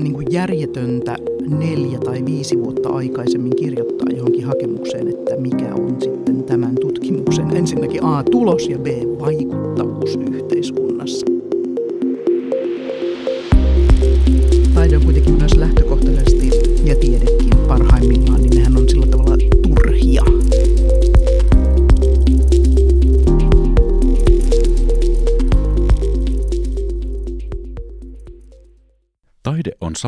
niin 0.00 0.14
kuin 0.14 0.26
järjetöntä 0.30 1.16
neljä 1.58 1.98
tai 1.98 2.24
viisi 2.24 2.58
vuotta 2.62 2.88
aikaisemmin 2.88 3.56
kirjoittaa 3.56 4.08
johonkin 4.16 4.44
hakemukseen, 4.44 5.08
että 5.08 5.36
mikä 5.36 5.74
on 5.74 5.96
sitten 6.02 6.44
tämän 6.44 6.74
tutkimuksen 6.80 7.56
ensinnäkin 7.56 8.04
A, 8.04 8.22
tulos 8.22 8.68
ja 8.68 8.78
B, 8.78 8.86
vaikuttavuus 9.20 10.18
yhteiskunnassa. 10.32 10.87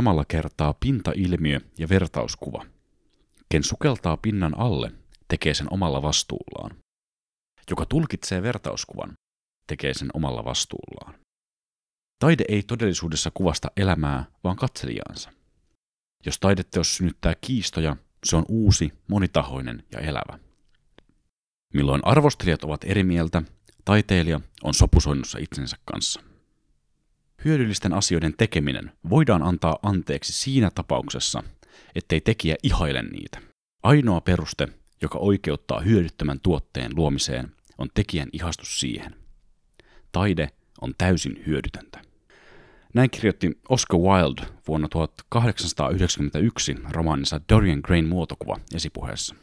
Samalla 0.00 0.24
kertaa 0.24 0.74
pintailmiö 0.80 1.60
ja 1.78 1.88
vertauskuva. 1.88 2.66
Ken 3.48 3.64
sukeltaa 3.64 4.16
pinnan 4.16 4.58
alle, 4.58 4.92
tekee 5.28 5.54
sen 5.54 5.66
omalla 5.70 6.02
vastuullaan. 6.02 6.76
Joka 7.70 7.86
tulkitsee 7.86 8.42
vertauskuvan, 8.42 9.12
tekee 9.66 9.94
sen 9.94 10.08
omalla 10.14 10.44
vastuullaan. 10.44 11.14
Taide 12.18 12.44
ei 12.48 12.62
todellisuudessa 12.62 13.30
kuvasta 13.34 13.70
elämää, 13.76 14.24
vaan 14.44 14.56
katselijaansa. 14.56 15.30
Jos 16.26 16.38
taideteos 16.38 16.96
synnyttää 16.96 17.34
kiistoja, 17.40 17.96
se 18.24 18.36
on 18.36 18.44
uusi, 18.48 18.92
monitahoinen 19.08 19.84
ja 19.92 19.98
elävä. 19.98 20.38
Milloin 21.74 22.00
arvostelijat 22.04 22.64
ovat 22.64 22.84
eri 22.84 23.04
mieltä, 23.04 23.42
taiteilija 23.84 24.40
on 24.62 24.74
sopusoinnussa 24.74 25.38
itsensä 25.38 25.76
kanssa. 25.84 26.29
Hyödyllisten 27.44 27.92
asioiden 27.92 28.34
tekeminen 28.38 28.92
voidaan 29.10 29.42
antaa 29.42 29.78
anteeksi 29.82 30.32
siinä 30.32 30.70
tapauksessa, 30.74 31.42
ettei 31.94 32.20
tekijä 32.20 32.56
ihaile 32.62 33.02
niitä. 33.02 33.38
Ainoa 33.82 34.20
peruste, 34.20 34.68
joka 35.02 35.18
oikeuttaa 35.18 35.80
hyödyttömän 35.80 36.40
tuotteen 36.40 36.90
luomiseen, 36.96 37.52
on 37.78 37.88
tekijän 37.94 38.28
ihastus 38.32 38.80
siihen. 38.80 39.14
Taide 40.12 40.48
on 40.80 40.94
täysin 40.98 41.42
hyödytöntä. 41.46 42.02
Näin 42.94 43.10
kirjoitti 43.10 43.58
Oscar 43.68 43.98
Wilde 44.00 44.42
vuonna 44.68 44.88
1891 44.88 46.76
romaaninsa 46.90 47.40
Dorian 47.48 47.80
Grain 47.82 48.08
muotokuva 48.08 48.56
esipuheessa. 48.74 49.34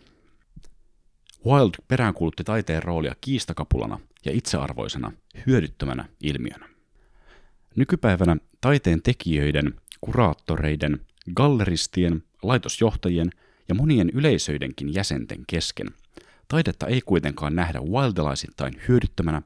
Wilde 1.46 1.78
peräänkuulutti 1.88 2.44
taiteen 2.44 2.84
roolia 2.84 3.16
kiistakapulana 3.22 4.00
ja 4.26 4.32
itsearvoisena, 4.32 5.12
hyödyttömänä 5.48 6.06
ilmiönä. 6.24 6.77
Nykypäivänä 7.78 8.38
taiteen 8.62 9.02
tekijöiden, 9.02 9.74
kuraattoreiden, 10.02 11.06
galleristien, 11.34 12.24
laitosjohtajien 12.44 13.30
ja 13.70 13.76
monien 13.76 14.10
yleisöidenkin 14.10 14.94
jäsenten 14.94 15.44
kesken 15.48 15.88
taidetta 16.48 16.88
ei 16.88 17.02
kuitenkaan 17.02 17.56
nähdä 17.56 17.82
wildelaisittain 17.82 18.82
hyödyttömänä, 18.88 19.42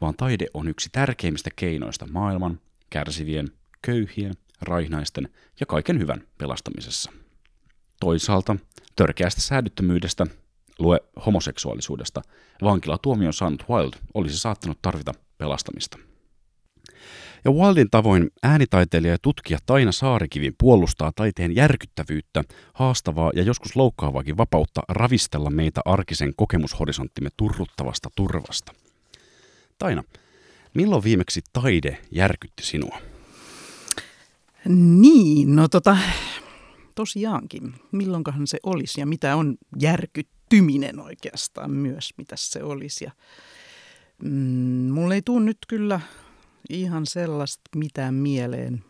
vaan 0.00 0.14
taide 0.16 0.46
on 0.54 0.68
yksi 0.68 0.88
tärkeimmistä 0.92 1.50
keinoista 1.56 2.06
maailman, 2.10 2.60
kärsivien, 2.90 3.48
köyhien, 3.82 4.34
raihnaisten 4.62 5.28
ja 5.60 5.66
kaiken 5.66 5.98
hyvän 5.98 6.22
pelastamisessa. 6.38 7.12
Toisaalta 8.00 8.56
törkeästä 8.96 9.40
säädyttömyydestä, 9.40 10.26
lue 10.78 11.00
homoseksuaalisuudesta, 11.26 12.22
vankilatuomion 12.62 13.32
saanut 13.32 13.64
Wild 13.70 13.92
olisi 14.14 14.38
saattanut 14.38 14.78
tarvita 14.82 15.12
pelastamista. 15.38 15.98
Ja 17.44 17.50
Wildin 17.50 17.90
tavoin 17.90 18.30
äänitaiteilija 18.42 19.12
ja 19.14 19.18
tutkija 19.22 19.58
Taina 19.66 19.92
Saarikivi 19.92 20.52
puolustaa 20.58 21.12
taiteen 21.16 21.56
järkyttävyyttä, 21.56 22.44
haastavaa 22.74 23.32
ja 23.34 23.42
joskus 23.42 23.76
loukkaavaakin 23.76 24.36
vapautta 24.36 24.82
ravistella 24.88 25.50
meitä 25.50 25.80
arkisen 25.84 26.32
kokemushorisonttimme 26.36 27.30
turruttavasta 27.36 28.10
turvasta. 28.16 28.72
Taina, 29.78 30.04
milloin 30.74 31.04
viimeksi 31.04 31.40
taide 31.52 31.98
järkytti 32.10 32.62
sinua? 32.62 32.98
Niin, 34.68 35.56
no 35.56 35.68
tota, 35.68 35.96
tosiaankin. 36.94 37.74
Milloinkahan 37.92 38.46
se 38.46 38.58
olisi 38.62 39.00
ja 39.00 39.06
mitä 39.06 39.36
on 39.36 39.56
järkyttyminen 39.80 41.00
oikeastaan 41.00 41.70
myös, 41.70 42.10
mitä 42.16 42.36
se 42.38 42.62
olisi. 42.62 43.04
Ja, 43.04 43.10
mm, 44.22 44.30
mulle 44.92 45.14
ei 45.14 45.22
tule 45.22 45.44
nyt 45.44 45.58
kyllä 45.68 46.00
ihan 46.70 47.06
sellaista 47.06 47.62
mitään 47.76 48.14
mieleen 48.14 48.84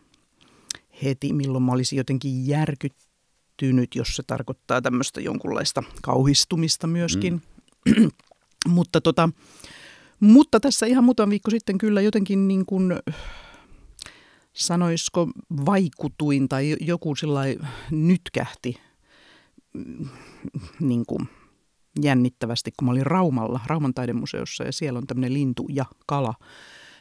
heti, 1.03 1.33
milloin 1.33 1.63
mä 1.63 1.71
olisin 1.71 1.97
jotenkin 1.97 2.47
järkyttynyt, 2.47 3.95
jos 3.95 4.15
se 4.15 4.23
tarkoittaa 4.23 4.81
tämmöistä 4.81 5.21
jonkunlaista 5.21 5.83
kauhistumista 6.01 6.87
myöskin. 6.87 7.41
Mm. 7.85 8.09
mutta, 8.67 9.01
tota, 9.01 9.29
mutta 10.19 10.59
tässä 10.59 10.85
ihan 10.85 11.03
muutama 11.03 11.29
viikko 11.29 11.51
sitten 11.51 11.77
kyllä 11.77 12.01
jotenkin 12.01 12.47
niin 12.47 12.65
kuin, 12.65 12.93
sanoisiko 14.53 15.27
vaikutuin 15.65 16.49
tai 16.49 16.75
joku 16.79 17.15
sellainen 17.15 17.67
nytkähti 17.91 18.77
mm, 19.73 20.07
niin 20.79 21.05
kuin 21.05 21.29
jännittävästi, 22.01 22.71
kun 22.79 22.85
mä 22.85 22.91
olin 22.91 23.05
Raumalla, 23.05 23.59
Rauman 23.65 23.93
taidemuseossa 23.93 24.63
ja 24.63 24.71
siellä 24.71 24.97
on 24.97 25.07
tämmöinen 25.07 25.33
lintu 25.33 25.67
ja 25.69 25.85
kala 26.05 26.33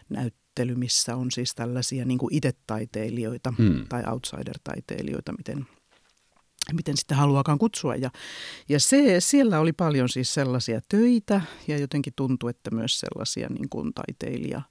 näyttö 0.09 0.42
näyttely, 0.59 0.75
missä 0.75 1.17
on 1.17 1.31
siis 1.31 1.55
tällaisia 1.55 2.05
niin 2.05 2.19
kuin 2.19 2.35
itetaiteilijoita 2.35 3.55
hmm. 3.59 3.87
tai 3.89 4.03
outsider-taiteilijoita, 4.03 5.33
miten, 5.39 5.67
miten 6.73 6.97
sitten 6.97 7.17
haluakaan 7.17 7.59
kutsua. 7.59 7.97
Ja, 7.97 8.11
ja 8.69 8.81
se, 8.81 9.21
siellä 9.21 9.61
oli 9.61 9.73
paljon 9.73 10.09
siis 10.09 10.35
sellaisia 10.35 10.81
töitä 10.89 11.41
ja 11.69 11.79
jotenkin 11.79 12.13
tuntui, 12.17 12.51
että 12.51 12.71
myös 12.71 13.01
sellaisia 13.01 13.49
niin 13.49 13.69
kuin 13.69 13.95
taiteilija 13.95 14.63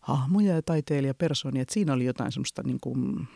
hahmoja 0.00 0.54
ja 0.54 0.62
taiteilijapersonia, 0.62 1.62
että 1.62 1.74
siinä 1.74 1.92
oli 1.92 2.04
jotain 2.04 2.32
semmoista 2.32 2.62
niin 2.62 2.78
kuin, 2.80 3.28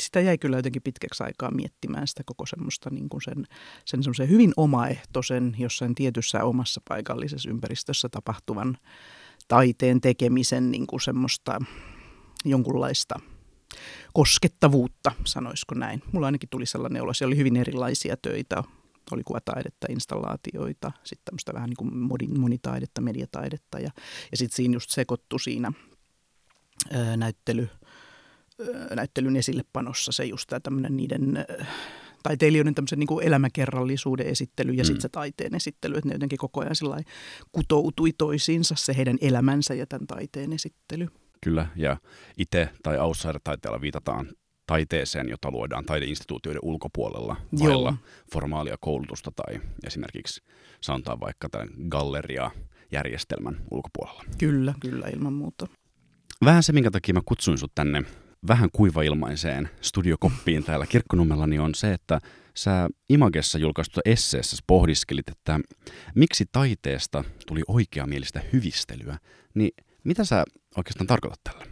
sitä 0.00 0.20
jäi 0.20 0.38
kyllä 0.38 0.56
jotenkin 0.56 0.82
pitkäksi 0.82 1.24
aikaa 1.24 1.50
miettimään 1.50 2.08
sitä 2.08 2.22
koko 2.26 2.46
semmoista 2.46 2.90
niin 2.90 3.08
kuin 3.08 3.22
sen, 3.22 3.46
sen 3.84 4.02
semmoisen 4.02 4.28
hyvin 4.28 4.52
omaehtoisen, 4.56 5.56
jossain 5.58 5.94
tietyssä 5.94 6.44
omassa 6.44 6.80
paikallisessa 6.88 7.50
ympäristössä 7.50 8.08
tapahtuvan 8.08 8.78
taiteen 9.48 10.00
tekemisen 10.00 10.70
niin 10.70 10.86
kuin 10.86 11.00
semmoista 11.00 11.58
jonkunlaista 12.44 13.20
koskettavuutta, 14.12 15.12
sanoisiko 15.24 15.74
näin. 15.74 16.02
Mulla 16.12 16.26
ainakin 16.26 16.48
tuli 16.48 16.66
sellainen 16.66 17.02
olo, 17.02 17.14
siellä 17.14 17.30
oli 17.30 17.38
hyvin 17.38 17.56
erilaisia 17.56 18.16
töitä. 18.16 18.62
Oli 19.10 19.22
kuvataidetta, 19.24 19.86
installaatioita, 19.90 20.92
sitten 21.04 21.24
tämmöistä 21.24 21.54
vähän 21.54 21.70
niin 21.70 21.76
kuin 21.76 22.38
monitaidetta, 22.38 23.00
mediataidetta 23.00 23.78
ja, 23.78 23.90
ja 24.30 24.36
sitten 24.36 24.56
siinä 24.56 24.74
just 24.74 24.90
sekoittu 24.90 25.38
siinä 25.38 25.72
ää, 26.90 27.16
näyttely, 27.16 27.68
ää, 28.74 28.94
näyttelyn 28.94 29.36
esillepanossa 29.36 30.12
se 30.12 30.24
just 30.24 30.48
tämä 30.48 30.60
tämmöinen 30.60 30.96
niiden 30.96 31.36
ää, 31.36 31.66
taiteilijoiden 32.22 32.74
tämmöisen 32.74 32.98
niin 32.98 33.06
kuin 33.06 33.26
elämäkerrallisuuden 33.26 34.26
esittely 34.26 34.72
ja 34.72 34.82
mm. 34.82 34.86
sitten 34.86 35.02
se 35.02 35.08
taiteen 35.08 35.54
esittely, 35.54 35.96
että 35.96 36.08
ne 36.08 36.14
jotenkin 36.14 36.38
koko 36.38 36.60
ajan 36.60 37.04
kutoutui 37.52 38.12
toisiinsa 38.18 38.74
se 38.78 38.96
heidän 38.96 39.18
elämänsä 39.20 39.74
ja 39.74 39.86
tämän 39.86 40.06
taiteen 40.06 40.52
esittely. 40.52 41.08
Kyllä, 41.40 41.66
ja 41.76 41.96
itse 42.36 42.68
tai 42.82 42.98
outsider-taiteella 42.98 43.80
viitataan 43.80 44.28
taiteeseen, 44.66 45.28
jota 45.28 45.50
luodaan 45.50 45.84
taideinstituutioiden 45.84 46.62
ulkopuolella 46.62 47.36
vailla 47.58 47.96
formaalia 48.32 48.76
koulutusta 48.80 49.30
tai 49.36 49.60
esimerkiksi 49.86 50.42
sanotaan 50.80 51.20
vaikka 51.20 51.48
tämän 51.48 51.68
galleria-järjestelmän 51.88 53.56
ulkopuolella. 53.70 54.24
Kyllä, 54.38 54.74
kyllä 54.80 55.06
ilman 55.08 55.32
muuta. 55.32 55.66
Vähän 56.44 56.62
se, 56.62 56.72
minkä 56.72 56.90
takia 56.90 57.14
mä 57.14 57.20
kutsuin 57.24 57.58
sut 57.58 57.74
tänne 57.74 58.02
vähän 58.48 58.68
kuivailmaiseen 58.72 59.68
studiokoppiin 59.80 60.64
täällä 60.64 60.86
Kirkkonummella, 60.86 61.46
niin 61.46 61.60
on 61.60 61.74
se, 61.74 61.92
että 61.92 62.20
sä 62.54 62.88
Imagessa 63.08 63.58
julkaistussa 63.58 64.00
esseessä 64.04 64.56
pohdiskelit, 64.66 65.28
että 65.28 65.60
miksi 66.14 66.44
taiteesta 66.52 67.24
tuli 67.46 67.62
oikeamielistä 67.68 68.42
hyvistelyä. 68.52 69.18
Niin 69.54 69.70
mitä 70.04 70.24
sä 70.24 70.44
oikeastaan 70.76 71.06
tarkoitat 71.06 71.40
tällä? 71.44 71.66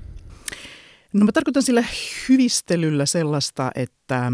No 1.13 1.25
mä 1.25 1.33
tarkoitan 1.33 1.63
sillä 1.63 1.85
hyvistelyllä 2.29 3.07
sellaista, 3.07 3.71
että, 3.75 4.33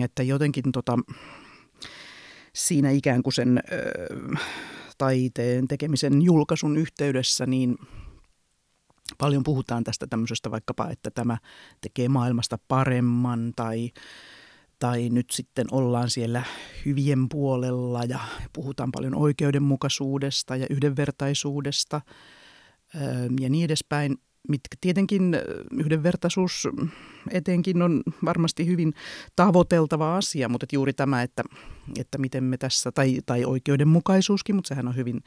että 0.00 0.22
jotenkin 0.22 0.72
tota, 0.72 0.98
siinä 2.54 2.90
ikään 2.90 3.22
kuin 3.22 3.34
sen 3.34 3.58
ö, 3.72 4.36
taiteen 4.98 5.68
tekemisen 5.68 6.22
julkaisun 6.22 6.76
yhteydessä, 6.76 7.46
niin– 7.46 7.76
Paljon 9.18 9.42
puhutaan 9.42 9.84
tästä 9.84 10.06
tämmöisestä 10.06 10.50
vaikkapa, 10.50 10.90
että 10.90 11.10
tämä 11.10 11.38
tekee 11.80 12.08
maailmasta 12.08 12.58
paremman 12.68 13.52
tai, 13.56 13.90
tai 14.78 15.08
nyt 15.10 15.30
sitten 15.30 15.66
ollaan 15.70 16.10
siellä 16.10 16.42
hyvien 16.86 17.28
puolella 17.28 18.04
ja 18.04 18.18
puhutaan 18.52 18.92
paljon 18.92 19.14
oikeudenmukaisuudesta 19.14 20.56
ja 20.56 20.66
yhdenvertaisuudesta 20.70 22.00
ja 23.40 23.48
niin 23.48 23.64
edespäin. 23.64 24.16
mitkä 24.48 24.76
tietenkin 24.80 25.36
yhdenvertaisuus 25.72 26.68
etenkin 27.30 27.82
on 27.82 28.02
varmasti 28.24 28.66
hyvin 28.66 28.94
tavoiteltava 29.36 30.16
asia, 30.16 30.48
mutta 30.48 30.66
juuri 30.72 30.92
tämä, 30.92 31.22
että, 31.22 31.42
että 31.98 32.18
miten 32.18 32.44
me 32.44 32.56
tässä, 32.56 32.92
tai, 32.92 33.18
tai 33.26 33.44
oikeudenmukaisuuskin, 33.44 34.56
mutta 34.56 34.68
sehän 34.68 34.88
on 34.88 34.96
hyvin, 34.96 35.20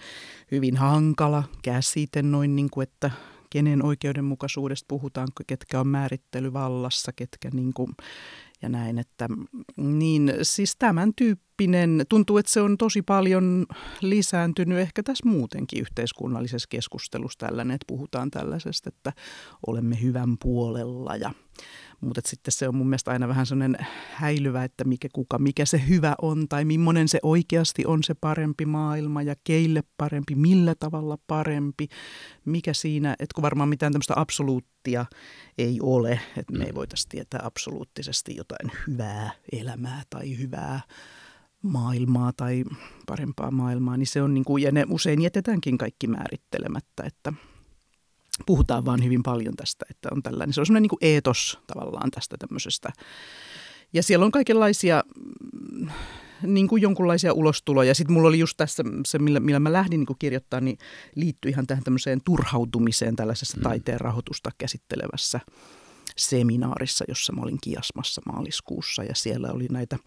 hyvin 0.52 0.78
hankala 0.78 1.44
käsite 1.62 2.22
noin 2.22 2.56
niin 2.56 2.70
kuin, 2.70 2.84
että 2.84 3.12
kenen 3.52 3.86
oikeudenmukaisuudesta 3.86 4.86
puhutaan, 4.88 5.28
ketkä 5.48 5.80
on 5.80 5.88
määrittelyvallassa, 5.88 7.12
ketkä 7.16 7.50
niin 7.54 7.74
kuin, 7.74 7.92
ja 8.62 8.70
näin, 8.70 8.98
että 8.98 9.28
niin 9.78 10.34
siis 10.42 10.76
tämän 10.76 11.12
tyyppinen, 11.16 12.06
tuntuu, 12.10 12.38
että 12.38 12.52
se 12.52 12.62
on 12.62 12.78
tosi 12.78 13.02
paljon 13.02 13.66
lisääntynyt 14.02 14.78
ehkä 14.78 15.04
tässä 15.04 15.30
muutenkin 15.30 15.82
yhteiskunnallisessa 15.82 16.68
keskustelussa 16.70 17.40
tällainen, 17.40 17.76
että 17.76 17.86
puhutaan 17.88 18.32
tällaisesta, 18.32 18.90
että 18.90 19.14
olemme 19.68 20.02
hyvän 20.02 20.38
puolella 20.38 21.16
ja 21.16 21.32
mutta 22.02 22.22
sitten 22.26 22.52
se 22.52 22.68
on 22.68 22.76
mun 22.76 22.90
mielestä 22.90 23.12
aina 23.12 23.28
vähän 23.28 23.46
sellainen 23.46 23.78
häilyvä, 24.14 24.64
että 24.64 24.84
mikä, 24.84 25.08
kuka, 25.14 25.40
mikä 25.40 25.66
se 25.66 25.82
hyvä 25.88 26.16
on 26.22 26.48
tai 26.50 26.66
millainen 26.66 27.08
se 27.08 27.20
oikeasti 27.24 27.86
on 27.86 28.04
se 28.04 28.14
parempi 28.14 28.66
maailma 28.66 29.22
ja 29.22 29.36
keille 29.44 29.84
parempi, 29.98 30.36
millä 30.36 30.76
tavalla 30.76 31.18
parempi, 31.28 31.88
mikä 32.46 32.74
siinä, 32.74 33.16
että 33.20 33.36
kun 33.36 33.42
varmaan 33.42 33.70
mitään 33.70 33.92
tämmöistä 33.94 34.14
absoluuttia 34.18 35.06
ei 35.58 35.80
ole, 35.82 36.20
että 36.38 36.54
me 36.58 36.64
ei 36.64 36.72
mm. 36.72 36.76
voitaisiin 36.76 37.10
tietää 37.10 37.40
absoluuttisesti 37.44 38.36
jotain 38.36 38.72
hyvää 38.88 39.32
elämää 39.52 40.02
tai 40.10 40.38
hyvää 40.38 40.82
maailmaa 41.62 42.34
tai 42.34 42.64
parempaa 43.08 43.52
maailmaa, 43.52 43.98
niin 43.98 44.08
se 44.08 44.22
on 44.22 44.34
niin 44.34 44.46
kuin, 44.46 44.64
ja 44.64 44.72
ne 44.72 44.86
usein 44.90 45.22
jätetäänkin 45.22 45.78
kaikki 45.78 46.08
määrittelemättä, 46.08 47.04
että– 47.04 47.34
puhutaan 48.46 48.86
vaan 48.86 49.04
hyvin 49.04 49.24
paljon 49.24 49.56
tästä, 49.56 49.86
että 49.90 50.10
on 50.12 50.24
tällainen, 50.24 50.54
se 50.54 50.62
on 50.62 50.66
semmoinen 50.66 50.84
niin 50.84 50.90
kuin 50.90 51.00
eetos 51.02 51.60
tavallaan 51.68 52.12
tästä 52.12 52.38
tämmöisestä. 52.38 52.90
Ja 53.94 54.04
siellä 54.04 54.26
on 54.26 54.32
kaikenlaisia 54.32 55.04
mm, 55.72 55.88
niin 56.44 56.68
kuin 56.68 56.82
jonkunlaisia 56.82 57.34
ulostuloja. 57.34 57.96
Sitten 57.96 58.14
mulla 58.14 58.30
oli 58.30 58.40
just 58.40 58.58
tässä 58.58 58.84
se, 59.06 59.20
millä, 59.20 59.40
millä 59.40 59.60
mä 59.60 59.74
lähdin 59.74 60.00
niin 60.00 60.18
kirjoittamaan, 60.20 60.66
niin 60.66 60.78
liittyi 61.16 61.52
ihan 61.52 61.68
tähän 61.68 61.84
tämmöiseen 61.84 62.22
turhautumiseen 62.26 63.16
tällaisessa 63.16 63.58
mm. 63.58 63.64
taiteen 63.64 64.02
rahoitusta 64.02 64.50
käsittelevässä 64.58 65.40
seminaarissa, 66.18 67.06
jossa 67.08 67.34
mä 67.34 67.42
olin 67.42 67.58
Kiasmassa 67.62 68.22
maaliskuussa. 68.26 69.04
Ja 69.04 69.16
siellä 69.16 69.52
oli 69.52 69.68
näitä 69.72 69.98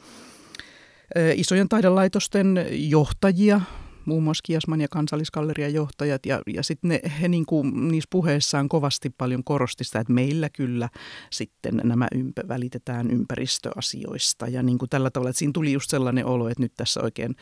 isojen 1.34 1.68
taidelaitosten 1.68 2.66
johtajia, 2.70 3.60
muun 4.06 4.22
muassa 4.22 4.42
Kiasman 4.44 4.80
ja 4.80 4.88
kansalliskallerian 4.88 5.74
johtajat, 5.74 6.26
ja, 6.26 6.42
ja 6.46 6.62
sitten 6.62 7.00
he 7.20 7.28
niin 7.28 7.46
kuin, 7.46 7.88
niissä 7.88 8.08
puheissaan 8.10 8.68
kovasti 8.68 9.10
paljon 9.10 9.44
korosti 9.44 9.84
sitä, 9.84 10.00
että 10.00 10.12
meillä 10.12 10.48
kyllä 10.48 10.88
sitten 11.30 11.80
nämä 11.84 12.08
ympä, 12.14 12.42
välitetään 12.48 13.10
ympäristöasioista, 13.10 14.48
ja 14.48 14.62
niin 14.62 14.78
kuin 14.78 14.88
tällä 14.88 15.10
tavalla, 15.10 15.30
että 15.30 15.38
siinä 15.38 15.52
tuli 15.52 15.72
just 15.72 15.90
sellainen 15.90 16.26
olo, 16.26 16.48
että 16.48 16.62
nyt 16.62 16.74
tässä 16.76 17.00
oikein 17.02 17.36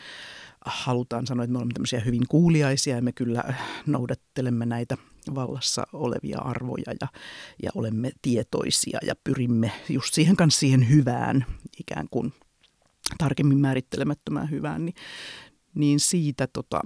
halutaan 0.65 1.27
sanoa, 1.27 1.43
että 1.43 1.51
me 1.51 1.57
olemme 1.57 1.73
tämmöisiä 1.73 1.99
hyvin 1.99 2.27
kuuliaisia, 2.29 2.95
ja 2.95 3.01
me 3.01 3.11
kyllä 3.11 3.53
noudattelemme 3.87 4.65
näitä 4.65 4.97
vallassa 5.35 5.87
olevia 5.93 6.39
arvoja 6.39 6.93
ja, 7.01 7.07
ja 7.63 7.71
olemme 7.75 8.11
tietoisia 8.21 8.99
ja 9.05 9.13
pyrimme 9.23 9.71
just 9.89 10.13
siihen 10.13 10.35
kanssa 10.35 10.59
siihen 10.59 10.89
hyvään 10.89 11.45
ikään 11.79 12.07
kuin 12.11 12.33
tarkemmin 13.17 13.57
määrittelemättömään 13.57 14.49
hyvään, 14.49 14.85
niin, 14.85 14.95
niin 15.75 15.99
siitä 15.99 16.47
tota, 16.47 16.81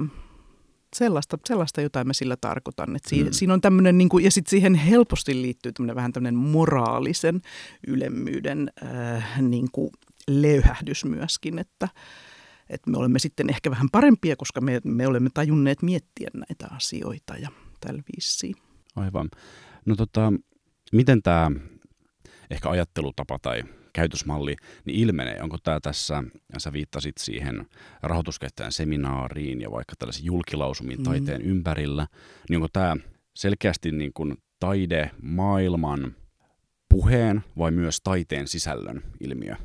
sellaista, 0.95 1.37
sellaista 1.45 1.81
jotain 1.81 2.07
mä 2.07 2.13
sillä 2.13 2.37
tarkoitan. 2.41 2.95
Että 2.95 3.09
siinä, 3.09 3.29
mm. 3.29 3.33
siinä 3.33 3.53
on 3.53 3.61
tämmöinen, 3.61 3.97
niin 3.97 4.09
kuin, 4.09 4.23
ja 4.23 4.31
sitten 4.31 4.49
siihen 4.49 4.75
helposti 4.75 5.41
liittyy 5.41 5.71
tämmöinen 5.71 5.95
vähän 5.95 6.13
tämmöinen 6.13 6.35
moraalisen 6.39 7.41
ylemmyyden 7.87 8.71
äh, 8.83 9.41
niin 9.41 9.67
kuin 9.71 9.89
löyhähdys 10.27 11.05
myöskin, 11.05 11.59
että, 11.59 11.87
että 12.69 12.91
me 12.91 12.97
olemme 12.97 13.19
sitten 13.19 13.49
ehkä 13.49 13.71
vähän 13.71 13.89
parempia, 13.91 14.35
koska 14.35 14.61
me, 14.61 14.81
me 14.83 15.07
olemme 15.07 15.29
tajunneet 15.33 15.81
miettiä 15.81 16.29
näitä 16.33 16.67
asioita 16.75 17.37
ja 17.37 17.49
tällä 17.79 18.03
viisiin. 18.13 18.55
Aivan. 18.95 19.29
No 19.85 19.95
tota, 19.95 20.33
miten 20.91 21.21
tämä 21.21 21.51
ehkä 22.49 22.69
ajattelutapa 22.69 23.39
tai 23.39 23.63
käytösmalli, 23.93 24.55
niin 24.85 24.99
ilmenee. 24.99 25.41
Onko 25.41 25.57
tämä 25.63 25.79
tässä, 25.79 26.23
sä 26.57 26.73
viittasit 26.73 27.17
siihen 27.17 27.65
rahoituskäyttäjän 28.03 28.71
seminaariin 28.71 29.61
ja 29.61 29.71
vaikka 29.71 29.93
tällaisiin 29.99 30.25
julkilausumiin 30.25 30.99
mm. 30.99 31.03
taiteen 31.03 31.41
ympärillä, 31.41 32.07
niin 32.49 32.57
onko 32.57 32.67
tämä 32.73 32.95
selkeästi 33.35 33.91
niin 33.91 34.13
kuin 34.13 34.37
taide 34.59 35.11
maailman 35.21 36.15
puheen 36.89 37.43
vai 37.57 37.71
myös 37.71 38.01
taiteen 38.01 38.47
sisällön 38.47 39.03
ilmiö? 39.19 39.55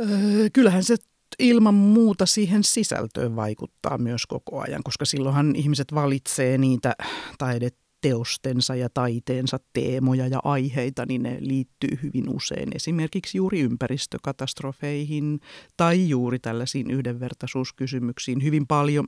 Öö, 0.00 0.48
kyllähän 0.52 0.84
se 0.84 0.96
ilman 1.38 1.74
muuta 1.74 2.26
siihen 2.26 2.64
sisältöön 2.64 3.36
vaikuttaa 3.36 3.98
myös 3.98 4.26
koko 4.26 4.60
ajan, 4.60 4.82
koska 4.82 5.04
silloinhan 5.04 5.56
ihmiset 5.56 5.94
valitsee 5.94 6.58
niitä 6.58 6.96
taidet 7.38 7.76
teostensa 8.06 8.74
ja 8.74 8.88
taiteensa 8.94 9.58
teemoja 9.72 10.26
ja 10.26 10.40
aiheita, 10.44 11.06
niin 11.06 11.22
ne 11.22 11.36
liittyy 11.40 11.98
hyvin 12.02 12.28
usein 12.28 12.68
esimerkiksi 12.74 13.38
juuri 13.38 13.60
ympäristökatastrofeihin 13.60 15.40
tai 15.76 16.08
juuri 16.08 16.38
tällaisiin 16.38 16.90
yhdenvertaisuuskysymyksiin. 16.90 18.42
Hyvin 18.42 18.66
paljon 18.66 19.06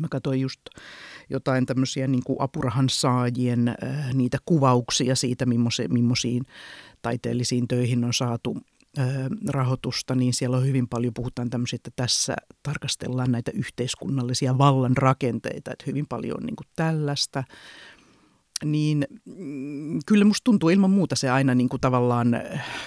Mä 0.00 0.06
katsoin 0.10 0.40
just 0.40 0.60
jotain 1.30 1.66
tämmöisiä 1.66 2.06
niin 2.06 2.22
kuin 2.24 2.36
apurahan 2.40 2.88
saajien 2.88 3.68
äh, 3.68 4.14
niitä 4.14 4.38
kuvauksia 4.44 5.14
siitä, 5.14 5.46
millaisiin 5.46 6.42
taiteellisiin 7.02 7.68
töihin 7.68 8.04
on 8.04 8.14
saatu 8.14 8.56
rahoitusta, 9.48 10.14
niin 10.14 10.34
siellä 10.34 10.56
on 10.56 10.66
hyvin 10.66 10.88
paljon, 10.88 11.14
puhutaan 11.14 11.50
tämmöisiä, 11.50 11.76
että 11.76 11.90
tässä 11.96 12.36
tarkastellaan 12.62 13.32
näitä 13.32 13.50
yhteiskunnallisia 13.54 14.58
vallan 14.58 14.96
rakenteita, 14.96 15.70
että 15.70 15.84
hyvin 15.86 16.06
paljon 16.08 16.36
on 16.40 16.46
niin 16.46 16.56
kuin 16.56 16.66
tällaista. 16.76 17.44
Niin 18.64 19.06
mm, 19.24 19.98
kyllä 20.06 20.24
musta 20.24 20.44
tuntuu 20.44 20.68
ilman 20.68 20.90
muuta 20.90 21.16
se 21.16 21.30
aina 21.30 21.54
niin 21.54 21.68
kuin 21.68 21.80
tavallaan 21.80 22.40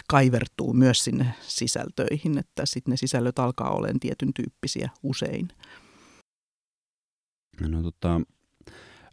kaivertuu 0.07 0.73
myös 0.73 1.03
sinne 1.03 1.33
sisältöihin, 1.41 2.37
että 2.37 2.65
sitten 2.65 2.91
ne 2.91 2.97
sisällöt 2.97 3.39
alkaa 3.39 3.71
olemaan 3.71 3.99
tietyn 3.99 4.33
tyyppisiä 4.33 4.89
usein. 5.03 5.47
No 7.61 7.81
tota, 7.81 8.21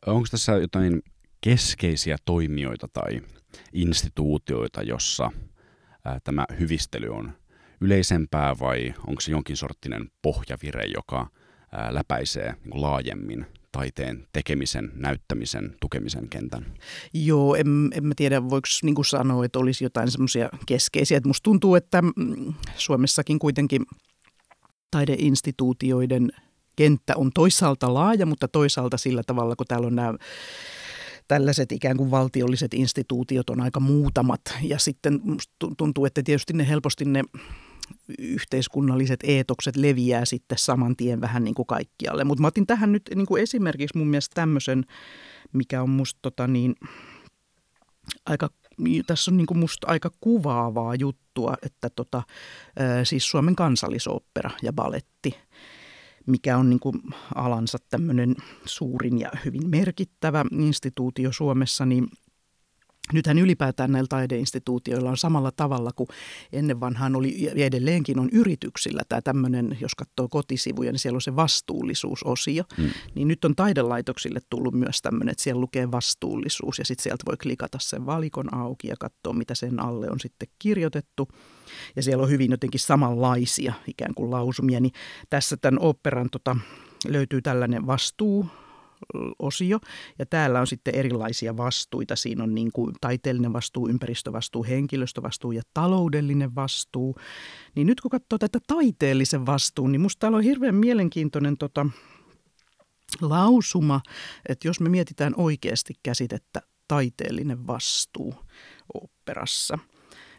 onko 0.06 0.26
tässä 0.30 0.52
jotain 0.52 1.02
keskeisiä 1.40 2.16
toimijoita 2.24 2.88
tai 2.92 3.20
instituutioita, 3.72 4.82
jossa– 4.82 5.30
tämä 6.24 6.46
hyvistely 6.60 7.08
on 7.08 7.32
yleisempää 7.80 8.58
vai 8.58 8.94
onko 9.06 9.20
se 9.20 9.30
jonkin 9.30 9.56
sorttinen 9.56 10.10
pohjavire, 10.22 10.84
joka 10.94 11.26
läpäisee 11.90 12.54
niin 12.64 12.82
laajemmin 12.82 13.46
taiteen 13.72 14.26
tekemisen, 14.32 14.92
näyttämisen, 14.94 15.76
tukemisen 15.80 16.28
kentän? 16.28 16.66
Joo, 17.14 17.54
en, 17.54 17.90
en 17.94 18.06
mä 18.06 18.14
tiedä, 18.16 18.50
voiko 18.50 18.68
niin 18.82 19.04
sanoa, 19.04 19.44
että 19.44 19.58
olisi 19.58 19.84
jotain 19.84 20.10
semmoisia 20.10 20.48
keskeisiä. 20.66 21.16
Että 21.16 21.28
musta 21.28 21.44
tuntuu, 21.44 21.74
että 21.74 22.02
mm, 22.02 22.54
Suomessakin 22.76 23.38
kuitenkin 23.38 23.82
taideinstituutioiden 24.90 26.32
kenttä 26.76 27.16
on 27.16 27.30
toisaalta 27.34 27.94
laaja, 27.94 28.26
mutta 28.26 28.48
toisaalta 28.48 28.96
sillä 28.96 29.22
tavalla, 29.22 29.56
kun 29.56 29.66
täällä 29.66 29.86
on 29.86 29.96
nämä 29.96 30.14
tällaiset 31.28 31.72
ikään 31.72 31.96
kuin 31.96 32.10
valtiolliset 32.10 32.74
instituutiot 32.74 33.50
on 33.50 33.60
aika 33.60 33.80
muutamat. 33.80 34.40
Ja 34.62 34.78
sitten 34.78 35.20
tuntuu, 35.76 36.04
että 36.04 36.22
tietysti 36.22 36.52
ne 36.52 36.68
helposti 36.68 37.04
ne 37.04 37.22
yhteiskunnalliset 38.18 39.20
eetokset 39.24 39.76
leviää 39.76 40.24
sitten 40.24 40.58
saman 40.58 40.96
tien 40.96 41.20
vähän 41.20 41.44
niin 41.44 41.54
kuin 41.54 41.66
kaikkialle. 41.66 42.24
Mutta 42.24 42.42
mä 42.42 42.46
otin 42.46 42.66
tähän 42.66 42.92
nyt 42.92 43.02
niin 43.14 43.26
kuin 43.26 43.42
esimerkiksi 43.42 43.98
mun 43.98 44.06
mielestä 44.06 44.34
tämmöisen, 44.34 44.84
mikä 45.52 45.82
on 45.82 45.90
musta 45.90 46.18
tota 46.22 46.46
niin, 46.46 46.74
aika 48.26 48.48
tässä 49.06 49.30
on 49.30 49.36
niin 49.36 49.46
kuin 49.46 49.58
musta 49.58 49.86
aika 49.86 50.10
kuvaavaa 50.20 50.94
juttua, 50.94 51.54
että 51.62 51.90
tota, 51.90 52.22
siis 53.04 53.30
Suomen 53.30 53.56
kansallisooppera 53.56 54.50
ja 54.62 54.72
baletti– 54.72 55.34
mikä 56.26 56.58
on 56.58 56.70
niin 56.70 56.80
kuin 56.80 56.94
alansa 57.34 57.78
tämmöinen 57.90 58.36
suurin 58.64 59.18
ja 59.20 59.30
hyvin 59.44 59.70
merkittävä 59.70 60.44
instituutio 60.52 61.32
Suomessa, 61.32 61.86
niin 61.86 62.08
Nythän 63.12 63.38
ylipäätään 63.38 63.92
näillä 63.92 64.08
taideinstituutioilla 64.08 65.10
on 65.10 65.16
samalla 65.16 65.52
tavalla 65.52 65.90
kuin 65.96 66.08
ennen 66.52 66.80
vanhaan 66.80 67.16
oli 67.16 67.50
ja 67.54 67.66
edelleenkin 67.66 68.18
on 68.18 68.28
yrityksillä 68.32 69.02
tämä 69.08 69.22
tämmöinen, 69.22 69.78
jos 69.80 69.94
katsoo 69.94 70.28
kotisivuja, 70.28 70.92
niin 70.92 71.00
siellä 71.00 71.16
on 71.16 71.20
se 71.20 71.36
vastuullisuusosio. 71.36 72.64
Hmm. 72.76 72.90
Niin 73.14 73.28
nyt 73.28 73.44
on 73.44 73.56
taidelaitoksille 73.56 74.40
tullut 74.50 74.74
myös 74.74 75.02
tämmöinen, 75.02 75.32
että 75.32 75.42
siellä 75.42 75.60
lukee 75.60 75.90
vastuullisuus 75.90 76.78
ja 76.78 76.84
sitten 76.84 77.02
sieltä 77.02 77.24
voi 77.26 77.36
klikata 77.36 77.78
sen 77.80 78.06
valikon 78.06 78.54
auki 78.54 78.88
ja 78.88 78.96
katsoa, 79.00 79.32
mitä 79.32 79.54
sen 79.54 79.80
alle 79.80 80.10
on 80.10 80.20
sitten 80.20 80.48
kirjoitettu. 80.58 81.28
Ja 81.96 82.02
siellä 82.02 82.22
on 82.22 82.30
hyvin 82.30 82.50
jotenkin 82.50 82.80
samanlaisia 82.80 83.72
ikään 83.86 84.14
kuin 84.14 84.30
lausumia. 84.30 84.80
Niin 84.80 84.92
tässä 85.30 85.56
tämän 85.56 85.80
operan 85.80 86.30
tota, 86.30 86.56
löytyy 87.08 87.42
tällainen 87.42 87.86
vastuu 87.86 88.46
osio. 89.38 89.78
Ja 90.18 90.26
täällä 90.26 90.60
on 90.60 90.66
sitten 90.66 90.94
erilaisia 90.94 91.56
vastuita. 91.56 92.16
Siinä 92.16 92.44
on 92.44 92.54
niin 92.54 92.72
kuin 92.72 92.92
taiteellinen 93.00 93.52
vastuu, 93.52 93.88
ympäristövastuu, 93.88 94.64
henkilöstövastuu 94.64 95.52
ja 95.52 95.62
taloudellinen 95.74 96.54
vastuu. 96.54 97.16
Niin 97.74 97.86
nyt 97.86 98.00
kun 98.00 98.10
katsoo 98.10 98.38
tätä 98.38 98.58
taiteellisen 98.66 99.46
vastuun, 99.46 99.92
niin 99.92 100.00
musta 100.00 100.20
täällä 100.20 100.38
on 100.38 100.44
hirveän 100.44 100.74
mielenkiintoinen 100.74 101.58
tota, 101.58 101.86
lausuma, 103.20 104.00
että 104.48 104.68
jos 104.68 104.80
me 104.80 104.88
mietitään 104.88 105.34
oikeasti 105.36 105.94
käsitettä 106.02 106.62
taiteellinen 106.88 107.66
vastuu 107.66 108.34
operassa– 108.94 109.78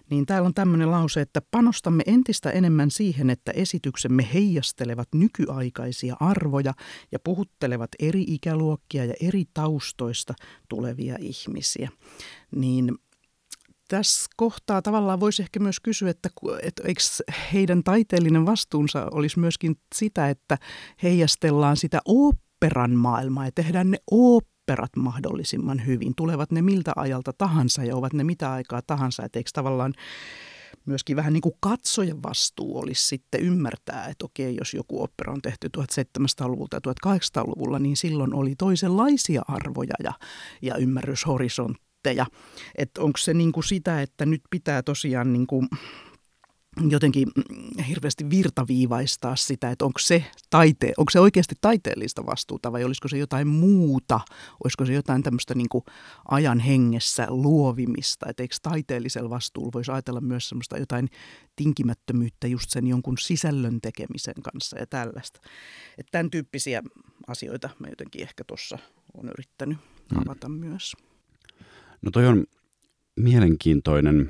niin 0.10 0.26
täällä 0.26 0.46
on 0.46 0.54
tämmöinen 0.54 0.92
lause, 0.92 1.22
että 1.22 1.42
panostamme 1.52 2.04
entistä 2.08 2.50
enemmän 2.50 2.92
siihen, 2.92 3.30
että 3.30 3.52
esityksemme 3.52 4.30
heijastelevat 4.34 5.08
nykyaikaisia 5.16 6.16
arvoja 6.20 6.74
ja 7.12 7.20
puhuttelevat 7.20 7.90
eri 8.00 8.22
ikäluokkia 8.28 9.06
ja 9.06 9.14
eri 9.22 9.44
taustoista 9.54 10.34
tulevia 10.70 11.16
ihmisiä. 11.20 11.90
Niin 12.56 12.98
tässä 13.88 14.30
kohtaa 14.36 14.82
tavallaan 14.82 15.20
voisi 15.20 15.42
ehkä 15.42 15.60
myös 15.60 15.80
kysyä, 15.80 16.10
että, 16.10 16.30
että 16.62 16.84
eikö 16.86 17.02
heidän 17.54 17.84
taiteellinen 17.84 18.46
vastuunsa 18.46 19.08
olisi 19.12 19.40
myöskin 19.40 19.76
sitä, 19.96 20.30
että 20.30 20.58
heijastellaan 21.04 21.78
sitä 21.78 22.00
oopperan 22.06 22.92
maailmaa 22.92 23.46
ja 23.46 23.52
tehdään 23.56 23.92
ne 23.92 23.98
oopperan 24.12 24.53
operat 24.64 24.96
mahdollisimman 24.96 25.86
hyvin. 25.86 26.16
Tulevat 26.16 26.52
ne 26.52 26.62
miltä 26.62 26.92
ajalta 26.96 27.34
tahansa 27.34 27.84
ja 27.84 27.96
ovat 27.96 28.14
ne 28.14 28.24
mitä 28.24 28.52
aikaa 28.52 28.82
tahansa. 28.82 29.24
Että 29.26 29.40
eikö 29.40 29.50
tavallaan 29.54 29.94
myöskin 30.86 31.16
vähän 31.16 31.34
niin 31.34 31.42
kuin 31.42 31.56
katsojen 31.60 32.24
vastuu 32.24 32.80
olisi 32.80 33.08
sitten 33.08 33.42
ymmärtää, 33.42 34.08
että 34.08 34.26
okei, 34.26 34.56
jos 34.56 34.74
joku 34.74 35.04
opera 35.04 35.34
on 35.34 35.42
tehty 35.42 35.70
1700-luvulta 35.78 36.78
ja 36.86 36.92
1800-luvulla, 37.08 37.80
niin 37.80 37.98
silloin 37.98 38.34
oli 38.34 38.56
toisenlaisia 38.56 39.42
arvoja 39.48 39.96
ja, 40.04 40.14
ja 40.62 40.76
ymmärryshorisontteja. 40.76 42.26
Että 42.78 43.02
onko 43.02 43.18
se 43.18 43.34
niin 43.34 43.52
kuin 43.52 43.64
sitä, 43.64 44.02
että 44.02 44.26
nyt 44.26 44.42
pitää 44.50 44.84
tosiaan 44.84 45.34
niin 45.34 45.48
kuin 45.48 45.68
jotenkin 46.90 47.28
hirveästi 47.88 48.30
virtaviivaistaa 48.30 49.36
sitä, 49.36 49.72
että 49.72 49.86
onko 49.86 50.00
se, 50.00 50.26
taite, 50.50 50.94
onko 50.98 51.10
se 51.10 51.20
oikeasti 51.20 51.56
taiteellista 51.62 52.26
vastuuta 52.26 52.72
vai 52.72 52.84
olisiko 52.84 53.08
se 53.08 53.18
jotain 53.18 53.48
muuta, 53.48 54.20
olisiko 54.64 54.86
se 54.86 54.94
jotain 54.94 55.24
tämmöistä 55.24 55.56
niin 55.56 55.68
ajan 56.32 56.60
hengessä 56.60 57.28
luovimista, 57.30 58.26
että 58.30 58.44
eikö 58.44 58.56
taiteellisella 58.62 59.30
vastuulla 59.30 59.72
voisi 59.74 59.92
ajatella 59.92 60.22
myös 60.22 60.50
semmoista 60.50 60.78
jotain 60.78 61.10
tinkimättömyyttä 61.56 62.48
just 62.48 62.70
sen 62.70 62.88
jonkun 62.88 63.18
sisällön 63.18 63.82
tekemisen 63.82 64.44
kanssa 64.44 64.80
ja 64.80 64.88
tällaista. 64.88 65.40
Että 65.98 66.12
tämän 66.12 66.30
tyyppisiä 66.30 66.84
asioita 67.28 67.70
mä 67.80 67.88
jotenkin 67.88 68.22
ehkä 68.22 68.44
tuossa 68.48 68.78
on 69.14 69.30
yrittänyt 69.30 69.78
mm. 70.12 70.22
avata 70.22 70.50
mm. 70.50 70.56
myös. 70.56 70.94
No 72.02 72.12
toi 72.12 72.28
on 72.28 72.46
mielenkiintoinen 73.16 74.30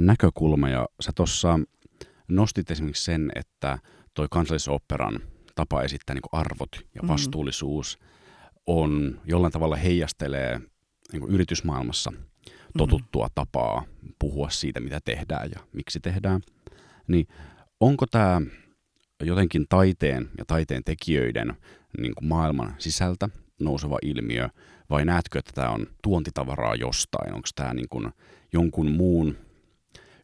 näkökulma 0.00 0.68
ja 0.68 0.88
sä 1.00 1.12
tuossa 1.14 1.58
nostit 2.28 2.70
esimerkiksi 2.70 3.04
sen, 3.04 3.32
että 3.34 3.78
toi 4.14 4.26
kansallisoperan 4.30 5.20
tapa 5.54 5.82
esittää 5.82 6.14
niin 6.14 6.22
arvot 6.32 6.70
ja 6.94 7.02
mm. 7.02 7.08
vastuullisuus 7.08 7.98
mm. 8.00 8.06
on 8.66 9.20
jollain 9.24 9.52
tavalla 9.52 9.76
heijastelee 9.76 10.60
niin 11.12 11.28
yritysmaailmassa 11.28 12.12
totuttua 12.78 13.26
mm. 13.26 13.32
tapaa 13.34 13.84
puhua 14.18 14.50
siitä, 14.50 14.80
mitä 14.80 15.00
tehdään 15.04 15.50
ja 15.54 15.60
miksi 15.72 16.00
tehdään. 16.00 16.40
Niin 17.06 17.26
onko 17.80 18.06
tämä 18.06 18.40
jotenkin 19.22 19.66
taiteen 19.68 20.30
ja 20.38 20.44
taiteen 20.44 20.84
tekijöiden 20.84 21.54
niin 21.98 22.14
kuin 22.14 22.28
maailman 22.28 22.74
sisältä 22.78 23.28
nouseva 23.60 23.98
ilmiö, 24.02 24.48
vai 24.90 25.04
näetkö, 25.04 25.38
että 25.38 25.52
tämä 25.54 25.68
on 25.68 25.86
tuontitavaraa 26.02 26.74
jostain? 26.74 27.34
Onko 27.34 27.48
tämä 27.54 27.74
niin 27.74 27.88
kuin 27.90 28.10
jonkun 28.52 28.90
muun 28.90 29.36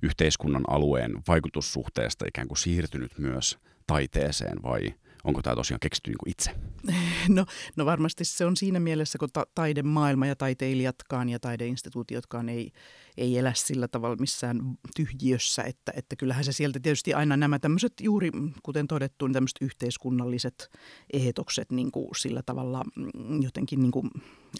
yhteiskunnan 0.02 0.64
alueen 0.68 1.12
vaikutussuhteesta 1.28 2.24
ikään 2.28 2.48
kuin 2.48 2.58
siirtynyt 2.58 3.18
myös 3.18 3.58
taiteeseen 3.86 4.62
vai 4.62 4.94
onko 5.24 5.42
tämä 5.42 5.56
tosiaan 5.56 5.80
keksitty 5.80 6.10
niin 6.10 6.18
kuin 6.18 6.30
itse? 6.30 6.50
No, 7.28 7.46
no 7.76 7.86
varmasti 7.86 8.24
se 8.24 8.44
on 8.46 8.56
siinä 8.56 8.80
mielessä, 8.80 9.18
kun 9.18 9.28
ta- 9.32 9.46
taidemaailma 9.54 10.26
ja 10.26 10.36
taiteilijatkaan 10.36 11.28
ja 11.28 11.40
taideinstituutiotkaan 11.40 12.48
ei, 12.48 12.72
ei 13.16 13.38
elä 13.38 13.52
sillä 13.54 13.88
tavalla 13.88 14.16
missään 14.16 14.60
tyhjiössä, 14.96 15.62
että, 15.62 15.92
että 15.96 16.16
kyllähän 16.16 16.44
se 16.44 16.52
sieltä 16.52 16.80
tietysti 16.80 17.14
aina 17.14 17.36
nämä 17.36 17.58
tämmöiset 17.58 17.92
juuri, 18.00 18.30
kuten 18.62 18.88
todettu, 18.88 19.26
niin 19.26 19.34
tämmöiset 19.34 19.56
yhteiskunnalliset 19.60 20.70
ehetokset 21.12 21.72
niin 21.72 21.90
sillä 22.16 22.42
tavalla 22.46 22.84
mm, 22.96 23.42
jotenkin 23.42 23.80
niin 23.80 23.92
kuin 23.92 24.10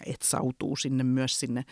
etsautuu 0.05 0.75
sinne 0.75 1.03
myös 1.03 1.39
sinne 1.39 1.65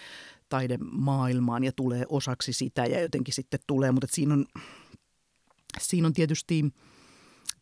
taidemaailmaan 0.50 1.64
ja 1.64 1.72
tulee 1.72 2.06
osaksi 2.10 2.54
sitä 2.54 2.86
ja 2.86 3.02
jotenkin 3.02 3.34
sitten 3.34 3.60
tulee, 3.68 3.92
mutta 3.92 4.08
siinä 4.12 4.34
on, 4.34 4.46
siinä 5.80 6.08
on 6.08 6.14
tietysti 6.14 6.66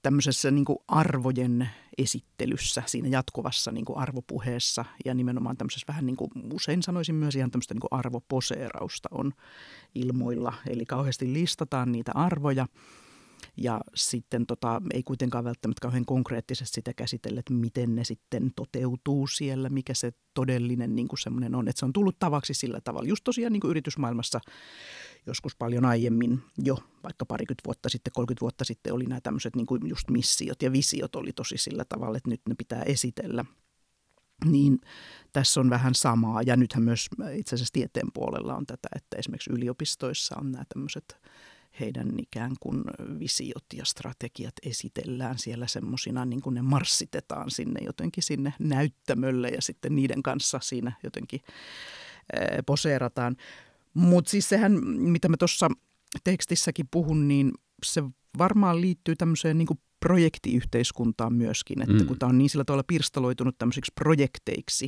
tämmöisessä 0.01 0.51
niin 0.51 0.65
kuin 0.65 0.79
arvojen 0.87 1.69
esittelyssä, 1.97 2.83
siinä 2.85 3.07
jatkuvassa 3.07 3.71
niin 3.71 3.85
kuin 3.85 3.99
arvopuheessa 3.99 4.85
ja 5.05 5.13
nimenomaan 5.13 5.57
tämmöisessä 5.57 5.85
vähän 5.87 6.05
niin 6.05 6.17
kuin 6.17 6.31
usein 6.53 6.83
sanoisin 6.83 7.15
myös 7.15 7.35
ihan 7.35 7.51
tämmöistä 7.51 7.73
niin 7.73 7.81
kuin 7.81 7.99
arvoposeerausta 7.99 9.09
on 9.11 9.31
ilmoilla. 9.95 10.53
Eli 10.67 10.85
kauheasti 10.85 11.33
listataan 11.33 11.91
niitä 11.91 12.11
arvoja 12.15 12.67
ja 13.57 13.81
sitten 13.95 14.45
tota, 14.45 14.81
ei 14.93 15.03
kuitenkaan 15.03 15.43
välttämättä 15.43 15.81
kauhean 15.81 16.05
konkreettisesti 16.05 16.75
sitä 16.75 16.93
käsitellä, 16.93 17.39
että 17.39 17.53
miten 17.53 17.95
ne 17.95 18.03
sitten 18.03 18.51
toteutuu 18.55 19.27
siellä, 19.27 19.69
mikä 19.69 19.93
se 19.93 20.11
todellinen 20.33 20.95
niin 20.95 21.07
kuin 21.07 21.19
semmoinen 21.19 21.55
on. 21.55 21.67
Että 21.67 21.79
se 21.79 21.85
on 21.85 21.93
tullut 21.93 22.19
tavaksi 22.19 22.53
sillä 22.53 22.81
tavalla. 22.81 23.09
Just 23.09 23.23
tosiaan 23.23 23.53
niin 23.53 23.61
kuin 23.61 23.69
yritysmaailmassa 23.69 24.39
joskus 25.25 25.55
paljon 25.55 25.85
aiemmin 25.85 26.41
jo, 26.63 26.77
vaikka 27.03 27.25
parikymmentä 27.25 27.63
vuotta 27.65 27.89
sitten, 27.89 28.13
30 28.13 28.41
vuotta 28.41 28.63
sitten 28.63 28.93
oli 28.93 29.05
nämä 29.05 29.21
tämmöiset 29.21 29.55
niin 29.55 29.65
kuin 29.65 29.81
just 29.87 30.09
missiot 30.09 30.61
ja 30.61 30.71
visiot 30.71 31.15
oli 31.15 31.31
tosi 31.33 31.57
sillä 31.57 31.85
tavalla, 31.89 32.17
että 32.17 32.29
nyt 32.29 32.41
ne 32.49 32.55
pitää 32.57 32.81
esitellä. 32.81 33.45
Niin 34.45 34.79
tässä 35.33 35.59
on 35.59 35.69
vähän 35.69 35.95
samaa 35.95 36.41
ja 36.41 36.55
nythän 36.55 36.83
myös 36.83 37.07
itse 37.33 37.55
asiassa 37.55 37.73
tieteen 37.73 38.07
puolella 38.13 38.55
on 38.55 38.65
tätä, 38.65 38.87
että 38.95 39.17
esimerkiksi 39.17 39.51
yliopistoissa 39.53 40.35
on 40.39 40.51
nämä 40.51 40.63
tämmöiset 40.73 41.17
heidän 41.79 42.09
ikään 42.19 42.55
kuin 42.59 42.83
visiot 43.19 43.65
ja 43.73 43.85
strategiat 43.85 44.53
esitellään 44.63 45.37
siellä 45.39 45.67
semmoisina, 45.67 46.25
niin 46.25 46.41
kuin 46.41 46.53
ne 46.53 46.61
marssitetaan 46.61 47.51
sinne 47.51 47.83
jotenkin 47.85 48.23
sinne 48.23 48.53
näyttämölle 48.59 49.49
ja 49.49 49.61
sitten 49.61 49.95
niiden 49.95 50.23
kanssa 50.23 50.59
siinä 50.63 50.91
jotenkin 51.03 51.41
poseerataan. 52.65 53.35
Mutta 53.93 54.31
siis 54.31 54.49
sehän, 54.49 54.87
mitä 54.87 55.29
mä 55.29 55.37
tuossa 55.37 55.69
tekstissäkin 56.23 56.87
puhun, 56.91 57.27
niin 57.27 57.51
se 57.85 58.03
varmaan 58.37 58.81
liittyy 58.81 59.15
tämmöiseen 59.15 59.57
niin 59.57 59.67
kuin 59.67 59.79
projektiyhteiskuntaan 59.99 61.33
myöskin, 61.33 61.81
että 61.81 62.03
mm. 62.03 62.07
kun 62.07 62.19
tämä 62.19 62.29
on 62.29 62.37
niin 62.37 62.49
sillä 62.49 62.63
tavalla 62.63 62.83
pirstaloitunut 62.87 63.57
tämmöisiksi 63.57 63.91
projekteiksi, 63.95 64.87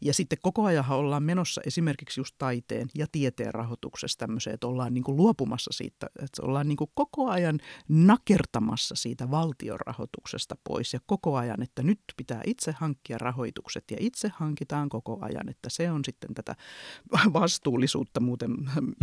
ja 0.00 0.14
sitten 0.14 0.38
koko 0.42 0.64
ajan 0.64 0.84
ollaan 0.88 1.22
menossa 1.22 1.60
esimerkiksi 1.66 2.20
just 2.20 2.34
taiteen 2.38 2.88
ja 2.94 3.06
tieteen 3.12 3.54
rahoituksessa 3.54 4.18
tämmöiseen, 4.18 4.54
että 4.54 4.66
ollaan 4.66 4.94
niin 4.94 5.04
kuin 5.04 5.16
luopumassa 5.16 5.70
siitä, 5.72 6.06
että 6.06 6.42
ollaan 6.42 6.68
niin 6.68 6.76
kuin 6.76 6.90
koko 6.94 7.30
ajan 7.30 7.60
nakertamassa 7.88 8.94
siitä 8.94 9.30
valtion 9.30 9.80
rahoituksesta 9.80 10.56
pois 10.64 10.92
ja 10.92 11.00
koko 11.06 11.36
ajan, 11.36 11.62
että 11.62 11.82
nyt 11.82 12.00
pitää 12.16 12.40
itse 12.46 12.74
hankkia 12.76 13.18
rahoitukset 13.18 13.84
ja 13.90 13.96
itse 14.00 14.30
hankitaan 14.34 14.88
koko 14.88 15.18
ajan, 15.20 15.48
että 15.48 15.70
se 15.70 15.90
on 15.90 16.04
sitten 16.04 16.34
tätä 16.34 16.56
vastuullisuutta 17.32 18.20
muuten 18.20 18.50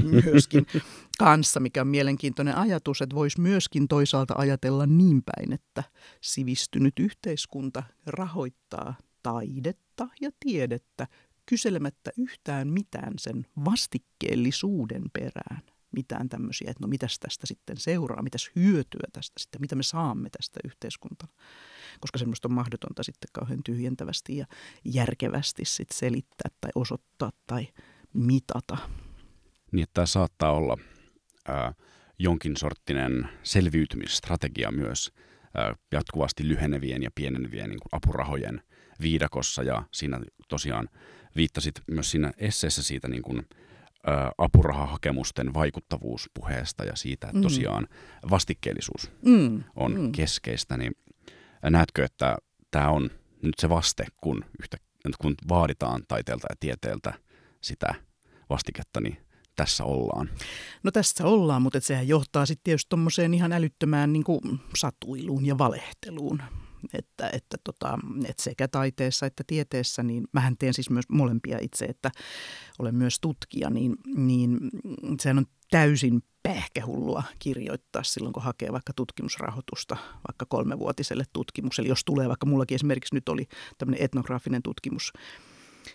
myöskin 0.04 0.68
kanssa, 1.18 1.60
mikä 1.60 1.82
on 1.82 1.88
mielenkiintoinen 1.88 2.58
ajatus, 2.58 3.01
että 3.01 3.16
voisi 3.16 3.42
myöskin 3.42 3.88
toisaalta 3.88 4.34
ajatella 4.38 4.86
niin 4.86 5.22
päin, 5.24 5.54
että 5.54 5.84
sivistynyt 6.22 7.00
yhteiskunta 7.00 7.84
rahoittaa 8.06 8.96
taidetta 9.24 10.08
ja 10.22 10.30
tiedettä 10.40 11.08
kyselemättä 11.46 12.12
yhtään 12.18 12.68
mitään 12.68 13.13
sen 13.20 13.46
vastikkeellisuuden 13.66 15.04
perään. 15.13 15.62
Mitään 15.92 16.30
tämmöisiä, 16.30 16.72
että 16.72 16.84
no 16.84 16.88
mitäs 16.88 17.20
tästä 17.20 17.48
sitten 17.48 17.78
seuraa, 17.78 18.22
mitäs 18.22 18.51
hyötyä 18.56 19.08
tästä 19.13 19.40
sitten, 19.40 19.62
mitä 19.62 19.75
me 19.75 19.84
saamme 19.84 20.30
tästä 20.30 20.60
yhteiskuntana. 20.66 21.34
Koska 22.00 22.18
semmoista 22.18 22.48
on 22.48 22.54
mahdotonta 22.54 23.04
sitten 23.04 23.30
kauhean 23.34 23.63
tyhjentävästi 23.66 24.38
ja 24.38 24.46
järkevästi 24.86 25.66
sitten 25.66 25.98
selittää 25.98 26.51
tai 26.62 26.72
osoittaa 26.75 27.32
tai 27.48 27.68
mitata. 28.13 28.78
Niin, 29.72 29.84
että 29.84 29.94
tämä 29.94 30.06
saattaa 30.06 30.51
olla 30.51 30.78
ää, 31.48 31.74
jonkin 32.20 32.58
sorttinen 32.58 33.30
selviytymisstrategia 33.44 34.72
myös 34.72 35.12
ää, 35.56 35.75
jatkuvasti 35.92 36.48
lyhenevien 36.48 37.04
ja 37.04 37.12
pienenevien 37.16 37.70
niin 37.70 37.80
apurahojen 37.92 38.62
viidakossa 39.01 39.63
ja 39.63 39.84
siinä 39.91 40.20
tosiaan 40.48 40.89
viittasit 41.36 41.81
myös 41.88 42.12
siinä 42.12 42.31
esseessä 42.38 42.84
siitä 42.84 43.08
niin 43.08 43.22
kuin, 43.22 43.39
ä, 43.39 44.31
apurahahakemusten 44.38 45.53
vaikuttavuuspuheesta 45.53 46.84
ja 46.84 46.96
siitä, 46.96 47.27
että 47.27 47.38
mm. 47.38 47.43
tosiaan 47.43 47.88
vastikkeellisuus 48.29 49.12
mm. 49.25 49.63
on 49.75 50.01
mm. 50.01 50.12
keskeistä, 50.12 50.77
niin 50.77 50.91
näetkö, 51.63 52.05
että 52.05 52.38
tämä 52.72 52.89
on 52.89 53.10
nyt 53.41 53.55
se 53.60 53.70
vaste, 53.70 54.05
kun, 54.22 54.46
yhtä, 54.62 54.77
kun 55.22 55.36
vaaditaan 55.50 56.03
taiteelta 56.08 56.48
ja 56.50 56.55
tieteeltä 56.60 57.13
sitä 57.62 57.96
vastiketta, 58.50 59.01
niin 59.01 59.17
tässä 59.55 59.84
ollaan? 59.84 60.29
No 60.84 60.91
tässä 60.91 61.25
ollaan, 61.25 61.62
mutta 61.62 61.79
sehän 61.79 62.08
johtaa 62.08 62.46
sitten 62.46 62.63
tietysti 62.63 62.89
tuommoiseen 62.89 63.34
ihan 63.34 63.51
älyttömään 63.51 64.13
niin 64.13 64.24
kuin 64.24 64.41
satuiluun 64.77 65.46
ja 65.46 65.58
valehteluun. 65.58 66.41
Että, 66.94 67.30
että, 67.34 67.58
tota, 67.64 68.00
että 68.28 68.44
sekä 68.44 68.68
taiteessa 68.68 69.26
että 69.26 69.44
tieteessä, 69.48 70.04
niin 70.04 70.24
mähän 70.32 70.58
teen 70.58 70.74
siis 70.74 70.90
myös 70.90 71.06
molempia 71.10 71.58
itse, 71.62 71.86
että 71.86 72.12
olen 72.80 72.96
myös 72.96 73.20
tutkija, 73.20 73.70
niin, 73.70 73.96
niin 74.16 74.60
sehän 75.20 75.38
on 75.38 75.46
täysin 75.72 76.24
pähkähullua 76.44 77.24
kirjoittaa 77.40 78.04
silloin, 78.04 78.34
kun 78.34 78.44
hakee 78.44 78.72
vaikka 78.72 78.94
tutkimusrahoitusta 78.94 79.98
vaikka 80.28 80.46
kolmevuotiselle 80.50 81.24
tutkimukselle. 81.34 81.90
Jos 81.90 82.06
tulee, 82.06 82.28
vaikka 82.28 82.46
mullakin 82.46 82.76
esimerkiksi 82.76 83.16
nyt 83.16 83.30
oli 83.30 83.48
tämmöinen 83.78 84.04
etnograafinen 84.04 84.64
tutkimus, 84.64 85.14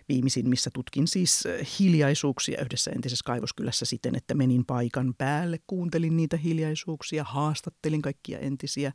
viimeisin, 0.09 0.49
missä 0.49 0.71
tutkin 0.75 1.09
siis 1.09 1.45
hiljaisuuksia 1.81 2.63
yhdessä 2.63 2.91
entisessä 2.91 3.25
kaivoskylässä 3.27 3.85
siten, 3.85 4.15
että 4.15 4.35
menin 4.35 4.65
paikan 4.65 5.15
päälle, 5.19 5.59
kuuntelin 5.67 6.17
niitä 6.17 6.37
hiljaisuuksia, 6.37 7.25
haastattelin 7.25 8.03
kaikkia 8.03 8.39
entisiä 8.39 8.93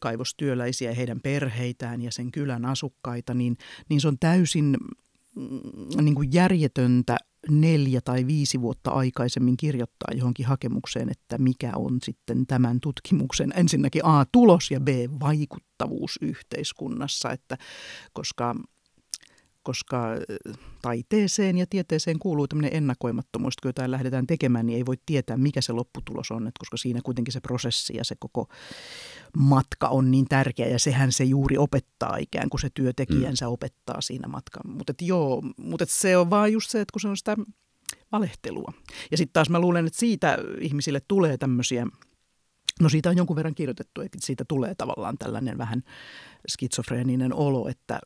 kaivostyöläisiä 0.00 0.90
ja 0.90 0.94
heidän 0.94 1.20
perheitään 1.20 2.02
ja 2.02 2.12
sen 2.12 2.32
kylän 2.32 2.64
asukkaita, 2.64 3.34
niin, 3.34 3.56
niin 3.88 4.00
se 4.00 4.08
on 4.08 4.18
täysin 4.18 4.76
mm, 5.36 6.04
niin 6.04 6.14
kuin 6.14 6.32
järjetöntä 6.32 7.16
neljä 7.50 8.00
tai 8.00 8.26
viisi 8.26 8.60
vuotta 8.60 8.90
aikaisemmin 8.90 9.56
kirjoittaa 9.56 10.14
johonkin 10.14 10.46
hakemukseen, 10.46 11.10
että 11.10 11.38
mikä 11.38 11.72
on 11.76 11.98
sitten 12.02 12.46
tämän 12.46 12.80
tutkimuksen 12.80 13.52
ensinnäkin 13.56 14.04
A, 14.04 14.24
tulos 14.32 14.70
ja 14.70 14.80
B, 14.80 14.88
vaikuttavuus 15.20 16.18
yhteiskunnassa, 16.22 17.30
että 17.30 17.58
koska 18.12 18.54
koska 19.66 20.06
taiteeseen 20.82 21.58
ja 21.58 21.66
tieteeseen 21.66 22.18
kuuluu 22.18 22.48
tämmöinen 22.48 22.76
ennakoimattomuus, 22.76 23.54
kun 23.62 23.68
jotain 23.68 23.90
lähdetään 23.90 24.26
tekemään, 24.26 24.66
niin 24.66 24.76
ei 24.76 24.86
voi 24.86 24.96
tietää, 25.06 25.36
mikä 25.36 25.60
se 25.60 25.72
lopputulos 25.72 26.30
on, 26.30 26.46
että 26.46 26.58
koska 26.58 26.76
siinä 26.76 27.00
kuitenkin 27.04 27.32
se 27.32 27.40
prosessi 27.40 27.96
ja 27.96 28.04
se 28.04 28.14
koko 28.18 28.48
matka 29.38 29.88
on 29.88 30.10
niin 30.10 30.26
tärkeä, 30.28 30.68
ja 30.68 30.78
sehän 30.78 31.12
se 31.12 31.24
juuri 31.24 31.58
opettaa 31.58 32.16
ikään 32.16 32.50
kuin 32.50 32.60
se 32.60 32.70
työtekijänsä 32.74 33.46
mm. 33.46 33.52
opettaa 33.52 34.00
siinä 34.00 34.28
matkan. 34.28 34.70
Mutta 34.72 34.92
joo, 35.00 35.42
mutta 35.56 35.84
se 35.88 36.16
on 36.16 36.30
vaan 36.30 36.52
just 36.52 36.70
se, 36.70 36.80
että 36.80 36.92
kun 36.92 37.00
se 37.00 37.08
on 37.08 37.16
sitä 37.16 37.36
valehtelua. 38.12 38.72
Ja 39.10 39.16
sitten 39.16 39.32
taas 39.32 39.50
mä 39.50 39.60
luulen, 39.60 39.86
että 39.86 39.98
siitä 39.98 40.38
ihmisille 40.60 41.00
tulee 41.08 41.36
tämmöisiä 41.36 41.86
No 42.80 42.88
siitä 42.88 43.10
on 43.10 43.16
jonkun 43.16 43.36
verran 43.36 43.54
kirjoitettu, 43.54 44.00
että 44.00 44.18
siitä 44.20 44.44
tulee 44.48 44.74
tavallaan 44.74 45.18
tällainen 45.18 45.58
vähän 45.58 45.82
skitsofreeninen 46.48 47.34
olo, 47.34 47.68
että 47.68 48.00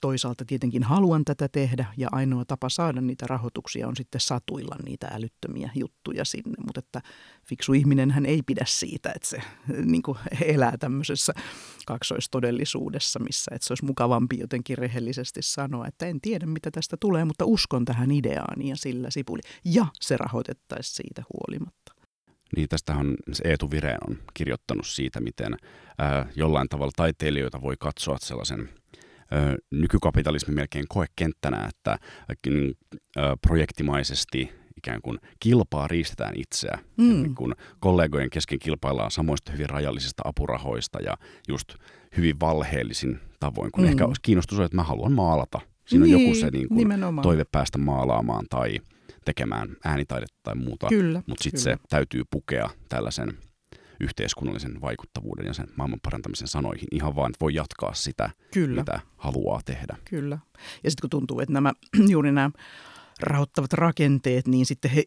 toisaalta 0.00 0.44
tietenkin 0.44 0.82
haluan 0.82 1.24
tätä 1.24 1.48
tehdä 1.48 1.86
ja 1.96 2.08
ainoa 2.12 2.44
tapa 2.44 2.68
saada 2.68 3.00
niitä 3.00 3.26
rahoituksia 3.26 3.88
on 3.88 3.96
sitten 3.96 4.20
satuilla 4.20 4.76
niitä 4.84 5.06
älyttömiä 5.12 5.70
juttuja 5.74 6.24
sinne. 6.24 6.54
Mutta 6.66 6.78
että 6.78 7.00
fiksu 7.48 7.72
ihminen 7.72 8.10
hän 8.10 8.26
ei 8.26 8.42
pidä 8.46 8.64
siitä, 8.66 9.12
että 9.16 9.28
se 9.28 9.42
niin 9.84 10.02
kuin 10.02 10.18
elää 10.40 10.76
tämmöisessä 10.78 11.32
kaksoistodellisuudessa, 11.86 13.18
missä 13.18 13.50
että 13.54 13.66
se 13.66 13.72
olisi 13.72 13.84
mukavampi 13.84 14.38
jotenkin 14.38 14.78
rehellisesti 14.78 15.42
sanoa, 15.42 15.86
että 15.86 16.06
en 16.06 16.20
tiedä 16.20 16.46
mitä 16.46 16.70
tästä 16.70 16.96
tulee, 17.00 17.24
mutta 17.24 17.44
uskon 17.44 17.84
tähän 17.84 18.10
ideaan 18.10 18.66
ja 18.66 18.76
sillä 18.76 19.10
sipuli. 19.10 19.40
Ja 19.64 19.86
se 20.00 20.16
rahoitettaisiin 20.16 20.96
siitä 20.96 21.22
huolimatta. 21.32 21.92
Niin 22.56 22.68
tästähän 22.68 23.14
Eetu 23.44 23.70
Vireen 23.70 23.98
on 24.08 24.18
kirjoittanut 24.34 24.86
siitä, 24.86 25.20
miten 25.20 25.56
ää, 25.98 26.28
jollain 26.36 26.68
tavalla 26.68 26.92
taiteilijoita 26.96 27.62
voi 27.62 27.74
katsoa 27.78 28.16
sellaisen– 28.20 28.68
nykykapitalismi 29.70 30.54
melkein 30.54 30.84
koekenttänä, 30.88 31.68
että 31.68 31.98
niin, 32.46 32.74
projektimaisesti 33.46 34.50
ikään 34.76 35.02
kuin 35.02 35.18
kilpaa 35.40 35.88
riistetään 35.88 36.34
itseä. 36.36 36.78
Mm. 36.96 37.22
Niin 37.22 37.34
kun 37.34 37.54
kollegojen 37.80 38.30
kesken 38.30 38.58
kilpaillaan 38.58 39.10
samoista 39.10 39.52
hyvin 39.52 39.70
rajallisista 39.70 40.22
apurahoista 40.26 40.98
ja 41.00 41.16
just 41.48 41.74
hyvin 42.16 42.40
valheellisin 42.40 43.20
tavoin, 43.40 43.72
kun 43.72 43.84
mm. 43.84 43.90
ehkä 43.90 44.04
kiinnostus 44.22 44.58
on, 44.58 44.64
että 44.64 44.76
mä 44.76 44.82
haluan 44.82 45.12
maalata. 45.12 45.60
Siinä 45.84 46.04
niin, 46.04 46.16
on 46.16 46.22
joku 46.22 46.34
se 46.34 46.50
niin 46.50 46.68
kuin 46.68 46.88
toive 47.22 47.44
päästä 47.52 47.78
maalaamaan 47.78 48.46
tai 48.50 48.78
tekemään 49.24 49.76
äänitaidetta 49.84 50.38
tai 50.42 50.54
muuta, 50.54 50.88
mutta 51.26 51.44
sitten 51.44 51.62
se 51.62 51.76
täytyy 51.88 52.22
pukea 52.30 52.70
tällaisen 52.88 53.38
yhteiskunnallisen 54.02 54.80
vaikuttavuuden 54.80 55.46
ja 55.46 55.54
sen 55.54 55.66
maailman 55.76 56.00
parantamisen 56.02 56.48
sanoihin 56.48 56.88
ihan 56.90 57.16
vaan, 57.16 57.30
että 57.30 57.44
voi 57.44 57.54
jatkaa 57.54 57.94
sitä, 57.94 58.30
Kyllä. 58.52 58.80
mitä 58.80 59.00
haluaa 59.16 59.60
tehdä. 59.64 59.96
Kyllä. 60.04 60.38
Ja 60.84 60.90
sitten 60.90 61.02
kun 61.02 61.10
tuntuu, 61.10 61.40
että 61.40 61.52
nämä 61.52 61.72
juuri 62.12 62.32
nämä 62.32 62.50
rahoittavat 63.20 63.72
rakenteet, 63.72 64.48
niin 64.48 64.66
sitten 64.66 64.90
he 64.90 65.04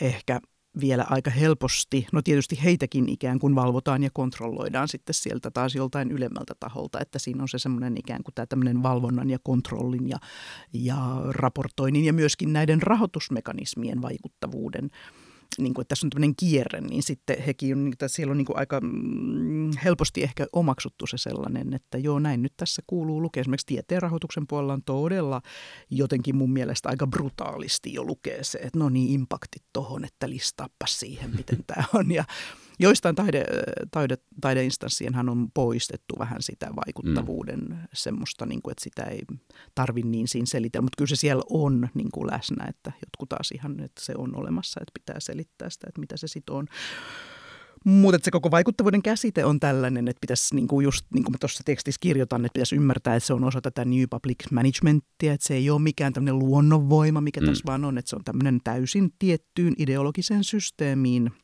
ehkä 0.00 0.40
vielä 0.80 1.06
aika 1.10 1.30
helposti, 1.30 2.06
no 2.12 2.22
tietysti 2.22 2.58
heitäkin 2.64 3.08
ikään 3.08 3.38
kuin 3.38 3.54
valvotaan 3.54 4.02
ja 4.02 4.10
kontrolloidaan 4.12 4.88
sitten 4.88 5.14
sieltä 5.14 5.50
taas 5.50 5.74
joltain 5.74 6.10
ylemmältä 6.10 6.54
taholta, 6.60 7.00
että 7.00 7.18
siinä 7.18 7.42
on 7.42 7.48
se 7.48 7.58
semmoinen 7.58 7.98
ikään 7.98 8.22
kuin 8.22 8.34
tämä 8.34 8.46
tämmöinen 8.46 8.82
valvonnan 8.82 9.30
ja 9.30 9.38
kontrollin 9.42 10.08
ja, 10.08 10.18
ja 10.72 10.96
raportoinnin 11.28 12.04
ja 12.04 12.12
myöskin 12.12 12.52
näiden 12.52 12.82
rahoitusmekanismien 12.82 14.02
vaikuttavuuden 14.02 14.90
niin 15.58 15.74
kuin, 15.74 15.82
että 15.82 15.88
tässä 15.88 16.06
on 16.06 16.10
tämmöinen 16.10 16.36
kierre, 16.36 16.80
niin 16.80 17.02
sitten 17.02 17.42
hekin 17.42 17.78
on, 17.78 17.92
että 17.92 18.08
siellä 18.08 18.30
on 18.30 18.36
niin 18.38 18.46
kuin 18.46 18.58
aika 18.58 18.80
mm, 18.80 19.70
helposti 19.84 20.22
ehkä 20.22 20.46
omaksuttu 20.52 21.06
se 21.06 21.18
sellainen, 21.18 21.74
että 21.74 21.98
joo 21.98 22.18
näin 22.18 22.42
nyt 22.42 22.52
tässä 22.56 22.82
kuuluu 22.86 23.22
lukea. 23.22 23.40
Esimerkiksi 23.40 23.66
tieteen 23.66 24.02
rahoituksen 24.02 24.46
puolella 24.46 24.72
on 24.72 24.82
todella 24.82 25.42
jotenkin 25.90 26.36
mun 26.36 26.52
mielestä 26.52 26.88
aika 26.88 27.06
brutaalisti 27.06 27.92
jo 27.92 28.04
lukee 28.04 28.44
se, 28.44 28.58
että 28.58 28.78
no 28.78 28.88
niin 28.88 29.10
impaktit 29.10 29.62
tohon, 29.72 30.04
että 30.04 30.30
listaappa 30.30 30.86
siihen, 30.86 31.36
miten 31.36 31.64
tämä 31.66 31.84
on. 31.94 32.10
Ja 32.10 32.24
Joistain 32.78 33.14
taide, 33.14 33.44
taide, 33.90 34.16
taideinstanssienhan 34.40 35.28
on 35.28 35.50
poistettu 35.54 36.14
vähän 36.18 36.42
sitä 36.42 36.70
vaikuttavuuden 36.86 37.60
mm. 37.60 37.76
semmoista, 37.92 38.46
niin 38.46 38.62
kuin, 38.62 38.72
että 38.72 38.84
sitä 38.84 39.02
ei 39.02 39.22
tarvi 39.74 40.02
niin 40.02 40.28
siinä 40.28 40.46
selitellä, 40.46 40.82
mutta 40.82 40.96
kyllä 40.96 41.08
se 41.08 41.16
siellä 41.16 41.42
on 41.50 41.88
niin 41.94 42.08
kuin 42.14 42.30
läsnä, 42.30 42.64
että 42.68 42.92
jotkut 42.92 43.28
taas 43.28 43.50
ihan, 43.52 43.80
että 43.80 44.04
se 44.04 44.12
on 44.18 44.36
olemassa, 44.36 44.80
että 44.80 45.00
pitää 45.00 45.20
selittää 45.20 45.70
sitä, 45.70 45.86
että 45.88 46.00
mitä 46.00 46.16
se 46.16 46.28
sitten 46.28 46.54
on. 46.54 46.66
Mutta 47.84 48.18
se 48.22 48.30
koko 48.30 48.50
vaikuttavuuden 48.50 49.02
käsite 49.02 49.44
on 49.44 49.60
tällainen, 49.60 50.08
että 50.08 50.20
pitäisi, 50.20 50.54
niin 50.54 50.68
kuin 50.68 50.84
just 50.84 51.06
niin 51.14 51.24
kuin 51.24 51.32
mä 51.32 51.38
tuossa 51.40 51.62
tekstissä 51.64 51.98
kirjoitan, 52.00 52.44
että 52.44 52.54
pitäisi 52.54 52.76
ymmärtää, 52.76 53.16
että 53.16 53.26
se 53.26 53.34
on 53.34 53.44
osa 53.44 53.60
tätä 53.60 53.84
New 53.84 54.04
Public 54.10 54.50
Managementia, 54.50 55.32
että 55.32 55.46
se 55.46 55.54
ei 55.54 55.70
ole 55.70 55.82
mikään 55.82 56.12
tämmöinen 56.12 56.38
luonnonvoima, 56.38 57.20
mikä 57.20 57.40
mm. 57.40 57.46
tässä 57.46 57.64
vaan 57.66 57.84
on, 57.84 57.98
että 57.98 58.08
se 58.08 58.16
on 58.16 58.24
tämmöinen 58.24 58.60
täysin 58.64 59.10
tiettyyn 59.18 59.74
ideologiseen 59.78 60.44
systeemiin– 60.44 61.30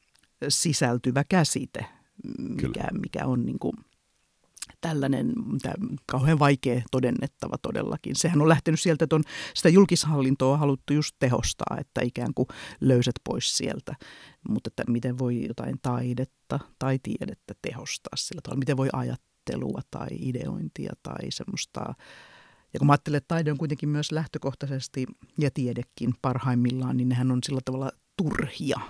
sisältyvä 0.48 1.24
käsite, 1.24 1.87
mikä, 2.38 2.88
mikä 2.92 3.26
on 3.26 3.46
niin 3.46 3.59
kuin 3.59 3.74
tällainen 4.80 5.33
kauhean 6.07 6.38
vaikea 6.38 6.83
todennettava 6.90 7.59
todellakin. 7.62 8.16
Sehän 8.16 8.42
on 8.42 8.48
lähtenyt 8.48 8.80
sieltä, 8.80 9.04
että 9.04 9.16
on 9.16 9.22
sitä 9.54 9.68
julkishallintoa 9.68 10.57
haluttu 10.57 10.92
just 10.92 11.16
tehostaa, 11.18 11.76
että 11.80 12.00
ikään 12.04 12.35
kuin 12.35 12.46
löyset 12.80 13.14
pois 13.24 13.57
sieltä. 13.57 13.94
Mutta 14.48 14.68
että 14.68 14.85
miten 14.88 15.18
voi 15.18 15.46
jotain 15.48 15.78
taidetta 15.83 16.61
tai 16.78 16.98
tiedettä 17.02 17.54
tehostaa 17.62 18.16
sillä 18.16 18.40
tavalla, 18.42 18.59
miten 18.59 18.76
voi 18.76 18.88
ajattelua 18.92 19.80
tai 19.90 20.09
ideointia 20.18 20.92
tai 21.02 21.30
semmoista 21.30 21.94
ja 22.74 22.78
kun 22.78 22.87
mä 22.87 22.92
ajattelen, 22.92 23.18
että 23.18 23.35
taide 23.35 23.50
on 23.50 23.59
kuitenkin 23.59 23.88
myös 23.88 24.12
lähtökohtaisesti 24.12 25.07
ja 25.38 25.50
tiedekin 25.50 26.14
parhaimmillaan, 26.22 26.96
niin 26.96 27.09
nehän 27.09 27.30
on 27.30 27.38
sillä 27.44 27.61
tavalla 27.64 27.90
turhia 28.16 28.80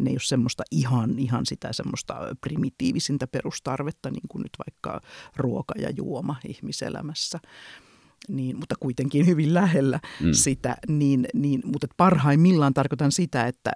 ne 0.00 0.10
ei 0.10 0.14
ole 0.14 0.20
semmoista 0.20 0.62
ihan, 0.70 1.18
ihan 1.18 1.46
sitä 1.46 1.72
semmoista 1.72 2.14
primitiivisintä 2.40 3.26
perustarvetta, 3.26 4.10
niin 4.10 4.28
kuin 4.28 4.42
nyt 4.42 4.52
vaikka 4.66 5.00
ruoka 5.36 5.74
ja 5.78 5.90
juoma 5.90 6.36
ihmiselämässä. 6.48 7.38
Niin, 8.28 8.58
mutta 8.58 8.74
kuitenkin 8.80 9.26
hyvin 9.26 9.54
lähellä 9.54 10.00
mm. 10.20 10.32
sitä, 10.32 10.76
niin, 10.88 11.26
niin, 11.34 11.62
mutta 11.64 11.86
parhaimmillaan 11.96 12.74
tarkoitan 12.74 13.12
sitä, 13.12 13.46
että, 13.46 13.72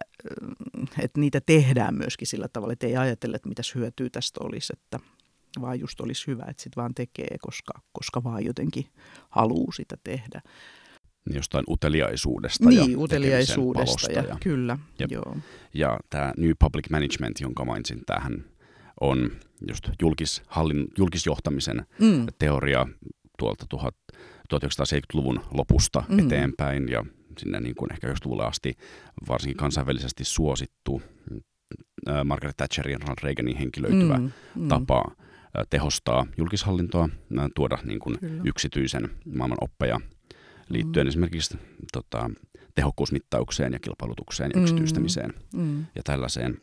että 0.99 1.21
niitä 1.21 1.41
tehdään 1.47 1.95
myöskin 1.95 2.29
sillä 2.29 2.49
tavalla, 2.49 2.73
että 2.73 2.87
ei 2.87 2.97
ajatella, 2.97 3.37
että 3.37 3.49
mitäs 3.49 3.75
hyötyä 3.75 4.09
tästä 4.13 4.41
olisi, 4.45 4.73
että 4.77 4.99
vaan 5.61 5.81
just 5.81 6.01
olisi 6.01 6.27
hyvä, 6.27 6.45
että 6.49 6.63
sitten 6.63 6.81
vaan 6.81 6.95
tekee, 6.95 7.37
koska, 7.41 7.73
koska 7.93 8.25
vaan 8.25 8.45
jotenkin 8.45 8.87
haluaa 9.31 9.73
sitä 9.73 9.97
tehdä 10.05 10.41
jostain 11.27 11.65
uteliaisuudesta 11.69 12.69
niin, 12.69 12.93
ja 12.93 12.99
uteliaisuudesta 12.99 14.13
ja, 14.13 14.23
ja, 14.23 14.37
kyllä, 14.43 14.79
ja, 14.99 15.07
joo. 15.11 15.37
Ja 15.75 16.01
tämä 16.11 16.33
New 16.37 16.51
Public 16.59 16.91
Management, 16.91 17.41
jonka 17.41 17.65
mainitsin, 17.65 18.03
tämähän 18.07 18.45
on 19.01 19.31
just 19.69 19.89
julkishallin, 20.03 20.89
julkisjohtamisen 20.99 21.87
mm. 22.01 22.27
teoria 22.39 22.87
tuolta 23.39 23.67
1970-luvun 24.55 25.41
lopusta 25.51 26.03
mm. 26.09 26.19
eteenpäin 26.19 26.89
ja 26.89 27.05
sinne 27.39 27.61
niin 27.61 27.75
kuin 27.75 27.93
ehkä 27.93 28.07
90-luvulle 28.09 28.45
asti 28.45 28.75
varsinkin 29.29 29.57
kansainvälisesti 29.57 30.25
suosittu 30.25 31.03
Margaret 32.25 32.57
Thatcherin 32.57 32.93
ja 32.93 32.99
Ronald 32.99 33.19
Reaganin 33.23 33.57
henkilöityvä 33.57 34.19
mm. 34.19 34.31
Mm. 34.55 34.69
tapa 34.69 35.05
tehostaa 35.71 36.27
julkishallintoa, 36.39 37.09
tuoda 37.55 37.79
niin 37.85 37.99
kuin 37.99 38.19
yksityisen 38.45 39.11
maailman 39.35 39.59
oppeja 39.61 40.01
liittyen 40.69 41.07
mm. 41.07 41.09
esimerkiksi 41.09 41.59
tota, 41.93 42.31
tehokkuusmittaukseen 42.75 43.73
ja 43.73 43.79
kilpailutukseen 43.79 44.51
ja 44.55 44.57
mm. 44.57 44.63
yksityistämiseen 44.63 45.35
mm. 45.53 45.87
ja 45.95 46.03
tällaiseen. 46.05 46.59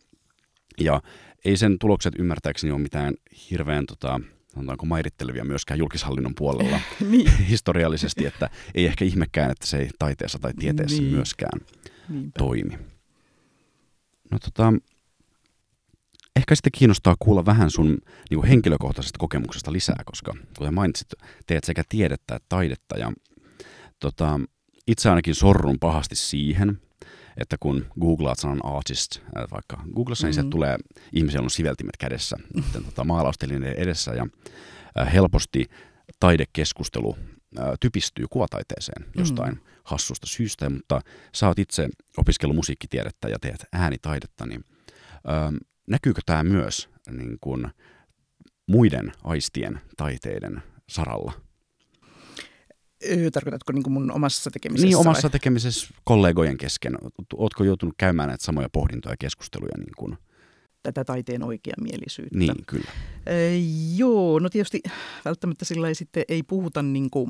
Ja 0.79 1.01
ei 1.45 1.57
sen 1.57 1.79
tulokset 1.79 2.13
ymmärtääkseni 2.19 2.71
ole 2.71 2.81
mitään 2.81 3.13
hirveän 3.51 3.85
tota, 3.85 4.19
sanotaanko 4.53 4.85
mairittelevia 4.85 5.45
myöskään 5.45 5.79
julkishallinnon 5.79 6.35
puolella 6.35 6.79
niin. 7.09 7.37
historiallisesti, 7.37 8.25
että 8.25 8.49
ei 8.75 8.85
ehkä 8.85 9.05
ihmekään, 9.05 9.51
että 9.51 9.67
se 9.67 9.77
ei 9.77 9.89
taiteessa 9.99 10.39
tai 10.39 10.53
tieteessä 10.53 11.01
niin. 11.01 11.13
myöskään 11.13 11.61
Niinpä. 12.09 12.39
toimi. 12.39 12.77
No 14.31 14.39
tota, 14.39 14.73
ehkä 16.35 16.55
sitten 16.55 16.71
kiinnostaa 16.77 17.15
kuulla 17.19 17.45
vähän 17.45 17.71
sun 17.71 17.87
niin 18.29 18.39
kuin 18.39 18.47
henkilökohtaisesta 18.47 19.19
kokemuksesta 19.19 19.71
lisää, 19.71 20.01
koska 20.05 20.35
kuten 20.57 20.73
mainitsit, 20.73 21.13
teet 21.47 21.63
sekä 21.63 21.83
tiedettä 21.89 22.35
että 22.35 22.45
taidetta 22.49 22.97
ja 22.97 23.11
tota, 24.01 24.39
itse 24.87 25.09
ainakin 25.09 25.35
sorrun 25.35 25.79
pahasti 25.79 26.15
siihen, 26.15 26.81
että 27.37 27.57
kun 27.59 27.85
googlaat 27.99 28.39
sanan 28.39 28.65
artist, 28.65 29.17
äh, 29.17 29.43
vaikka 29.51 29.83
Googlessa, 29.95 30.27
mm-hmm. 30.27 30.27
niin 30.27 30.33
sieltä 30.33 30.47
mm. 30.47 30.51
tulee 30.51 30.77
ihmisiä, 31.13 31.41
on 31.41 31.49
siveltimet 31.49 31.97
kädessä, 31.97 32.37
tota, 32.85 33.03
maalaustelineiden 33.03 33.83
edessä 33.83 34.11
ja 34.11 34.27
äh, 34.99 35.13
helposti 35.13 35.65
taidekeskustelu 36.19 37.17
äh, 37.59 37.65
typistyy 37.79 38.25
kuvataiteeseen 38.29 39.05
jostain 39.17 39.53
mm-hmm. 39.53 39.71
hassusta 39.83 40.27
syystä, 40.27 40.69
mutta 40.69 41.01
sä 41.35 41.47
oot 41.47 41.59
itse 41.59 41.89
opiskellut 42.17 42.55
musiikkitiedettä 42.55 43.29
ja 43.29 43.39
teet 43.39 43.65
äänitaidetta, 43.73 44.45
niin 44.45 44.63
äh, 45.13 45.53
näkyykö 45.87 46.21
tämä 46.25 46.43
myös 46.43 46.89
niin 47.11 47.37
kun, 47.41 47.69
muiden 48.67 49.11
aistien 49.23 49.81
taiteiden 49.97 50.63
saralla? 50.89 51.33
Tarkoitatko 53.33 53.71
niin 53.71 53.83
kuin 53.83 53.93
mun 53.93 54.11
omassa 54.11 54.51
tekemisessä? 54.51 54.87
Niin, 54.87 54.97
omassa 54.97 55.23
vai? 55.23 55.31
tekemisessä 55.31 55.87
kollegojen 56.03 56.57
kesken. 56.57 56.97
Oletko 57.33 57.63
joutunut 57.63 57.95
käymään 57.97 58.29
näitä 58.29 58.45
samoja 58.45 58.69
pohdintoja 58.69 59.13
ja 59.13 59.17
keskusteluja? 59.17 59.77
Niin 59.77 59.93
kuin... 59.97 60.17
Tätä 60.83 61.05
taiteen 61.05 61.43
oikeamielisyyttä. 61.43 62.37
Niin, 62.37 62.65
kyllä. 62.67 62.91
Ee, 63.25 63.57
joo, 63.95 64.39
no 64.39 64.49
tietysti 64.49 64.81
välttämättä 65.25 65.65
sillä 65.65 65.87
ei 65.87 65.95
sitten 65.95 66.23
ei 66.27 66.43
puhuta 66.43 66.83
niin 66.93 67.09
kuin 67.09 67.29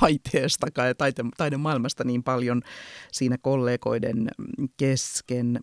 taiteesta 0.00 0.66
ja 0.86 0.94
taite, 0.94 1.24
taidemaailmasta 1.36 2.04
niin 2.04 2.22
paljon 2.22 2.62
siinä 3.12 3.38
kollegoiden 3.38 4.28
kesken, 4.76 5.60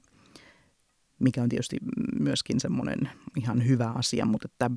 mikä 1.20 1.44
on 1.44 1.50
tietysti 1.50 1.78
myöskin 2.20 2.60
semmoinen 2.60 3.10
ihan 3.38 3.68
hyvä 3.68 3.92
asia, 3.92 4.26
mutta 4.26 4.48
että 4.52 4.72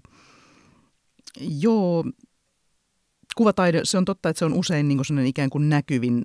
joo, 1.41 2.05
kuvataide, 3.37 3.81
se 3.85 3.99
on 3.99 4.05
totta, 4.05 4.29
että 4.29 4.39
se 4.39 4.45
on 4.45 4.53
usein 4.53 4.89
niin 4.89 4.99
kuin 5.09 5.27
ikään 5.27 5.51
kuin 5.51 5.69
näkyvin 5.69 6.23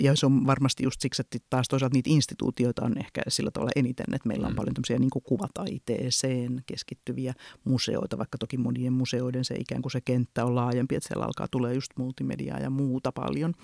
ja 0.00 0.16
se 0.16 0.26
on 0.26 0.46
varmasti 0.46 0.84
just 0.84 1.00
siksi, 1.00 1.22
että 1.22 1.38
taas 1.50 1.68
toisaalta 1.68 1.94
niitä 1.94 2.10
instituutioita 2.10 2.84
on 2.84 2.98
ehkä 2.98 3.22
sillä 3.28 3.50
tavalla 3.50 3.72
eniten, 3.76 4.06
että 4.14 4.28
meillä 4.28 4.46
on 4.46 4.52
mm. 4.52 4.56
paljon 4.56 4.74
tämmöisiä 4.74 4.98
niin 4.98 5.10
kuin 5.10 5.22
kuvataiteeseen 5.22 6.62
keskittyviä 6.66 7.34
museoita, 7.64 8.18
vaikka 8.18 8.38
toki 8.38 8.56
monien 8.56 8.92
museoiden 8.92 9.44
se 9.44 9.54
ikään 9.54 9.82
kuin 9.82 9.92
se 9.92 10.00
kenttä 10.00 10.44
on 10.44 10.54
laajempi, 10.54 10.94
että 10.94 11.08
siellä 11.08 11.24
alkaa 11.24 11.48
tulee 11.50 11.74
just 11.74 11.90
multimediaa 11.98 12.58
ja 12.58 12.70
muuta 12.70 13.12
paljon. 13.12 13.54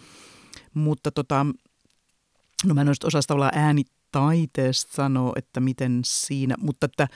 Mutta 0.75 1.11
tota, 1.11 1.47
no 2.67 2.75
mä 2.75 2.81
en 2.81 2.89
osaa 2.89 3.21
tavallaan 3.27 3.59
äänitaiteesta 3.59 4.95
sanoa, 4.95 5.33
että 5.37 5.61
miten 5.61 6.01
siinä, 6.05 6.55
mutta 6.59 6.85
että 6.85 7.09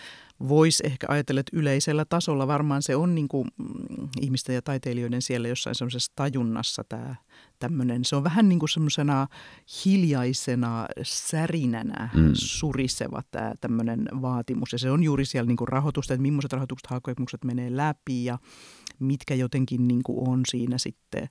voisi 0.49 0.83
ehkä 0.87 1.07
ajatella, 1.11 1.41
että 1.41 1.57
yleisellä 1.57 2.05
tasolla 2.05 2.47
varmaan 2.47 2.83
se 2.83 2.97
on 2.97 3.15
niin 3.15 3.29
kuin, 3.29 3.49
mm, 3.59 4.09
ihmisten 4.21 4.55
ja 4.55 4.63
taiteilijoiden 4.63 5.23
siellä 5.23 5.49
jossain 5.49 5.75
semmoisessa 5.75 6.13
tajunnassa 6.17 6.85
tämä 6.89 7.15
tämmöinen. 7.59 8.05
Se 8.05 8.17
on 8.17 8.25
vähän 8.25 8.49
niin 8.49 8.59
kuin 8.59 8.69
semmoisena 8.69 9.27
hiljaisena 9.85 10.87
särinänä 11.03 12.09
mm. 12.15 12.31
suriseva 12.35 13.23
tämä 13.31 13.55
tämmöinen 13.61 14.09
vaatimus. 14.23 14.73
Ja 14.73 14.79
se 14.79 14.91
on 14.91 15.03
juuri 15.03 15.25
siellä 15.25 15.49
niin 15.49 15.57
kuin 15.57 15.69
rahoitusta, 15.69 16.15
että 16.15 16.23
millaiset 16.23 16.53
rahoitukset, 16.53 16.91
hakemukset 16.91 17.45
menee 17.45 17.77
läpi 17.77 18.25
ja 18.25 18.39
mitkä 18.99 19.35
jotenkin 19.35 19.89
niin 19.89 20.03
kuin 20.03 20.29
on 20.29 20.41
siinä 20.49 20.79
sitten 20.79 21.29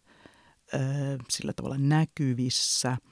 sillä 1.29 1.53
tavalla 1.53 1.77
näkyvissä– 1.77 2.97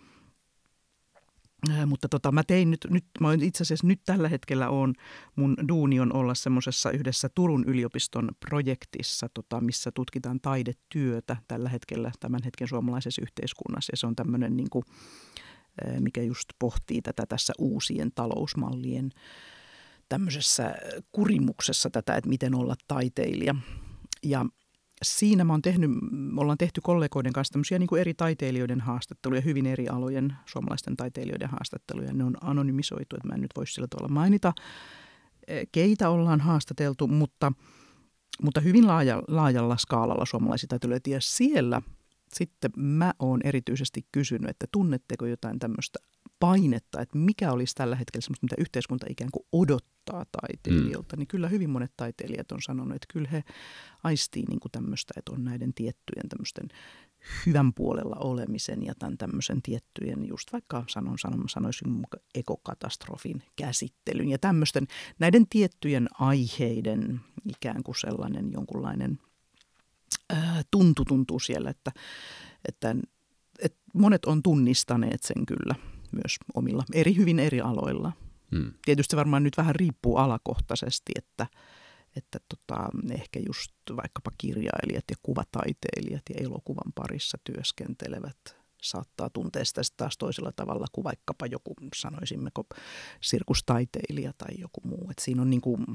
mutta 1.86 2.10
tota, 2.10 2.32
mä 2.32 2.44
tein 2.44 2.72
nyt, 2.72 2.88
nyt 2.90 3.06
mä 3.20 3.34
itse 3.42 3.64
asiassa 3.64 3.88
nyt 3.88 4.02
tällä 4.06 4.30
hetkellä 4.30 4.70
on, 4.70 4.94
mun 5.36 5.56
duuni 5.68 6.00
on 6.00 6.14
olla 6.14 6.36
semmoisessa 6.36 6.92
yhdessä 6.92 7.30
Turun 7.36 7.64
yliopiston 7.68 8.30
projektissa, 8.40 9.30
tota, 9.34 9.62
missä 9.62 9.92
tutkitaan 9.92 10.40
taidetyötä 10.42 11.38
tällä 11.48 11.70
hetkellä 11.70 12.12
tämän 12.20 12.44
hetken 12.46 12.68
suomalaisessa 12.68 13.22
yhteiskunnassa. 13.22 13.94
Ja 13.94 13.98
se 13.98 14.08
on 14.08 14.16
tämmöinen, 14.16 14.58
niin 14.58 14.70
kuin, 14.70 14.84
mikä 16.00 16.22
just 16.22 16.50
pohtii 16.60 17.02
tätä 17.02 17.26
tässä 17.26 17.54
uusien 17.60 18.12
talousmallien 18.16 19.12
tämmöisessä 20.10 20.76
kurimuksessa 21.12 21.90
tätä, 21.90 22.16
että 22.16 22.30
miten 22.30 22.56
olla 22.56 22.76
taiteilija. 22.88 23.56
Ja 24.24 24.46
siinä 25.04 25.44
mä 25.44 25.54
oon 25.54 25.62
tehnyt, 25.62 25.92
me 26.12 26.42
ollaan 26.42 26.58
tehty 26.58 26.82
kollegoiden 26.82 27.34
kanssa 27.34 27.52
tämmöisiä 27.52 27.80
niin 27.80 27.88
kuin 27.88 28.02
eri 28.02 28.14
taiteilijoiden 28.14 28.82
haastatteluja, 28.82 29.42
hyvin 29.42 29.66
eri 29.66 29.88
alojen 29.88 30.34
suomalaisten 30.46 30.98
taiteilijoiden 30.98 31.50
haastatteluja. 31.50 32.14
Ne 32.14 32.24
on 32.24 32.38
anonymisoitu, 32.42 33.16
että 33.16 33.28
mä 33.28 33.36
en 33.36 33.42
nyt 33.42 33.52
voisi 33.56 33.74
sillä 33.74 33.88
tavalla 33.88 34.14
mainita, 34.14 34.54
eh, 35.48 35.68
keitä 35.72 36.10
ollaan 36.10 36.42
haastateltu, 36.42 37.08
mutta, 37.08 37.52
mutta 38.44 38.62
hyvin 38.62 38.88
laaja, 38.88 39.24
laajalla 39.28 39.78
skaalalla 39.78 40.26
suomalaisia 40.26 40.68
taiteilijoita. 40.68 41.10
Ja 41.10 41.22
siellä 41.22 41.82
sitten 42.34 42.72
mä 42.76 43.14
oon 43.20 43.42
erityisesti 43.44 44.06
kysynyt, 44.12 44.50
että 44.50 44.66
tunnetteko 44.72 45.26
jotain 45.26 45.60
tämmöistä 45.60 46.00
painetta, 46.40 47.02
että 47.02 47.18
mikä 47.18 47.52
olisi 47.52 47.76
tällä 47.76 47.96
hetkellä 47.96 48.24
semmoista, 48.24 48.46
mitä 48.46 48.56
yhteiskunta 48.58 49.06
ikään 49.10 49.32
kuin 49.32 49.46
odottaa 49.52 50.26
taiteilijoilta, 50.42 51.16
mm. 51.16 51.20
niin 51.20 51.28
kyllä 51.28 51.48
hyvin 51.48 51.70
monet 51.70 51.94
taiteilijat 51.98 52.52
on 52.52 52.62
sanonut, 52.62 52.96
että 52.96 53.14
kyllä 53.14 53.30
he 53.32 53.44
aistii 54.04 54.44
niin 54.50 54.60
kuin 54.60 54.72
tämmöistä, 54.72 55.14
että 55.18 55.32
on 55.32 55.44
näiden 55.44 55.74
tiettyjen 55.74 56.30
tämmöisten 56.30 56.68
hyvän 57.46 57.74
puolella 57.74 58.16
olemisen 58.16 58.86
ja 58.86 58.94
tämän 59.00 59.18
tämmöisen 59.18 59.62
tiettyjen, 59.62 60.28
just 60.28 60.54
vaikka 60.54 60.84
sanon, 60.88 61.20
sanon, 61.20 61.50
sanoisin 61.50 62.04
ekokatastrofin 62.36 63.44
käsittelyn 63.56 64.30
ja 64.30 64.38
tämmöisten 64.38 64.88
näiden 65.20 65.46
tiettyjen 65.50 66.08
aiheiden 66.20 67.22
ikään 67.50 67.84
kuin 67.84 67.96
sellainen 67.96 68.52
jonkunlainen 68.52 69.20
ää, 70.30 70.62
tuntu 70.72 71.06
tuntuu 71.06 71.40
siellä, 71.40 71.70
että, 71.70 71.92
että, 72.68 72.96
että 73.60 73.80
monet 73.94 74.26
on 74.26 74.44
tunnistaneet 74.44 75.24
sen 75.24 75.46
kyllä 75.46 75.76
myös 76.12 76.38
omilla, 76.54 76.84
eri 76.94 77.16
hyvin 77.16 77.40
eri 77.40 77.62
aloilla. 77.62 78.12
Hmm. 78.56 78.74
Tietysti 78.86 79.16
varmaan 79.16 79.44
nyt 79.44 79.58
vähän 79.58 79.76
riippuu 79.76 80.18
alakohtaisesti, 80.18 81.12
että, 81.16 81.48
että 82.16 82.40
tota, 82.50 82.90
ehkä 83.12 83.40
just 83.48 83.72
vaikkapa 83.96 84.32
kirjailijat 84.38 85.04
ja 85.10 85.16
kuvataiteilijat 85.24 86.24
ja 86.30 86.36
elokuvan 86.46 86.94
parissa 86.96 87.38
työskentelevät 87.44 88.58
saattaa 88.82 89.30
tuntea 89.30 89.66
sitä 89.66 89.82
taas 89.98 90.18
toisella 90.18 90.52
tavalla 90.52 90.86
kuin 90.92 91.04
vaikkapa 91.04 91.46
joku, 91.46 91.74
sanoisimmeko, 91.96 92.64
sirkustaiteilija 93.22 94.34
tai 94.38 94.60
joku 94.60 94.82
muu. 94.84 95.08
Et 95.12 95.20
siinä 95.20 95.42
on 95.42 95.50
niin 95.50 95.62
kuin 95.62 95.86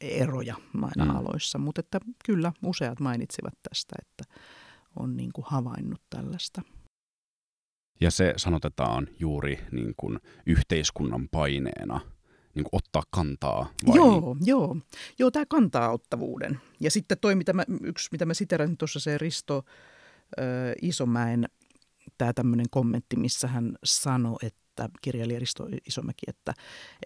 eroja 0.00 0.56
aina 0.82 1.12
mm. 1.12 1.18
aloissa, 1.18 1.58
mutta 1.58 1.80
että 1.80 2.00
kyllä 2.24 2.52
useat 2.62 3.00
mainitsivat 3.00 3.54
tästä, 3.68 3.94
että 4.02 4.34
on 4.96 5.16
niin 5.16 5.32
kuin 5.32 5.44
havainnut 5.48 6.02
tällaista. 6.10 6.62
Ja 8.02 8.10
se 8.10 8.34
sanotetaan 8.36 9.08
juuri 9.18 9.60
niin 9.72 9.94
kuin 9.96 10.18
yhteiskunnan 10.46 11.28
paineena 11.28 12.00
niin 12.54 12.64
kuin 12.64 12.70
ottaa 12.72 13.02
kantaa? 13.10 13.72
Vai? 13.86 13.96
Joo, 13.96 14.36
joo. 14.44 14.76
Joo, 15.18 15.30
tämä 15.30 15.46
kantaa 15.46 15.92
ottavuuden. 15.92 16.60
Ja 16.80 16.90
sitten 16.90 17.18
toi, 17.20 17.34
mitä 17.34 17.52
mä, 17.52 17.64
yksi, 17.82 18.08
mitä 18.12 18.26
mä 18.26 18.34
siterasin 18.34 18.76
tuossa 18.76 19.00
se 19.00 19.18
Risto 19.18 19.64
ö, 20.38 20.42
Isomäen, 20.82 21.46
tämä 22.18 22.32
tämmöinen 22.32 22.66
kommentti, 22.70 23.16
missä 23.16 23.48
hän 23.48 23.78
sanoi, 23.84 24.36
että 24.42 24.88
kirjailija 25.02 25.40
Risto 25.40 25.68
Isomäki, 25.86 26.26
että, 26.28 26.54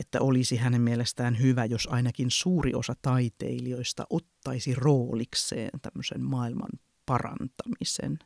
että 0.00 0.20
olisi 0.20 0.56
hänen 0.56 0.80
mielestään 0.80 1.40
hyvä, 1.40 1.64
jos 1.64 1.88
ainakin 1.90 2.30
suuri 2.30 2.74
osa 2.74 2.94
taiteilijoista 3.02 4.06
ottaisi 4.10 4.74
roolikseen 4.74 5.80
tämmöisen 5.82 6.24
maailman 6.24 6.70
parantamisen. 7.06 8.18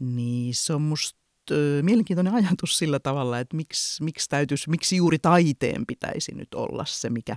Niin 0.00 0.54
se 0.54 0.74
on 0.74 0.82
musta 0.82 1.17
mielenkiintoinen 1.82 2.34
ajatus 2.34 2.78
sillä 2.78 2.98
tavalla, 2.98 3.38
että 3.38 3.56
miksi, 3.56 4.04
miksi, 4.04 4.28
täytyisi, 4.28 4.70
miksi 4.70 4.96
juuri 4.96 5.18
taiteen 5.18 5.86
pitäisi 5.86 6.34
nyt 6.34 6.54
olla 6.54 6.84
se, 6.84 7.10
mikä 7.10 7.36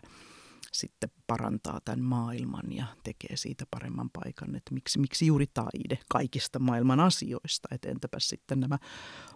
sitten 0.72 1.10
parantaa 1.28 1.82
tämän 1.86 2.02
maailman 2.02 2.72
ja 2.72 2.86
tekee 3.04 3.38
siitä 3.38 3.66
paremman 3.72 4.10
paikan. 4.10 4.56
Että 4.56 4.74
miksi, 4.74 5.00
miksi 5.00 5.26
juuri 5.28 5.46
taide 5.54 6.00
kaikista 6.10 6.60
maailman 6.60 7.00
asioista? 7.00 7.68
Että 7.72 7.90
entäpä 7.90 8.20
sitten 8.20 8.60
nämä 8.60 8.78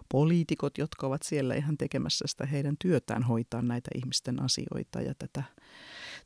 poliitikot, 0.08 0.78
jotka 0.78 1.06
ovat 1.06 1.22
siellä 1.22 1.54
ihan 1.54 1.76
tekemässä 1.76 2.24
sitä 2.28 2.46
heidän 2.46 2.76
työtään 2.78 3.22
hoitaa 3.22 3.62
näitä 3.62 3.90
ihmisten 3.94 4.42
asioita 4.42 5.00
ja 5.00 5.14
tätä, 5.14 5.42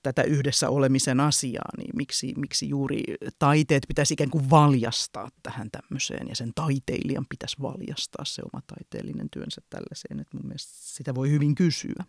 tätä 0.02 0.22
yhdessä 0.22 0.68
olemisen 0.68 1.20
asiaa, 1.20 1.70
niin 1.76 1.90
miksi, 1.96 2.34
miksi 2.36 2.68
juuri 2.68 3.02
taiteet 3.38 3.82
pitäisi 3.88 4.14
ikään 4.14 4.30
kuin 4.30 4.50
valjastaa 4.50 5.28
tähän 5.42 5.68
tämmöiseen 5.70 6.28
ja 6.28 6.36
sen 6.36 6.52
taiteilijan 6.54 7.26
pitäisi 7.28 7.56
valjastaa 7.62 8.24
se 8.24 8.42
oma 8.52 8.62
taiteellinen 8.66 9.30
työnsä 9.30 9.60
tällaiseen, 9.70 10.20
että 10.20 10.36
mun 10.36 10.46
mielestä 10.46 10.72
sitä 10.74 11.14
voi 11.14 11.30
hyvin 11.30 11.54
kysyä. 11.54 12.04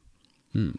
Hmm. 0.53 0.73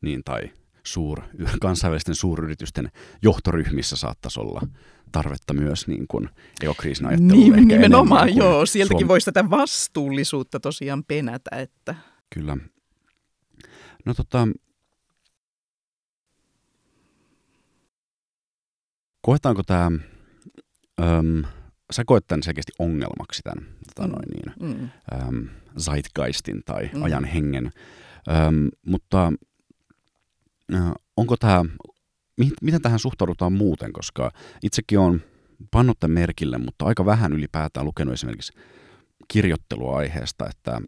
Niin, 0.00 0.22
tai 0.24 0.50
suur, 0.82 1.22
kansainvälisten 1.60 2.14
suuryritysten 2.14 2.90
johtoryhmissä 3.22 3.96
saattaisi 3.96 4.40
olla 4.40 4.60
tarvetta 5.12 5.54
myös 5.54 5.86
niin 5.86 6.06
kuin 6.08 6.28
ekokriisin 6.62 7.06
ajatteluun. 7.06 7.52
Niin, 7.52 7.68
nimenomaan 7.68 8.36
joo, 8.36 8.66
sieltäkin 8.66 9.00
Suom... 9.00 9.08
voisi 9.08 9.24
tätä 9.24 9.50
vastuullisuutta 9.50 10.60
tosiaan 10.60 11.04
penätä. 11.04 11.50
Että... 11.56 11.94
Kyllä. 12.34 12.56
No 14.04 14.14
tota, 14.14 14.48
koetaanko 19.24 19.62
tämä, 19.62 19.90
öm, 21.02 21.44
sä 21.92 22.02
koet 22.06 22.24
tämän 22.28 22.42
selkeästi 22.42 22.72
ongelmaksi 22.78 23.42
tämän 23.42 23.66
tota 23.86 24.08
mm. 24.08 24.12
noin 24.12 24.28
niin, 24.28 24.78
mm. 24.80 24.88
öm, 25.28 25.48
zeitgeistin 25.78 26.62
tai 26.64 26.90
mm. 26.94 27.02
ajan 27.02 27.24
hengen, 27.24 27.72
öm, 28.46 28.68
mutta 28.86 29.32
onko 31.16 31.36
tämä, 31.36 31.64
miten 32.62 32.82
tähän 32.82 32.98
suhtaudutaan 32.98 33.52
muuten, 33.52 33.92
koska 33.92 34.30
itsekin 34.62 34.98
on 34.98 35.20
pannut 35.70 36.00
tämän 36.00 36.14
merkille, 36.14 36.58
mutta 36.58 36.84
aika 36.84 37.04
vähän 37.04 37.32
ylipäätään 37.32 37.86
lukenut 37.86 38.14
esimerkiksi 38.14 38.52
kirjoittelua 39.28 39.96
aiheesta, 39.96 40.48
että 40.50 40.80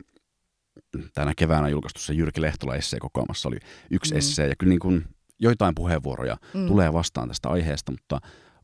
tänä 1.15 1.33
keväänä 1.37 1.69
julkaistussa 1.69 2.13
Jyrki 2.13 2.41
Lehtola 2.41 2.77
esseekokoelmassa 2.77 3.49
oli 3.49 3.59
yksi 3.91 4.15
mm. 4.15 4.19
essee, 4.19 4.49
ja 4.49 4.55
kyllä 4.59 4.71
niin 4.71 4.81
kuin 4.81 5.05
joitain 5.39 5.75
puheenvuoroja 5.75 6.37
mm. 6.55 6.67
tulee 6.67 6.93
vastaan 6.93 7.29
tästä 7.29 7.49
aiheesta, 7.49 7.93
mutta 7.93 8.21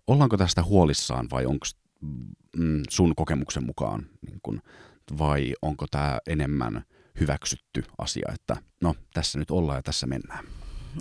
ollaanko 0.06 0.36
tästä 0.36 0.62
huolissaan 0.62 1.28
vai 1.30 1.46
onko 1.46 1.66
mm, 2.56 2.82
sun 2.90 3.14
kokemuksen 3.16 3.66
mukaan, 3.66 4.06
niin 4.26 4.38
kuin, 4.42 4.62
vai 5.18 5.54
onko 5.62 5.86
tämä 5.90 6.18
enemmän 6.26 6.84
hyväksytty 7.20 7.84
asia, 7.98 8.32
että 8.34 8.56
no 8.80 8.94
tässä 9.14 9.38
nyt 9.38 9.50
ollaan 9.50 9.78
ja 9.78 9.82
tässä 9.82 10.06
mennään? 10.06 10.44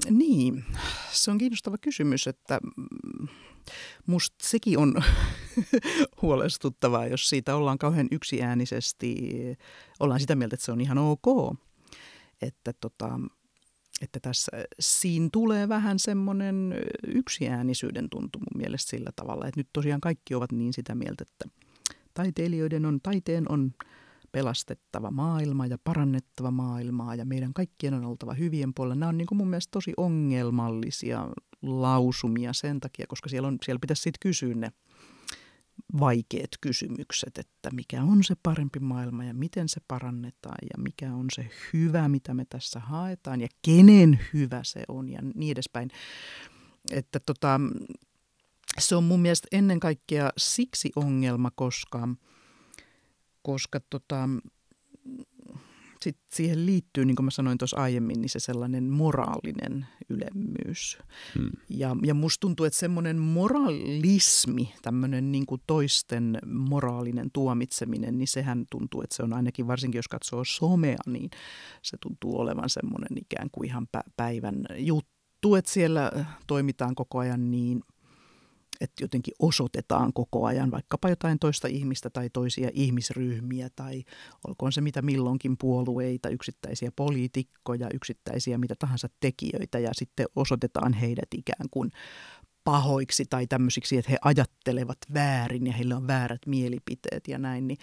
Niin, 0.09 0.65
se 1.11 1.31
on 1.31 1.37
kiinnostava 1.37 1.77
kysymys, 1.77 2.27
että 2.27 2.59
musta 4.05 4.35
sekin 4.41 4.77
on 4.77 4.95
huolestuttavaa, 6.21 7.07
jos 7.07 7.29
siitä 7.29 7.55
ollaan 7.55 7.77
kauhean 7.77 8.07
yksiäänisesti, 8.11 9.17
ollaan 9.99 10.19
sitä 10.19 10.35
mieltä, 10.35 10.53
että 10.53 10.65
se 10.65 10.71
on 10.71 10.81
ihan 10.81 10.97
ok. 10.97 11.57
Että, 12.41 12.73
tota, 12.73 13.19
että 14.01 14.19
tässä, 14.19 14.51
siinä 14.79 15.29
tulee 15.31 15.69
vähän 15.69 15.99
semmoinen 15.99 16.75
yksiäänisyyden 17.07 18.09
tuntu 18.09 18.39
mun 18.39 18.61
mielestä 18.61 18.89
sillä 18.89 19.09
tavalla, 19.15 19.47
että 19.47 19.59
nyt 19.59 19.69
tosiaan 19.73 20.01
kaikki 20.01 20.35
ovat 20.35 20.51
niin 20.51 20.73
sitä 20.73 20.95
mieltä, 20.95 21.25
että 21.27 21.55
taiteilijoiden 22.13 22.85
on, 22.85 22.99
taiteen 23.03 23.51
on 23.51 23.71
pelastettava 24.31 25.11
maailma 25.11 25.65
ja 25.65 25.77
parannettava 25.83 26.51
maailmaa 26.51 27.15
ja 27.15 27.25
meidän 27.25 27.53
kaikkien 27.53 27.93
on 27.93 28.05
oltava 28.05 28.33
hyvien 28.33 28.73
puolella. 28.73 28.95
Nämä 28.95 29.09
on 29.09 29.17
niin 29.17 29.27
kuin 29.27 29.37
mun 29.37 29.49
mielestä 29.49 29.71
tosi 29.71 29.93
ongelmallisia 29.97 31.27
lausumia 31.61 32.53
sen 32.53 32.79
takia, 32.79 33.05
koska 33.07 33.29
siellä, 33.29 33.47
on, 33.47 33.57
siellä 33.65 33.79
pitäisi 33.79 34.01
sitten 34.01 34.19
kysyä 34.19 34.53
ne 34.55 34.71
vaikeat 35.99 36.49
kysymykset, 36.61 37.37
että 37.37 37.71
mikä 37.71 38.03
on 38.03 38.23
se 38.23 38.35
parempi 38.43 38.79
maailma 38.79 39.23
ja 39.23 39.33
miten 39.33 39.69
se 39.69 39.81
parannetaan 39.87 40.57
ja 40.61 40.83
mikä 40.83 41.13
on 41.13 41.25
se 41.35 41.49
hyvä, 41.73 42.09
mitä 42.09 42.33
me 42.33 42.45
tässä 42.45 42.79
haetaan 42.79 43.41
ja 43.41 43.47
kenen 43.61 44.19
hyvä 44.33 44.61
se 44.63 44.83
on 44.87 45.09
ja 45.09 45.19
niin 45.35 45.51
edespäin. 45.51 45.89
Että 46.91 47.19
tota, 47.19 47.59
se 48.79 48.95
on 48.95 49.03
mun 49.03 49.19
mielestä 49.21 49.47
ennen 49.51 49.79
kaikkea 49.79 50.29
siksi 50.37 50.91
ongelma, 50.95 51.51
koska– 51.55 52.07
koska 53.41 53.79
tota, 53.89 54.29
sit 56.03 56.17
siihen 56.33 56.65
liittyy, 56.65 57.05
niin 57.05 57.15
kuin 57.15 57.25
mä 57.25 57.31
sanoin 57.31 57.57
tuossa 57.57 57.77
aiemmin, 57.77 58.21
niin 58.21 58.29
se 58.29 58.39
sellainen 58.39 58.83
moraalinen 58.83 59.85
ylemmyys. 60.09 60.97
Hmm. 61.35 61.49
Ja, 61.69 61.95
ja 62.03 62.13
musta 62.13 62.41
tuntuu, 62.41 62.65
että 62.65 62.79
semmoinen 62.79 63.17
moralismi, 63.17 64.73
tämmöinen 64.81 65.31
niin 65.31 65.45
kuin 65.45 65.61
toisten 65.67 66.39
moraalinen 66.45 67.29
tuomitseminen, 67.33 68.17
niin 68.17 68.27
sehän 68.27 68.65
tuntuu, 68.71 69.01
että 69.01 69.15
se 69.15 69.23
on 69.23 69.33
ainakin, 69.33 69.67
varsinkin 69.67 69.99
jos 69.99 70.07
katsoo 70.07 70.43
somea, 70.43 70.97
niin 71.07 71.29
se 71.81 71.97
tuntuu 72.01 72.39
olevan 72.39 72.69
semmoinen 72.69 73.17
ikään 73.17 73.49
kuin 73.51 73.69
ihan 73.69 73.87
päivän 74.17 74.65
juttu, 74.77 75.55
että 75.55 75.71
siellä 75.71 76.11
toimitaan 76.47 76.95
koko 76.95 77.19
ajan 77.19 77.51
niin 77.51 77.81
että 78.81 79.03
jotenkin 79.03 79.33
osoitetaan 79.39 80.13
koko 80.13 80.45
ajan 80.45 80.71
vaikkapa 80.71 81.09
jotain 81.09 81.39
toista 81.39 81.67
ihmistä 81.67 82.09
tai 82.09 82.29
toisia 82.29 82.69
ihmisryhmiä 82.73 83.69
tai 83.75 84.03
olkoon 84.47 84.71
se 84.71 84.81
mitä 84.81 85.01
milloinkin 85.01 85.57
puolueita, 85.57 86.29
yksittäisiä 86.29 86.91
poliitikkoja, 86.95 87.89
yksittäisiä 87.93 88.57
mitä 88.57 88.75
tahansa 88.79 89.07
tekijöitä 89.19 89.79
ja 89.79 89.89
sitten 89.93 90.25
osoitetaan 90.35 90.93
heidät 90.93 91.33
ikään 91.35 91.69
kuin 91.71 91.91
pahoiksi 92.63 93.25
tai 93.29 93.47
tämmöisiksi, 93.47 93.97
että 93.97 94.11
he 94.11 94.17
ajattelevat 94.21 94.97
väärin 95.13 95.67
ja 95.67 95.73
heillä 95.73 95.97
on 95.97 96.07
väärät 96.07 96.41
mielipiteet 96.45 97.27
ja 97.27 97.37
näin, 97.37 97.67
niin 97.67 97.77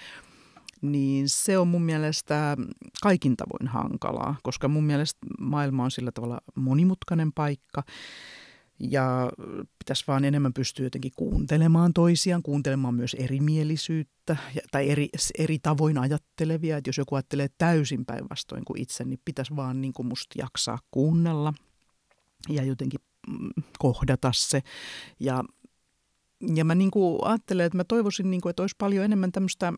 niin 0.82 1.28
se 1.28 1.58
on 1.58 1.68
mun 1.68 1.82
mielestä 1.82 2.56
kaikin 3.02 3.36
tavoin 3.36 3.68
hankalaa, 3.68 4.36
koska 4.42 4.68
mun 4.68 4.84
mielestä 4.84 5.18
maailma 5.40 5.84
on 5.84 5.90
sillä 5.90 6.12
tavalla 6.12 6.40
monimutkainen 6.54 7.32
paikka 7.32 7.82
ja 8.80 9.30
pitäisi 9.78 10.04
vaan 10.08 10.24
enemmän 10.24 10.52
pystyä 10.52 10.86
jotenkin 10.86 11.12
kuuntelemaan 11.16 11.92
toisiaan, 11.92 12.42
kuuntelemaan 12.42 12.94
myös 12.94 13.14
erimielisyyttä 13.14 14.36
tai 14.70 14.90
eri, 14.90 15.08
eri 15.38 15.58
tavoin 15.58 15.98
ajattelevia. 15.98 16.76
Että 16.76 16.88
jos 16.88 16.98
joku 16.98 17.14
ajattelee 17.14 17.48
täysin 17.58 18.04
päinvastoin 18.04 18.64
kuin 18.64 18.80
itse, 18.80 19.04
niin 19.04 19.20
pitäisi 19.24 19.56
vaan 19.56 19.80
niin 19.80 19.92
kuin 19.92 20.06
musta 20.06 20.38
jaksaa 20.38 20.78
kuunnella 20.90 21.54
ja 22.48 22.64
jotenkin 22.64 23.00
mm, 23.28 23.62
kohdata 23.78 24.30
se. 24.34 24.62
Ja, 25.20 25.44
ja 26.54 26.64
mä 26.64 26.74
niin 26.74 26.90
kuin 26.90 27.18
ajattelen, 27.22 27.66
että 27.66 27.76
mä 27.76 27.84
toivoisin, 27.84 28.30
niin 28.30 28.40
kuin, 28.40 28.50
että 28.50 28.62
olisi 28.62 28.76
paljon 28.78 29.04
enemmän 29.04 29.32
tämmöistä, 29.32 29.72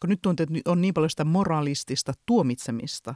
kun 0.00 0.10
nyt 0.10 0.26
on, 0.26 0.36
on 0.66 0.80
niin 0.80 0.94
paljon 0.94 1.10
sitä 1.10 1.24
moralistista 1.24 2.12
tuomitsemista, 2.26 3.14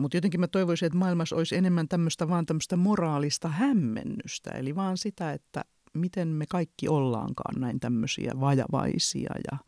mutta 0.00 0.16
jotenkin 0.16 0.40
mä 0.40 0.48
toivoisin, 0.48 0.86
että 0.86 0.98
maailmassa 0.98 1.36
olisi 1.36 1.56
enemmän 1.56 1.88
tämmöistä 1.88 2.28
vaan 2.28 2.46
tämmöistä 2.46 2.76
moraalista 2.76 3.48
hämmennystä. 3.48 4.50
Eli 4.50 4.74
vaan 4.74 4.98
sitä, 4.98 5.32
että 5.32 5.64
miten 5.94 6.28
me 6.28 6.46
kaikki 6.46 6.88
ollaankaan 6.88 7.60
näin 7.60 7.80
tämmöisiä 7.80 8.32
vajavaisia 8.40 9.30
ja 9.52 9.58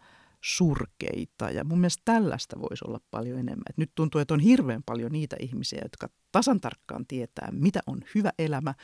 surkeita. 0.45 1.51
Ja 1.51 1.65
mun 1.65 1.79
mielestä 1.79 2.03
tällaista 2.05 2.61
voisi 2.61 2.85
olla 2.89 3.01
paljon 3.11 3.39
enemmän. 3.39 3.63
Et 3.71 3.79
nyt 3.79 3.91
tuntuu, 3.95 4.21
että 4.21 4.35
on 4.35 4.41
hirveän 4.41 4.83
paljon 4.87 5.13
niitä 5.13 5.37
ihmisiä, 5.41 5.81
jotka 5.83 6.09
tasan 6.33 6.61
tarkkaan 6.61 7.07
tietää, 7.07 7.49
mitä 7.53 7.81
on 7.87 8.01
hyvä 8.15 8.33
elämä– 8.39 8.75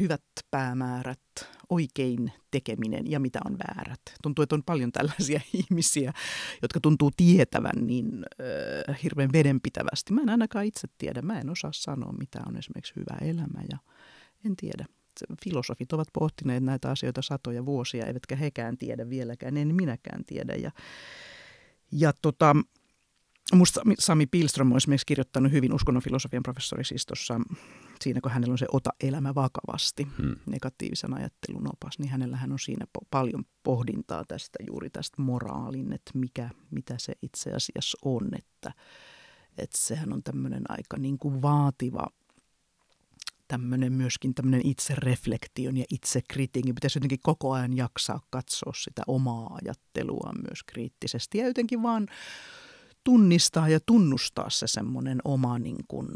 hyvät 0.00 0.22
päämäärät, 0.50 1.20
oikein 1.70 2.32
tekeminen 2.50 3.10
ja 3.10 3.20
mitä 3.20 3.40
on 3.44 3.58
väärät. 3.58 4.00
Tuntuu, 4.22 4.42
että 4.42 4.54
on 4.54 4.62
paljon 4.62 4.92
tällaisia 4.92 5.40
ihmisiä, 5.60 6.12
jotka 6.62 6.80
tuntuu 6.80 7.10
tietävän 7.16 7.86
niin 7.86 8.24
äh, 8.88 9.02
hirveän 9.02 9.32
vedenpitävästi. 9.32 10.12
Mä 10.12 10.22
en 10.22 10.28
ainakaan 10.28 10.64
itse 10.64 10.88
tiedä, 10.98 11.22
mä 11.22 11.40
en 11.40 11.50
osaa 11.50 11.72
sanoa, 11.74 12.12
mitä 12.12 12.40
on 12.46 12.56
esimerkiksi 12.56 12.96
hyvä 12.96 13.30
elämä 13.30 13.62
ja 13.70 13.78
en 14.44 14.56
tiedä. 14.56 14.86
Filosofit 15.44 15.92
ovat 15.92 16.08
pohtineet 16.12 16.64
näitä 16.64 16.90
asioita 16.90 17.22
satoja 17.22 17.66
vuosia, 17.66 18.06
eivätkä 18.06 18.36
hekään 18.36 18.78
tiedä 18.78 19.10
vieläkään, 19.10 19.56
en 19.56 19.74
minäkään 19.74 20.24
tiedä. 20.24 20.54
Ja, 20.54 20.70
ja 21.92 22.12
tota, 22.22 22.56
Musta 23.52 23.80
Sami 23.98 24.26
Pilström 24.26 24.70
on 24.70 24.76
esimerkiksi 24.76 25.06
kirjoittanut 25.06 25.52
hyvin 25.52 25.74
uskonnonfilosofian 25.74 26.42
professori 26.42 26.84
siis 26.84 27.06
tuossa, 27.06 27.40
siinä 28.00 28.20
kun 28.20 28.32
hänellä 28.32 28.52
on 28.52 28.58
se 28.58 28.66
ota 28.72 28.90
elämä 29.00 29.34
vakavasti, 29.34 30.06
hmm. 30.18 30.36
negatiivisen 30.46 31.14
ajattelun 31.14 31.68
opas, 31.72 31.98
niin 31.98 32.10
hänellähän 32.10 32.52
on 32.52 32.58
siinä 32.58 32.86
po- 32.98 33.06
paljon 33.10 33.44
pohdintaa 33.62 34.24
tästä 34.24 34.58
juuri 34.66 34.90
tästä 34.90 35.22
moraalin, 35.22 35.92
että 35.92 36.10
mikä, 36.14 36.50
mitä 36.70 36.94
se 36.98 37.12
itse 37.22 37.50
asiassa 37.50 37.98
on, 38.04 38.28
että, 38.38 38.72
että 39.58 39.78
sehän 39.78 40.12
on 40.12 40.22
tämmöinen 40.22 40.62
aika 40.68 40.96
niin 40.98 41.18
kuin 41.18 41.42
vaativa 41.42 42.06
tämmöinen 43.48 43.92
myöskin 43.92 44.34
tämmöinen 44.34 44.66
itsereflektion 44.66 45.76
ja 45.76 45.84
itsekritiikin. 45.90 46.74
Pitäisi 46.74 46.96
jotenkin 46.98 47.20
koko 47.22 47.52
ajan 47.52 47.76
jaksaa 47.76 48.20
katsoa 48.30 48.72
sitä 48.76 49.02
omaa 49.06 49.58
ajattelua 49.62 50.32
myös 50.48 50.62
kriittisesti 50.66 51.38
ja 51.38 51.46
jotenkin 51.46 51.82
vaan 51.82 52.08
tunnistaa 53.04 53.68
ja 53.68 53.80
tunnustaa 53.86 54.50
se 54.50 54.66
semmoinen 54.66 55.18
oma 55.24 55.58
niin 55.58 55.84
kuin, 55.88 56.08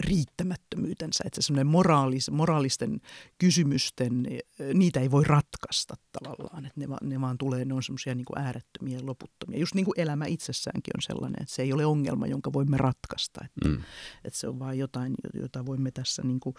riittämättömyytensä, 0.00 1.24
että 1.26 1.42
se 1.42 1.64
moraalis, 1.64 2.30
moraalisten 2.30 3.00
kysymysten, 3.38 4.26
niitä 4.74 5.00
ei 5.00 5.10
voi 5.10 5.24
ratkaista 5.24 5.94
tavallaan, 6.12 6.66
että 6.66 6.80
ne, 6.80 6.88
va, 6.88 6.98
ne 7.02 7.20
vaan 7.20 7.38
tulee, 7.38 7.64
ne 7.64 7.74
on 7.74 7.82
semmoisia 7.82 8.14
niin 8.14 8.26
äärettömiä 8.36 8.98
ja 8.98 9.06
loputtomia. 9.06 9.58
Just 9.58 9.74
niin 9.74 9.84
kuin 9.84 10.00
elämä 10.00 10.26
itsessäänkin 10.26 10.92
on 10.96 11.02
sellainen, 11.02 11.42
että 11.42 11.54
se 11.54 11.62
ei 11.62 11.72
ole 11.72 11.86
ongelma, 11.86 12.26
jonka 12.26 12.52
voimme 12.52 12.76
ratkaista, 12.76 13.40
että, 13.44 13.68
mm. 13.68 13.82
että 14.24 14.38
se 14.38 14.48
on 14.48 14.58
vaan 14.58 14.78
jotain, 14.78 15.14
jota 15.34 15.66
voimme 15.66 15.90
tässä 15.90 16.22
niin 16.22 16.40
kuin 16.40 16.54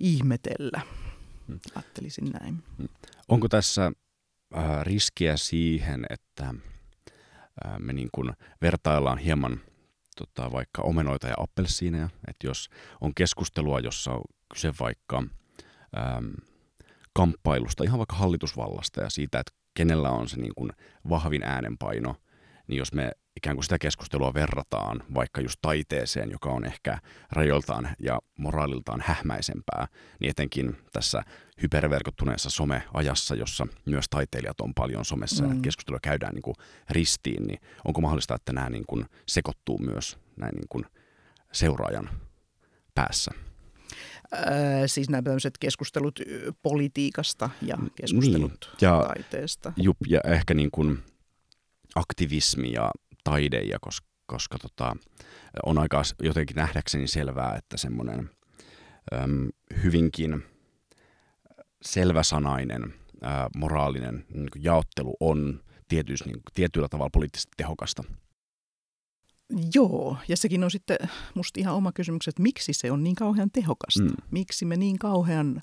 ihmetellä, 0.00 0.80
mm. 1.48 1.60
ajattelisin 1.74 2.30
näin. 2.40 2.62
Mm. 2.78 2.88
Onko 3.28 3.48
tässä 3.48 3.92
äh, 4.56 4.82
riskiä 4.82 5.36
siihen, 5.36 6.06
että 6.10 6.54
me 7.78 7.92
niin 7.92 8.08
kuin 8.12 8.32
vertaillaan 8.62 9.18
hieman– 9.18 9.60
tota, 10.16 10.52
vaikka 10.52 10.82
omenoita 10.82 11.28
ja 11.28 11.34
appelsiineja. 11.38 12.08
Että 12.28 12.46
jos 12.46 12.70
on 13.00 13.14
keskustelua, 13.14 13.80
jossa 13.80 14.12
on 14.12 14.22
kyse 14.54 14.72
vaikka 14.80 15.18
äm, 15.18 16.32
kamppailusta, 17.12 17.84
ihan 17.84 17.98
vaikka 17.98 18.16
hallitusvallasta 18.16 19.02
ja 19.02 19.10
siitä, 19.10 19.40
että 19.40 19.52
kenellä 19.74 20.10
on 20.10 20.28
se 20.28 20.36
niin 20.36 20.54
kuin 20.56 20.70
vahvin 21.08 21.42
äänenpaino, 21.42 22.16
niin 22.66 22.78
jos 22.78 22.92
me 22.92 23.12
ikään 23.44 23.56
kuin 23.56 23.64
sitä 23.64 23.78
keskustelua 23.78 24.34
verrataan 24.34 25.02
vaikka 25.14 25.40
just 25.40 25.58
taiteeseen, 25.62 26.30
joka 26.30 26.50
on 26.50 26.64
ehkä 26.64 26.98
rajoiltaan 27.32 27.88
ja 27.98 28.20
moraaliltaan 28.38 29.02
hähmäisempää, 29.06 29.88
niin 30.20 30.30
etenkin 30.30 30.76
tässä 30.92 31.22
hyperverkottuneessa 31.62 32.50
someajassa, 32.50 33.34
jossa 33.34 33.66
myös 33.86 34.04
taiteilijat 34.10 34.60
on 34.60 34.74
paljon 34.74 35.04
somessa 35.04 35.44
mm. 35.44 35.54
ja 35.54 35.60
keskustelua 35.62 35.98
käydään 36.02 36.34
niin 36.34 36.42
kuin 36.42 36.54
ristiin, 36.90 37.46
niin 37.46 37.60
onko 37.84 38.00
mahdollista, 38.00 38.34
että 38.34 38.52
nämä 38.52 38.70
niin 38.70 38.86
kuin 38.86 39.06
sekoittuu 39.28 39.78
myös 39.78 40.18
näin 40.36 40.54
niin 40.54 40.68
kuin 40.68 40.86
seuraajan 41.52 42.10
päässä? 42.94 43.30
Öö, 44.34 44.88
siis 44.88 45.10
nämä 45.10 45.22
tämmöiset 45.22 45.58
keskustelut 45.60 46.20
politiikasta 46.62 47.50
ja 47.62 47.76
niin, 47.76 47.92
keskustelut 47.96 48.70
niin, 48.72 48.78
ja, 48.80 49.04
taiteesta. 49.14 49.72
Jup, 49.76 49.96
ja 50.08 50.20
ehkä 50.24 50.54
niin 50.54 50.70
kuin 50.70 50.98
aktivismi 51.94 52.72
ja 52.72 52.90
taide, 53.24 53.60
ja 53.60 53.78
koska, 53.80 54.06
koska 54.26 54.58
tota, 54.58 54.96
on 55.66 55.78
aika 55.78 56.02
jotenkin 56.22 56.56
nähdäkseni 56.56 57.08
selvää, 57.08 57.56
että 57.56 57.76
semmoinen 57.76 58.30
äm, 59.14 59.48
hyvinkin 59.82 60.42
selväsanainen 61.82 62.94
ää, 63.22 63.48
moraalinen 63.56 64.26
niin 64.34 64.48
jaottelu 64.58 65.16
on 65.20 65.60
tietysti, 65.88 66.28
niin 66.28 66.42
tietyllä 66.54 66.88
tavalla 66.88 67.10
poliittisesti 67.10 67.52
tehokasta. 67.56 68.04
Joo, 69.74 70.16
ja 70.28 70.36
sekin 70.36 70.64
on 70.64 70.70
sitten 70.70 70.96
musta 71.34 71.60
ihan 71.60 71.74
oma 71.74 71.92
kysymys, 71.92 72.28
että 72.28 72.42
miksi 72.42 72.72
se 72.72 72.92
on 72.92 73.04
niin 73.04 73.14
kauhean 73.14 73.50
tehokasta? 73.50 74.02
Mm. 74.02 74.14
Miksi 74.30 74.64
me 74.64 74.76
niin 74.76 74.98
kauhean 74.98 75.60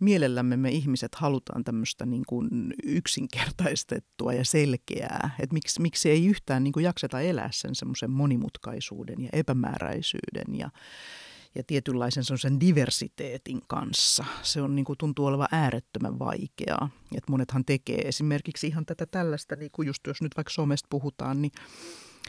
mielellämme 0.00 0.56
me 0.56 0.70
ihmiset 0.70 1.14
halutaan 1.14 1.64
tämmöistä 1.64 2.06
niin 2.06 2.22
kuin 2.28 2.74
yksinkertaistettua 2.84 4.32
ja 4.32 4.44
selkeää? 4.44 5.30
Että 5.40 5.54
miksi, 5.54 5.82
miksi 5.82 6.10
ei 6.10 6.26
yhtään 6.26 6.64
niin 6.64 6.72
kuin 6.72 6.84
jakseta 6.84 7.20
elää 7.20 7.48
sen 7.52 7.74
semmoisen 7.74 8.10
monimutkaisuuden 8.10 9.22
ja 9.22 9.28
epämääräisyyden 9.32 10.54
ja, 10.58 10.70
ja 11.54 11.62
tietynlaisen 11.66 12.24
sen 12.24 12.60
diversiteetin 12.60 13.60
kanssa. 13.66 14.24
Se 14.42 14.62
on 14.62 14.74
niin 14.74 14.84
kuin, 14.84 14.98
tuntuu 14.98 15.26
olevan 15.26 15.48
äärettömän 15.52 16.18
vaikeaa. 16.18 16.90
Et 17.16 17.28
monethan 17.28 17.64
tekee 17.64 18.08
esimerkiksi 18.08 18.66
ihan 18.66 18.86
tätä 18.86 19.06
tällaista, 19.06 19.56
niin 19.56 19.70
kuin 19.70 19.86
just 19.86 20.06
jos 20.06 20.22
nyt 20.22 20.36
vaikka 20.36 20.52
somesta 20.52 20.86
puhutaan, 20.90 21.42
niin 21.42 21.52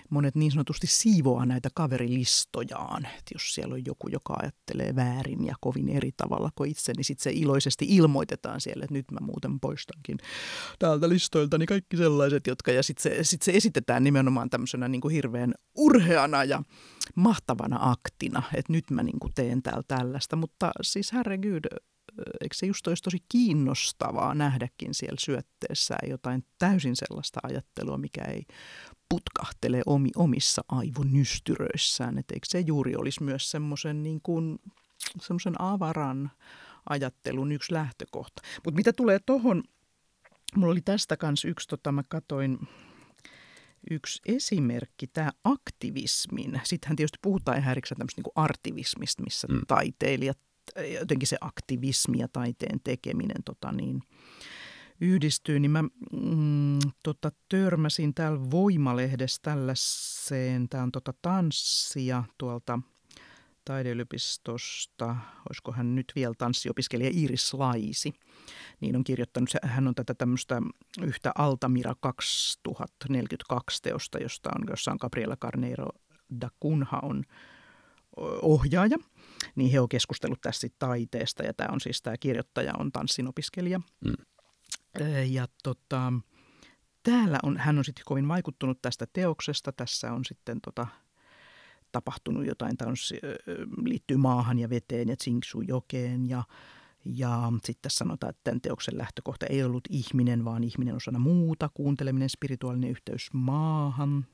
monet 0.10 0.36
niin 0.36 0.52
sanotusti 0.52 0.88
siivoaa 0.88 1.46
näitä 1.46 1.70
kaverilistojaan. 1.74 3.06
Et 3.06 3.24
jos 3.34 3.54
siellä 3.54 3.74
on 3.74 3.86
joku, 3.86 4.08
joka 4.08 4.36
ajattelee 4.42 4.96
väärin 4.96 5.46
ja 5.46 5.56
kovin 5.62 5.90
eri 5.90 6.12
tavalla 6.18 6.50
kuin 6.56 6.72
itse, 6.72 6.94
niin 6.98 7.06
sitten 7.06 7.24
se 7.24 7.32
iloisesti 7.32 7.86
ilmoitetaan 7.90 8.62
siellä, 8.62 8.84
että 8.84 8.94
nyt 8.94 9.12
mä 9.12 9.20
muuten 9.22 9.60
poistankin 9.60 10.18
täältä 10.80 11.10
listoilta 11.10 11.58
niin 11.58 11.68
kaikki 11.68 11.98
sellaiset, 11.98 12.48
jotka, 12.48 12.72
ja 12.72 12.84
sitten 12.84 13.04
se, 13.04 13.24
sit 13.24 13.42
se 13.42 13.52
esitetään 13.52 14.04
nimenomaan 14.04 14.50
tämmöisenä 14.50 14.88
niin 14.88 15.02
kuin 15.02 15.14
hirveän 15.14 15.54
urheana 15.78 16.44
ja 16.44 16.62
mahtavana 17.16 17.78
aktina, 17.82 18.44
että 18.54 18.74
nyt 18.74 18.92
mä 18.92 19.04
niin 19.04 19.20
kuin 19.20 19.34
teen 19.36 19.64
täällä 19.64 19.84
tällaista, 19.88 20.36
mutta 20.36 20.72
siis 20.82 21.14
herregud, 21.14 21.66
eikö 22.42 22.56
se 22.56 22.66
just 22.66 22.88
olisi 22.88 23.04
tosi 23.04 23.18
kiinnostavaa 23.30 24.36
nähdäkin 24.36 24.94
siellä 24.94 25.18
syötteessä 25.20 25.96
jotain 26.08 26.44
täysin 26.60 26.96
sellaista 26.96 27.40
ajattelua, 27.44 27.98
mikä 27.98 28.24
ei 28.24 28.44
putkahtelee 29.16 29.82
omi, 29.86 30.10
omissa 30.16 30.62
aivonystyröissään. 30.68 32.18
Et 32.18 32.32
eikö 32.32 32.48
se 32.50 32.60
juuri 32.60 32.96
olisi 32.96 33.24
myös 33.24 33.52
semmoisen 33.52 34.04
niin 34.04 34.22
kuin, 34.22 34.60
semmoisen 35.22 35.62
avaran 35.62 36.32
ajattelun 36.90 37.52
yksi 37.52 37.74
lähtökohta. 37.74 38.42
Mutta 38.66 38.76
mitä 38.76 38.94
tulee 38.94 39.20
tuohon, 39.26 39.64
mulla 40.56 40.72
oli 40.72 40.82
tästä 40.82 41.18
kanssa 41.18 41.48
yksi, 41.48 41.68
tota, 41.68 41.92
mä 41.92 42.04
katoin 42.10 42.60
yksi 43.92 44.22
esimerkki, 44.26 45.08
tämä 45.08 45.32
aktivismin. 45.44 46.62
Sittenhän 46.64 46.96
tietysti 46.96 47.20
puhutaan 47.22 47.58
ihan 47.58 47.72
erikseen 47.72 47.98
tämmöistä 47.98 48.22
niin 48.22 48.32
artivismista, 48.36 49.24
missä 49.24 49.48
mm. 49.48 49.62
taiteilijat, 49.68 50.38
jotenkin 51.00 51.28
se 51.28 51.38
aktivismi 51.42 52.18
ja 52.20 52.28
taiteen 52.28 52.80
tekeminen 52.84 53.44
tota 53.46 53.72
niin, 53.72 54.02
yhdistyy, 55.02 55.60
niin 55.60 55.72
mä 55.72 55.82
mm, 55.82 56.80
tota, 57.04 57.32
törmäsin 57.50 58.14
täällä 58.14 58.52
Voimalehdessä 58.52 59.40
tällaiseen, 59.42 60.70
tämä 60.70 60.84
on 60.84 60.92
tota 60.92 61.14
tanssia 61.22 62.24
tuolta 62.38 62.80
taideyliopistosta, 63.66 65.16
olisiko 65.50 65.72
hän 65.72 65.96
nyt 65.96 66.12
vielä 66.16 66.34
tanssiopiskelija 66.38 67.12
Iris 67.14 67.54
Laisi, 67.54 68.14
niin 68.82 68.96
on 68.96 69.04
kirjoittanut, 69.04 69.50
hän 69.64 69.88
on 69.88 69.96
tätä 69.96 70.14
tämmöistä 70.14 70.62
yhtä 71.02 71.32
Altamira 71.36 71.96
2042 72.00 73.82
teosta, 73.82 74.20
josta 74.20 74.50
on, 74.56 74.68
jossa 74.70 74.92
on 74.92 74.98
Gabriela 75.02 75.36
Carneiro 75.36 75.88
da 76.42 76.50
Cunha 76.62 77.00
on 77.04 77.24
ohjaaja, 78.42 78.98
niin 79.56 79.72
he 79.72 79.80
on 79.80 79.90
keskustellut 79.90 80.42
tässä 80.42 80.68
taiteesta 80.80 81.44
ja 81.44 81.54
tämä 81.54 81.70
on 81.72 81.82
siis 81.82 82.02
tämä 82.02 82.18
kirjoittaja 82.18 82.74
on 82.80 82.92
tanssinopiskelija. 82.92 83.82
Mm. 84.06 84.14
Ja 85.30 85.48
tota, 85.64 86.14
täällä 87.04 87.40
on, 87.44 87.58
hän 87.58 87.78
on 87.78 87.86
sitten 87.86 88.06
kovin 88.06 88.28
vaikuttunut 88.28 88.82
tästä 88.82 89.06
teoksesta. 89.14 89.72
Tässä 89.72 90.14
on 90.14 90.26
sitten 90.26 90.62
tota, 90.62 90.88
tapahtunut 91.92 92.46
jotain, 92.46 92.78
tämä 92.78 92.90
on, 92.90 92.96
liittyy 93.84 94.18
maahan 94.18 94.60
ja 94.60 94.70
veteen 94.70 95.10
ja 95.10 95.18
Tsingsujokeen 95.18 96.30
ja 96.30 96.44
ja 97.06 97.52
sitten 97.64 97.92
sanotaan, 97.92 98.30
että 98.30 98.42
tämän 98.44 98.62
teoksen 98.62 98.98
lähtökohta 98.98 99.46
ei 99.46 99.64
ollut 99.64 99.84
ihminen, 99.90 100.46
vaan 100.46 100.64
ihminen 100.64 100.96
osana 100.96 101.20
muuta, 101.20 101.70
kuunteleminen, 101.74 102.30
spirituaalinen 102.30 102.90
yhteys 102.90 103.30
maahan. 103.34 104.26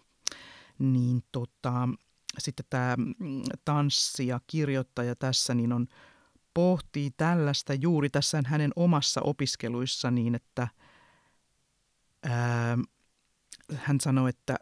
Niin 0.79 1.23
tota, 1.31 1.89
sitten 2.37 2.65
tämä 2.69 2.95
mm, 2.97 3.41
tanssi 3.65 4.27
ja 4.27 4.39
kirjoittaja 4.47 5.15
tässä 5.15 5.53
niin 5.53 5.73
on 5.73 5.87
pohtii 6.53 7.11
tällaista 7.17 7.73
juuri 7.73 8.09
tässä 8.09 8.43
hänen 8.45 8.71
omassa 8.75 9.21
opiskeluissa 9.21 10.11
niin, 10.11 10.35
että 10.35 10.67
ää, 12.23 12.77
hän 13.75 13.99
sanoi, 13.99 14.29
että 14.29 14.55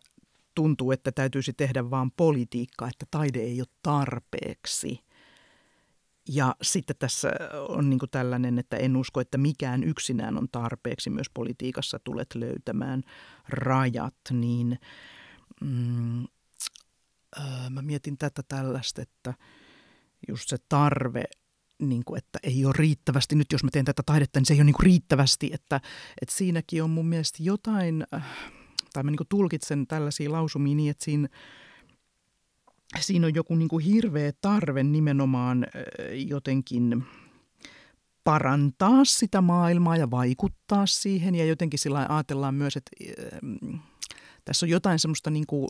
tuntuu, 0.56 0.92
että 0.92 1.12
täytyisi 1.12 1.54
tehdä 1.54 1.90
vaan 1.90 2.12
politiikkaa, 2.12 2.88
että 2.88 3.06
taide 3.12 3.40
ei 3.40 3.62
ole 3.62 3.68
tarpeeksi. 3.84 5.00
Ja 6.30 6.56
sitten 6.62 6.96
tässä 7.00 7.32
on 7.68 7.90
niin 7.90 8.00
tällainen, 8.12 8.60
että 8.60 8.78
en 8.78 8.98
usko, 8.98 9.20
että 9.22 9.38
mikään 9.38 9.84
yksinään 9.84 10.38
on 10.38 10.48
tarpeeksi. 10.52 11.10
Myös 11.10 11.30
politiikassa 11.34 12.00
tulet 12.00 12.36
löytämään 12.36 13.04
rajat, 13.50 14.16
niin 14.32 14.80
mm, 15.62 16.24
ää, 17.36 17.70
mä 17.70 17.82
mietin 17.82 18.18
tätä 18.18 18.44
tällaista, 18.48 19.02
että 19.02 19.34
just 20.28 20.50
se 20.50 20.58
tarve 20.70 21.24
niin 21.80 22.06
kuin, 22.06 22.18
että 22.18 22.40
ei 22.44 22.66
ole 22.66 22.74
riittävästi, 22.78 23.36
nyt 23.36 23.52
jos 23.52 23.64
mä 23.64 23.70
teen 23.72 23.86
tätä 23.86 24.04
taidetta, 24.06 24.40
niin 24.40 24.46
se 24.46 24.54
ei 24.54 24.60
ole 24.60 24.64
niin 24.64 24.74
kuin 24.74 24.86
riittävästi, 24.86 25.50
että, 25.54 25.82
että 26.22 26.36
siinäkin 26.36 26.84
on 26.84 26.90
mun 26.90 27.06
mielestä 27.06 27.44
jotain, 27.44 28.06
äh, 28.14 28.24
tai 28.94 29.04
mä 29.04 29.12
niin 29.12 29.18
kuin 29.18 29.28
tulkitsen 29.28 29.88
tällaisia 29.88 30.32
lausumia 30.32 30.76
niin, 30.76 30.92
että 30.92 31.06
siinä, 31.06 31.28
siinä 33.00 33.28
on 33.28 33.36
joku 33.36 33.56
niin 33.56 33.70
kuin 33.70 33.86
hirveä 33.86 34.32
tarve 34.42 34.84
nimenomaan 34.84 35.64
äh, 35.64 35.82
jotenkin 36.28 37.04
parantaa 38.24 39.06
sitä 39.06 39.42
maailmaa 39.42 39.98
ja 39.98 40.12
vaikuttaa 40.12 40.86
siihen, 40.86 41.36
ja 41.36 41.46
jotenkin 41.46 41.80
sillä 41.80 42.06
ajatellaan 42.10 42.56
myös, 42.56 42.78
että 42.78 42.92
äh, 43.74 43.80
tässä 44.46 44.66
on 44.66 44.70
jotain 44.70 45.00
semmoista 45.00 45.30
niin 45.30 45.48
kuin, 45.48 45.70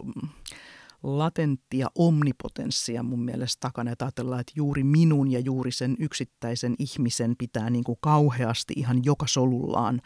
latenttia 1.03 1.87
omnipotenssia 1.95 3.03
mun 3.03 3.25
mielestä 3.25 3.59
takana, 3.59 3.91
että 3.91 4.05
ajatellaan, 4.05 4.41
että 4.41 4.53
juuri 4.55 4.83
minun 4.83 5.31
ja 5.31 5.39
juuri 5.39 5.71
sen 5.71 5.95
yksittäisen 5.99 6.75
ihmisen 6.79 7.35
pitää 7.37 7.69
niin 7.69 7.83
kuin 7.83 7.97
kauheasti 8.01 8.73
ihan 8.77 9.01
joka 9.05 9.27
solullaan 9.27 10.01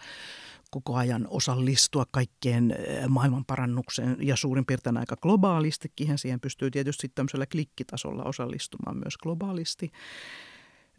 koko 0.72 0.96
ajan 0.96 1.28
osallistua 1.30 2.06
kaikkeen 2.12 2.72
eh, 2.72 3.08
maailmanparannukseen 3.08 4.18
ja 4.20 4.36
suurin 4.36 4.66
piirtein 4.66 4.98
aika 4.98 5.16
globaalistikin. 5.22 6.18
Siihen 6.18 6.40
pystyy 6.40 6.72
tietysti 6.72 7.10
tämmöisellä 7.16 7.46
klikkitasolla 7.46 8.24
osallistumaan 8.24 8.98
myös 8.98 9.18
globaalisti 9.18 9.92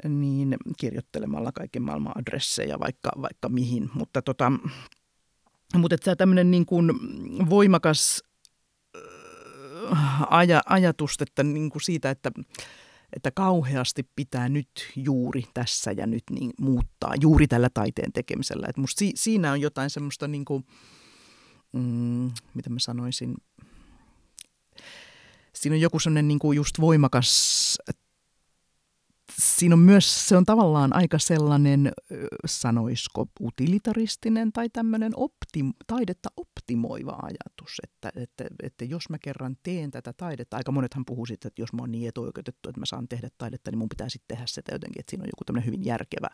niin 0.09 0.57
kirjoittelemalla 0.79 1.53
kaiken 1.53 1.83
maailman 1.83 2.19
adresseja 2.19 2.81
vaikka, 2.81 3.11
vaikka 3.23 3.49
mihin. 3.49 3.91
Mutta, 3.95 4.23
tota, 4.23 4.53
mutta 5.77 5.95
että 5.95 6.17
tämmöinen 6.17 6.51
niin 6.51 6.67
kuin 6.67 6.93
voimakas 7.51 8.25
aja, 10.31 10.63
ajatus 10.67 11.17
että 11.21 11.43
niin 11.43 11.71
kuin 11.71 11.83
siitä, 11.83 12.11
että 12.11 12.31
että 13.17 13.31
kauheasti 13.31 14.09
pitää 14.17 14.49
nyt 14.49 14.69
juuri 14.97 15.45
tässä 15.55 15.93
ja 15.93 16.07
nyt 16.07 16.23
niin 16.31 16.51
muuttaa, 16.61 17.15
juuri 17.21 17.47
tällä 17.47 17.71
taiteen 17.75 18.13
tekemisellä. 18.13 18.67
Että 18.69 18.81
musta 18.81 18.99
si, 18.99 19.13
siinä 19.15 19.53
on 19.53 19.61
jotain 19.61 19.91
semmoista, 19.91 20.29
niin 20.29 20.45
kuin, 20.45 20.65
mm, 21.73 22.31
mitä 22.55 22.71
mä 22.71 22.79
sanoisin, 22.79 23.35
siinä 25.55 25.75
on 25.75 25.81
joku 25.81 25.99
sellainen 25.99 26.29
niin 26.29 26.39
kuin 26.39 26.57
just 26.57 26.81
voimakas 26.81 27.79
siinä 29.41 29.75
on 29.75 29.79
myös, 29.79 30.29
se 30.29 30.37
on 30.37 30.45
tavallaan 30.45 30.97
aika 30.97 31.19
sellainen, 31.19 31.93
sanoisiko, 32.47 33.27
utilitaristinen 33.41 34.53
tai 34.53 34.69
tämmöinen 34.69 35.13
optim, 35.17 35.73
taidetta 35.87 36.29
optimoiva 36.37 36.54
ajatus, 37.23 37.81
että, 37.83 38.13
että, 38.17 38.45
että 38.63 38.85
jos 38.85 39.09
mä 39.11 39.19
kerran 39.19 39.57
teen 39.63 39.91
tätä 39.91 40.13
taidetta, 40.13 40.57
aika 40.57 40.73
monethan 40.73 41.05
puhuu 41.05 41.27
sitten, 41.27 41.49
että 41.49 41.63
jos 41.63 41.73
mä 41.73 41.83
oon 41.83 41.93
niin 41.93 42.09
etuoikeutettu, 42.09 42.69
että 42.69 42.81
mä 42.81 42.87
saan 42.87 43.09
tehdä 43.09 43.29
taidetta, 43.39 43.71
niin 43.71 43.79
mun 43.79 43.89
pitää 43.89 44.09
sitten 44.09 44.37
tehdä 44.37 44.47
sitä 44.47 44.75
jotenkin, 44.75 45.01
että 45.01 45.11
siinä 45.11 45.23
on 45.23 45.29
joku 45.29 45.45
tämmöinen 45.45 45.67
hyvin 45.67 45.85
järkevä 45.85 46.29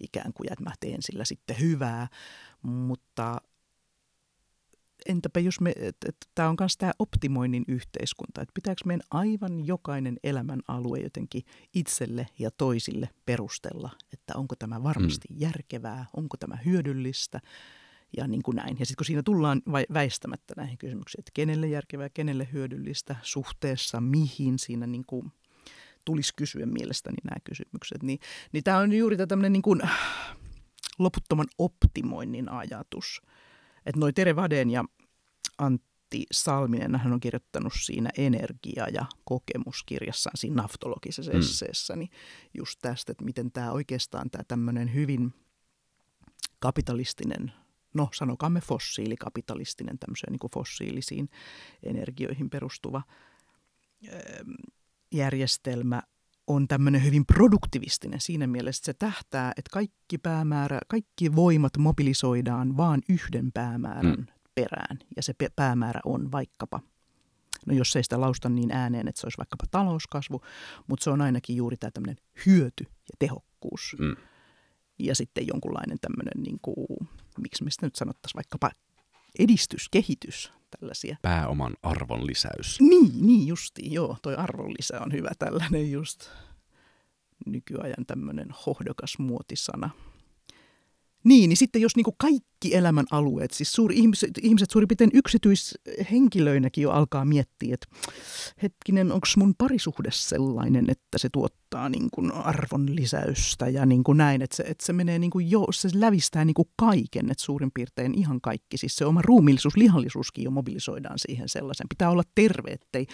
ikään 0.00 0.32
kuin, 0.32 0.52
että 0.52 0.64
mä 0.64 0.72
teen 0.80 1.02
sillä 1.02 1.24
sitten 1.24 1.60
hyvää, 1.60 2.08
mutta 2.62 3.40
entäpä 5.06 5.40
jos 5.40 5.60
me, 5.60 5.72
tämä 6.34 6.48
on 6.48 6.56
myös 6.60 6.76
tämä 6.76 6.92
optimoinnin 6.98 7.64
yhteiskunta, 7.68 8.42
että 8.42 8.52
pitääkö 8.54 8.80
meidän 8.84 9.06
aivan 9.10 9.66
jokainen 9.66 10.16
elämän 10.24 10.60
alue 10.68 10.98
jotenkin 10.98 11.42
itselle 11.74 12.26
ja 12.38 12.50
toisille 12.50 13.08
perustella, 13.26 13.90
että 14.12 14.32
onko 14.36 14.54
tämä 14.58 14.82
varmasti 14.82 15.28
mm. 15.30 15.36
järkevää, 15.38 16.06
onko 16.16 16.36
tämä 16.36 16.56
hyödyllistä 16.64 17.40
ja 18.16 18.26
niin 18.26 18.42
kuin 18.42 18.56
näin. 18.56 18.76
Ja 18.78 18.86
sitten 18.86 18.96
kun 18.96 19.06
siinä 19.06 19.22
tullaan 19.22 19.62
väistämättä 19.92 20.54
näihin 20.56 20.78
kysymyksiin, 20.78 21.20
että 21.20 21.30
kenelle 21.34 21.68
järkevää, 21.68 22.08
kenelle 22.08 22.48
hyödyllistä, 22.52 23.16
suhteessa 23.22 24.00
mihin 24.00 24.58
siinä 24.58 24.86
niin 24.86 25.04
kuin 25.06 25.32
tulisi 26.04 26.34
kysyä 26.36 26.66
mielestäni 26.66 27.16
nämä 27.24 27.36
kysymykset, 27.44 28.02
niin, 28.02 28.18
niin 28.52 28.64
tämä 28.64 28.78
on 28.78 28.92
juuri 28.92 29.16
tämmöinen 29.16 29.52
niin 29.52 29.62
kuin 29.62 29.80
loputtoman 30.98 31.46
optimoinnin 31.58 32.48
ajatus– 32.48 33.20
että 33.86 34.00
noi 34.00 34.12
Tere 34.12 34.36
Vaden 34.36 34.70
ja 34.70 34.84
Antti 35.58 36.26
Salminen, 36.32 36.96
hän 36.96 37.12
on 37.12 37.20
kirjoittanut 37.20 37.72
siinä 37.82 38.10
energia- 38.18 38.88
ja 38.92 39.06
kokemuskirjassaan, 39.24 40.36
siinä 40.36 40.62
naftologisessa 40.62 41.32
mm. 41.32 41.38
esseessä, 41.38 41.96
niin 41.96 42.10
just 42.54 42.78
tästä, 42.82 43.12
että 43.12 43.24
miten 43.24 43.52
tämä 43.52 43.72
oikeastaan 43.72 44.30
tämä 44.30 44.44
tämmöinen 44.48 44.94
hyvin 44.94 45.34
kapitalistinen, 46.58 47.52
no 47.94 48.08
sanokaamme 48.12 48.60
fossiilikapitalistinen, 48.60 49.98
tämmöiseen 49.98 50.32
niin 50.32 50.50
fossiilisiin 50.54 51.28
energioihin 51.82 52.50
perustuva 52.50 53.02
järjestelmä 55.12 56.02
on 56.46 56.68
tämmöinen 56.68 57.04
hyvin 57.04 57.26
produktivistinen 57.26 58.20
siinä 58.20 58.46
mielessä, 58.46 58.90
että 58.90 59.06
se 59.06 59.12
tähtää, 59.12 59.52
että 59.56 59.70
kaikki 59.72 60.18
päämäärä, 60.18 60.78
kaikki 60.88 61.36
voimat 61.36 61.78
mobilisoidaan 61.78 62.76
vaan 62.76 63.02
yhden 63.08 63.52
päämäärän 63.52 64.16
mm. 64.18 64.26
perään. 64.54 64.98
Ja 65.16 65.22
se 65.22 65.34
päämäärä 65.56 66.00
on 66.04 66.32
vaikkapa, 66.32 66.80
no 67.66 67.74
jos 67.74 67.96
ei 67.96 68.02
sitä 68.02 68.20
lausta 68.20 68.48
niin 68.48 68.72
ääneen, 68.72 69.08
että 69.08 69.20
se 69.20 69.26
olisi 69.26 69.38
vaikkapa 69.38 69.64
talouskasvu, 69.70 70.40
mutta 70.86 71.04
se 71.04 71.10
on 71.10 71.20
ainakin 71.20 71.56
juuri 71.56 71.76
tämä 71.76 71.90
tämmöinen 71.90 72.16
hyöty 72.46 72.84
ja 72.84 73.16
tehokkuus. 73.18 73.96
Mm. 73.98 74.16
Ja 74.98 75.14
sitten 75.14 75.46
jonkunlainen 75.46 75.98
tämmöinen, 76.00 76.42
niin 76.42 76.58
kuin, 76.62 77.08
miksi 77.42 77.64
me 77.64 77.70
sitä 77.70 77.86
nyt 77.86 77.96
sanottaisiin, 77.96 78.36
vaikkapa 78.36 78.70
edistys, 79.38 79.88
kehitys, 79.88 80.52
tällaisia. 80.80 81.16
Pääoman 81.22 81.74
arvon 81.82 82.26
lisäys. 82.26 82.80
Niin, 82.80 83.26
niin 83.26 83.46
justi, 83.46 83.92
joo, 83.92 84.16
toi 84.22 84.34
arvonlisä 84.34 85.00
on 85.00 85.12
hyvä 85.12 85.30
tällainen 85.38 85.92
just 85.92 86.30
nykyajan 87.46 88.06
tämmöinen 88.06 88.48
hohdokas 88.66 89.18
muotisana. 89.18 89.90
Niin, 91.24 91.48
niin 91.48 91.56
sitten 91.56 91.82
jos 91.82 91.96
niin 91.96 92.04
kuin 92.04 92.16
kaikki 92.18 92.74
elämän 92.74 93.06
alueet, 93.10 93.50
siis 93.50 93.72
suuri 93.72 93.96
ihmiset, 93.96 94.30
ihmiset 94.42 94.70
suurin 94.70 94.88
piirtein 94.88 95.10
yksityishenkilöinäkin 95.14 96.82
jo 96.82 96.90
alkaa 96.90 97.24
miettiä, 97.24 97.74
että 97.74 97.86
hetkinen, 98.62 99.12
onko 99.12 99.26
mun 99.36 99.54
parisuhde 99.58 100.08
sellainen, 100.12 100.90
että 100.90 101.18
se 101.18 101.28
tuottaa 101.32 101.88
niin 101.88 102.08
kuin 102.10 102.32
arvon 102.32 102.96
lisäystä 102.96 103.68
ja 103.68 103.86
niin 103.86 104.04
kuin 104.04 104.18
näin, 104.18 104.42
että 104.42 104.56
se, 104.56 104.62
että 104.62 104.86
se 104.86 104.92
menee 104.92 105.18
niin 105.18 105.30
kuin 105.30 105.50
jo, 105.50 105.66
se 105.70 105.88
lävistää 105.94 106.44
niin 106.44 106.54
kuin 106.54 106.68
kaiken, 106.76 107.30
että 107.30 107.44
suurin 107.44 107.70
piirtein 107.74 108.14
ihan 108.14 108.40
kaikki, 108.40 108.78
siis 108.78 108.96
se 108.96 109.04
oma 109.04 109.22
ruumillisuus, 109.22 109.76
lihallisuuskin 109.76 110.44
jo 110.44 110.50
mobilisoidaan 110.50 111.18
siihen 111.18 111.48
sellaisen. 111.48 111.88
Pitää 111.88 112.10
olla 112.10 112.22
terve, 112.34 112.70
ettei 112.70 113.06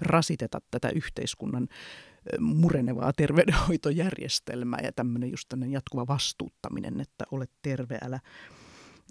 rasiteta 0.00 0.60
tätä 0.70 0.90
yhteiskunnan 0.90 1.68
murenevaa 2.40 3.12
terveydenhoitojärjestelmää 3.12 4.80
ja 4.82 4.92
tämmöinen 4.92 5.30
just 5.30 5.54
jatkuva 5.70 6.06
vastuuttaminen, 6.06 7.00
että 7.00 7.24
olet 7.30 7.50
terve, 7.62 7.98
älä, 8.02 8.20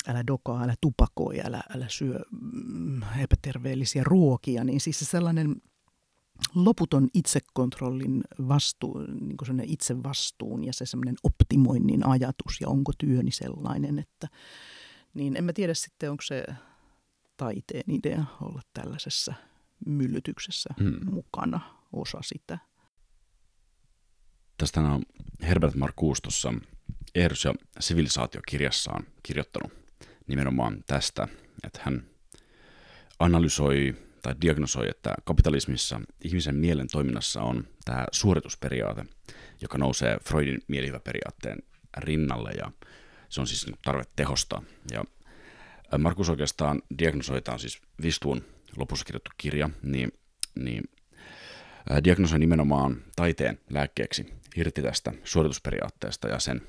älä 0.07 0.23
dokaa, 0.27 0.63
älä 0.63 0.75
tupakoi, 0.81 1.39
älä, 1.43 1.63
älä 1.75 1.85
syö 1.89 2.19
mm, 2.31 3.01
epäterveellisiä 3.23 4.03
ruokia, 4.05 4.63
niin 4.63 4.81
siis 4.81 4.99
se 4.99 5.05
sellainen 5.05 5.55
loputon 6.55 7.07
itsekontrollin 7.13 8.23
vastuu, 8.47 9.05
niin 9.21 9.37
kuin 9.37 9.63
itsevastuun 9.65 10.63
ja 10.63 10.73
se 10.73 10.85
semmoinen 10.85 11.15
optimoinnin 11.23 12.05
ajatus 12.07 12.61
ja 12.61 12.69
onko 12.69 12.91
työni 12.97 13.31
sellainen, 13.31 13.99
että 13.99 14.27
niin 15.13 15.37
en 15.37 15.43
mä 15.43 15.53
tiedä 15.53 15.73
sitten, 15.73 16.11
onko 16.11 16.21
se 16.21 16.45
taiteen 17.37 17.83
idea 17.87 18.25
olla 18.41 18.61
tällaisessa 18.73 19.33
myllytyksessä 19.85 20.69
hmm. 20.79 21.11
mukana 21.11 21.59
osa 21.93 22.17
sitä. 22.21 22.59
Tästä 24.57 24.79
on 24.79 25.03
Herbert 25.41 25.75
Marcuse 25.75 26.21
tuossa 26.21 26.53
Ehdus 27.15 27.45
ja 27.45 27.53
sivilisaatiokirjassaan 27.79 29.07
kirjoittanut 29.23 29.73
nimenomaan 30.27 30.83
tästä, 30.87 31.27
että 31.63 31.79
hän 31.83 32.03
analysoi 33.19 33.95
tai 34.21 34.35
diagnosoi, 34.41 34.89
että 34.89 35.15
kapitalismissa 35.23 36.01
ihmisen 36.23 36.55
mielen 36.55 36.87
toiminnassa 36.91 37.41
on 37.41 37.67
tämä 37.85 38.05
suoritusperiaate, 38.11 39.05
joka 39.61 39.77
nousee 39.77 40.17
Freudin 40.23 40.61
mielihyväperiaatteen 40.67 41.57
rinnalle 41.97 42.51
ja 42.51 42.71
se 43.29 43.41
on 43.41 43.47
siis 43.47 43.65
tarve 43.85 44.03
tehostaa. 44.15 44.63
Ja 44.91 45.03
Markus 45.97 46.29
oikeastaan 46.29 46.81
diagnosoi, 46.99 47.41
tämä 47.41 47.53
on 47.53 47.59
siis 47.59 47.81
Vistuun 48.01 48.45
lopussa 48.75 49.05
kirjoittu 49.05 49.31
kirja, 49.37 49.69
niin, 49.83 50.11
niin 50.55 50.83
diagnosoi 52.03 52.39
nimenomaan 52.39 53.01
taiteen 53.15 53.59
lääkkeeksi 53.69 54.33
irti 54.55 54.81
tästä 54.81 55.13
suoritusperiaatteesta 55.23 56.27
ja 56.27 56.39
sen 56.39 56.61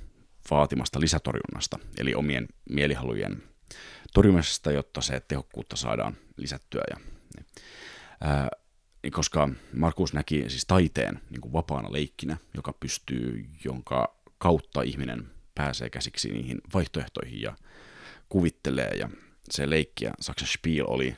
vaatimasta 0.51 1.01
lisätorjunnasta, 1.01 1.79
eli 1.99 2.15
omien 2.15 2.49
mielihalujen 2.71 3.43
torjumisesta, 4.15 4.73
jotta 4.73 5.01
se 5.01 5.21
tehokkuutta 5.29 5.77
saadaan 5.77 6.17
lisättyä. 6.37 6.83
Ja, 6.91 6.97
niin. 7.37 7.47
ää, 8.21 8.49
koska 9.13 9.49
Markus 9.73 10.13
näki 10.13 10.45
siis 10.49 10.65
taiteen 10.67 11.21
niin 11.31 11.41
kuin 11.41 11.53
vapaana 11.53 11.93
leikkinä, 11.93 12.37
joka 12.55 12.73
pystyy, 12.73 13.47
jonka 13.65 14.19
kautta 14.39 14.83
ihminen 14.83 15.31
pääsee 15.55 15.91
käsiksi 15.91 16.29
niihin 16.29 16.61
vaihtoehtoihin 16.75 17.41
ja 17.41 17.57
kuvittelee, 18.29 18.91
ja 18.91 19.09
se 19.51 19.71
leikki 19.71 20.05
ja 20.05 20.13
Saksan 20.21 20.49
Spiel 20.49 20.85
oli 20.89 21.17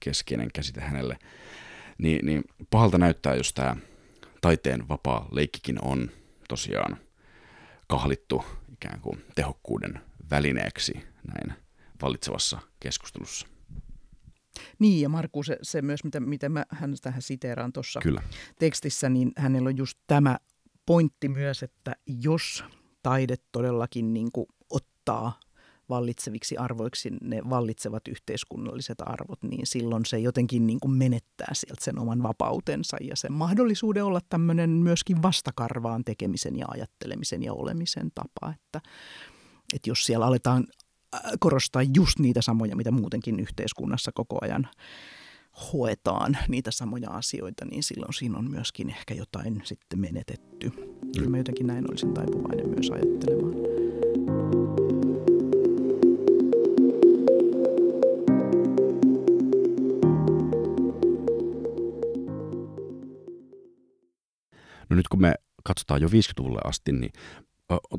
keskeinen 0.00 0.48
käsite 0.54 0.80
hänelle, 0.80 1.18
niin, 1.98 2.26
niin 2.26 2.44
pahalta 2.70 2.98
näyttää, 2.98 3.34
jos 3.34 3.52
tämä 3.52 3.76
taiteen 4.42 4.88
vapaa 4.88 5.28
leikkikin 5.30 5.84
on 5.84 6.10
tosiaan 6.48 6.96
kahlittu 7.88 8.44
ikään 8.72 9.00
kuin 9.00 9.24
tehokkuuden 9.34 10.00
välineeksi 10.30 10.92
näin 11.28 11.58
vallitsevassa 12.02 12.58
keskustelussa. 12.80 13.46
Niin, 14.78 15.00
ja 15.00 15.08
Markku, 15.08 15.42
se, 15.42 15.58
se 15.62 15.82
myös, 15.82 16.04
mitä, 16.04 16.20
mitä 16.20 16.48
mä 16.48 16.64
hän 16.68 16.94
tähän 17.02 17.22
siteeraan 17.22 17.72
tuossa 17.72 18.00
tekstissä, 18.58 19.08
niin 19.08 19.32
hänellä 19.36 19.68
on 19.68 19.76
just 19.76 19.98
tämä 20.06 20.38
pointti 20.86 21.28
myös, 21.28 21.62
että 21.62 21.96
jos 22.06 22.64
taide 23.02 23.36
todellakin 23.52 24.14
niin 24.14 24.32
kuin 24.32 24.46
ottaa 24.70 25.40
vallitseviksi 25.88 26.56
arvoiksi 26.56 27.10
ne 27.20 27.40
vallitsevat 27.50 28.08
yhteiskunnalliset 28.08 28.98
arvot, 29.00 29.42
niin 29.42 29.66
silloin 29.66 30.06
se 30.06 30.18
jotenkin 30.18 30.66
niin 30.66 30.80
kuin 30.80 30.92
menettää 30.92 31.48
sieltä 31.52 31.84
sen 31.84 31.98
oman 31.98 32.22
vapautensa 32.22 32.96
ja 33.00 33.16
sen 33.16 33.32
mahdollisuuden 33.32 34.04
olla 34.04 34.20
tämmöinen 34.28 34.70
myöskin 34.70 35.22
vastakarvaan 35.22 36.04
tekemisen 36.04 36.56
ja 36.56 36.66
ajattelemisen 36.68 37.42
ja 37.42 37.52
olemisen 37.52 38.10
tapa. 38.14 38.54
Että, 38.54 38.80
että 39.74 39.90
jos 39.90 40.06
siellä 40.06 40.26
aletaan 40.26 40.66
korostaa 41.40 41.82
just 41.94 42.18
niitä 42.18 42.42
samoja, 42.42 42.76
mitä 42.76 42.90
muutenkin 42.90 43.40
yhteiskunnassa 43.40 44.10
koko 44.14 44.38
ajan 44.40 44.68
hoetaan 45.72 46.38
niitä 46.48 46.70
samoja 46.70 47.10
asioita, 47.10 47.64
niin 47.64 47.82
silloin 47.82 48.12
siinä 48.12 48.38
on 48.38 48.50
myöskin 48.50 48.90
ehkä 48.90 49.14
jotain 49.14 49.62
sitten 49.64 50.00
menetetty. 50.00 50.70
Kyllä 51.16 51.30
mä 51.30 51.38
jotenkin 51.38 51.66
näin 51.66 51.90
olisin 51.90 52.14
taipuvainen 52.14 52.68
myös 52.68 52.90
ajattelemaan. 52.90 53.71
No 64.92 64.96
nyt 64.96 65.08
kun 65.08 65.20
me 65.20 65.34
katsotaan 65.64 66.02
jo 66.02 66.08
50-luvulle 66.08 66.60
asti, 66.64 66.92
niin 66.92 67.12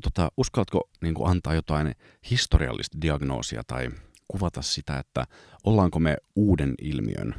tota, 0.03 0.31
uskallatko 0.37 0.89
niin 1.01 1.13
kuin 1.13 1.29
antaa 1.29 1.53
jotain 1.53 1.95
historiallista 2.31 2.97
diagnoosia 3.01 3.63
tai 3.67 3.89
kuvata 4.27 4.61
sitä, 4.61 4.99
että 4.99 5.27
ollaanko 5.63 5.99
me 5.99 6.17
uuden 6.35 6.75
ilmiön 6.81 7.35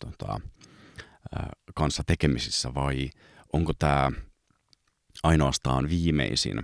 tota, 0.00 0.40
kanssa 1.74 2.02
tekemisissä 2.06 2.74
vai 2.74 3.10
onko 3.52 3.72
tämä 3.78 4.10
ainoastaan 5.22 5.88
viimeisin 5.88 6.62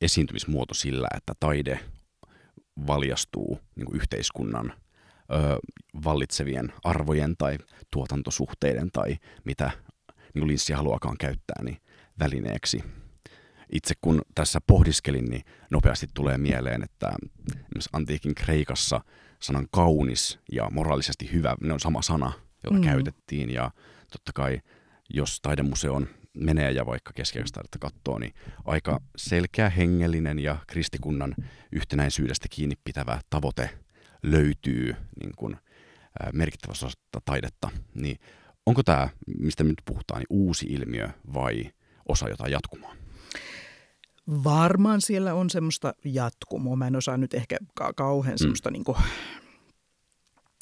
esiintymismuoto 0.00 0.74
sillä, 0.74 1.08
että 1.16 1.32
taide 1.40 1.80
valjastuu 2.86 3.60
niin 3.76 3.86
kuin 3.86 3.96
yhteiskunnan 3.96 4.72
ö, 4.72 5.58
vallitsevien 6.04 6.72
arvojen 6.84 7.36
tai 7.36 7.58
tuotantosuhteiden 7.90 8.90
tai 8.92 9.16
mitä 9.44 9.70
niin 10.34 10.46
linssi 10.46 10.72
haluakaan 10.72 11.16
käyttää 11.18 11.62
niin 11.62 11.76
välineeksi. 12.18 12.84
Itse 13.72 13.94
kun 14.00 14.22
tässä 14.34 14.60
pohdiskelin, 14.66 15.24
niin 15.24 15.42
nopeasti 15.70 16.06
tulee 16.14 16.38
mieleen, 16.38 16.82
että 16.82 17.12
antiikin 17.92 18.34
Kreikassa 18.34 19.00
sanan 19.40 19.66
kaunis 19.70 20.38
ja 20.52 20.70
moraalisesti 20.70 21.32
hyvä, 21.32 21.56
ne 21.60 21.72
on 21.72 21.80
sama 21.80 22.02
sana, 22.02 22.32
jota 22.64 22.76
mm. 22.76 22.82
käytettiin. 22.82 23.50
Ja 23.50 23.70
totta 24.12 24.32
kai, 24.34 24.60
jos 25.10 25.40
taidemuseon 25.40 26.08
menee 26.36 26.70
ja 26.70 26.86
vaikka 26.86 27.12
keskiaikaista 27.12 27.78
katsoo, 27.80 28.18
niin 28.18 28.34
aika 28.64 29.00
selkeä 29.16 29.70
hengellinen 29.70 30.38
ja 30.38 30.56
kristikunnan 30.66 31.34
yhtenäisyydestä 31.72 32.46
kiinni 32.50 32.74
pitävä 32.84 33.20
tavoite 33.30 33.70
löytyy 34.22 34.96
niin 35.20 35.32
kuin, 35.36 35.56
merkittävässä 36.32 36.86
osasta 36.86 37.20
taidetta. 37.24 37.70
Niin 37.94 38.16
onko 38.66 38.82
tämä, 38.82 39.08
mistä 39.38 39.64
nyt 39.64 39.82
puhutaan, 39.84 40.20
niin 40.20 40.26
uusi 40.30 40.66
ilmiö 40.66 41.08
vai 41.34 41.70
osa 42.08 42.28
jotain 42.28 42.52
jatkumaa? 42.52 42.94
Varmaan 44.44 45.00
siellä 45.00 45.34
on 45.34 45.50
semmoista 45.50 45.94
jatkumoa. 46.04 46.76
Mä 46.76 46.86
en 46.86 46.96
osaa 46.96 47.16
nyt 47.16 47.34
ehkä 47.34 47.56
ka- 47.74 47.92
kauhean 47.92 48.34
mm. 48.34 48.38
semmoista 48.38 48.70
niin 48.70 48.84
kuin, 48.84 48.98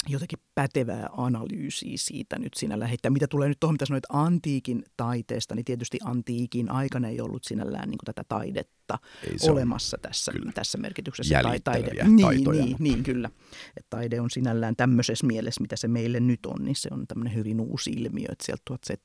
jotenkin 0.08 0.38
pätevää 0.54 1.08
analyysiä 1.16 1.92
siitä 1.96 2.38
nyt 2.38 2.54
siinä 2.54 2.80
lähettää. 2.80 3.10
Mitä 3.10 3.26
tulee 3.26 3.48
nyt 3.48 3.60
tuohon, 3.60 3.74
mitä 3.74 3.86
sanoit 3.86 4.04
antiikin 4.08 4.84
taiteesta, 4.96 5.54
niin 5.54 5.64
tietysti 5.64 5.98
antiikin 6.04 6.70
aikana 6.70 7.08
ei 7.08 7.20
ollut 7.20 7.44
sinällään 7.44 7.88
niin 7.88 7.98
tätä 8.04 8.24
taidetta 8.28 8.98
ei 9.24 9.50
olemassa 9.50 9.98
tässä, 10.02 10.32
tässä 10.54 10.78
merkityksessä. 10.78 11.40
Tai 11.42 11.60
taide. 11.60 12.04
Niin, 12.04 12.44
niin, 12.50 12.76
niin, 12.78 13.02
kyllä. 13.02 13.30
Et 13.76 13.86
taide 13.90 14.20
on 14.20 14.30
sinällään 14.30 14.76
tämmöisessä 14.76 15.26
mielessä, 15.26 15.60
mitä 15.60 15.76
se 15.76 15.88
meille 15.88 16.20
nyt 16.20 16.46
on, 16.46 16.64
niin 16.64 16.76
se 16.76 16.88
on 16.92 17.06
tämmöinen 17.06 17.34
hyvin 17.34 17.60
uusi 17.60 17.90
ilmiö, 17.90 18.26
että 18.32 18.44
sieltä 18.44 18.62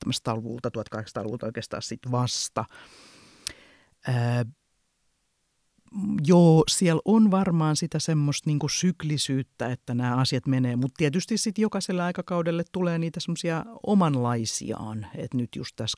1700-luvulta, 0.10 0.70
1800-luvulta 0.70 1.46
oikeastaan 1.46 1.82
sitten 1.82 2.12
vasta– 2.12 2.66
Ää, 4.08 4.46
joo, 6.28 6.64
siellä 6.68 7.02
on 7.06 7.32
varmaan 7.32 7.76
sitä 7.76 8.00
semmoista 8.00 8.50
niin 8.50 8.60
syklisyyttä, 8.72 9.72
että 9.72 9.94
nämä 9.94 10.16
asiat 10.16 10.48
menee, 10.48 10.76
mutta 10.76 10.98
tietysti 10.98 11.38
sitten 11.38 11.62
jokaiselle 11.62 12.04
aikakaudelle 12.04 12.64
tulee 12.72 12.98
niitä 12.98 13.20
semmoisia 13.20 13.66
omanlaisiaan, 13.88 15.08
että 15.16 15.38
nyt 15.38 15.50
just 15.56 15.76
tässä 15.76 15.98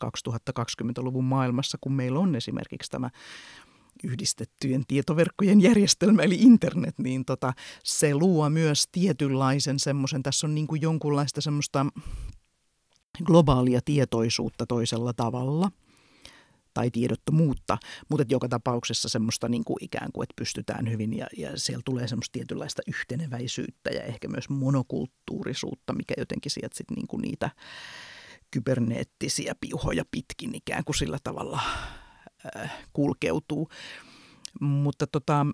2020-luvun 0.59 1.25
maailmassa, 1.25 1.77
kun 1.81 1.93
meillä 1.93 2.19
on 2.19 2.35
esimerkiksi 2.35 2.91
tämä 2.91 3.09
yhdistettyjen 4.03 4.83
tietoverkkojen 4.87 5.61
järjestelmä 5.61 6.21
eli 6.21 6.35
internet, 6.35 6.99
niin 6.99 7.25
tota, 7.25 7.53
se 7.83 8.15
luo 8.15 8.49
myös 8.49 8.87
tietynlaisen 8.91 9.79
semmoisen, 9.79 10.23
tässä 10.23 10.47
on 10.47 10.55
niin 10.55 10.67
kuin 10.67 10.81
jonkunlaista 10.81 11.41
semmoista 11.41 11.85
globaalia 13.23 13.79
tietoisuutta 13.85 14.65
toisella 14.65 15.13
tavalla– 15.13 15.71
tai 16.79 16.91
tiedottomuutta, 16.91 17.77
mutta 18.09 18.25
joka 18.29 18.49
tapauksessa 18.49 19.09
semmoista 19.09 19.49
niin 19.49 19.63
kuin 19.63 19.77
ikään 19.81 20.11
kuin, 20.11 20.23
että 20.23 20.33
pystytään 20.35 20.89
hyvin 20.89 21.17
ja, 21.17 21.27
ja 21.37 21.51
siellä 21.55 21.81
tulee 21.85 22.07
semmoista 22.07 22.31
tietynlaista 22.31 22.81
yhteneväisyyttä 22.87 23.89
ja 23.89 24.03
ehkä 24.03 24.27
myös 24.27 24.49
monokulttuurisuutta, 24.49 25.93
mikä 25.93 26.13
jotenkin 26.17 26.51
sieltä 26.51 26.77
sitten 26.77 26.95
niin 26.95 27.07
kuin 27.07 27.21
niitä 27.21 27.49
kyberneettisiä 28.51 29.55
piuhoja 29.61 30.03
pitkin 30.11 30.55
ikään 30.55 30.83
kuin 30.83 30.95
sillä 30.95 31.17
tavalla 31.23 31.61
äh, 32.55 32.71
kulkeutuu. 32.93 33.69
Mutta 34.61 35.07
tota, 35.07 35.45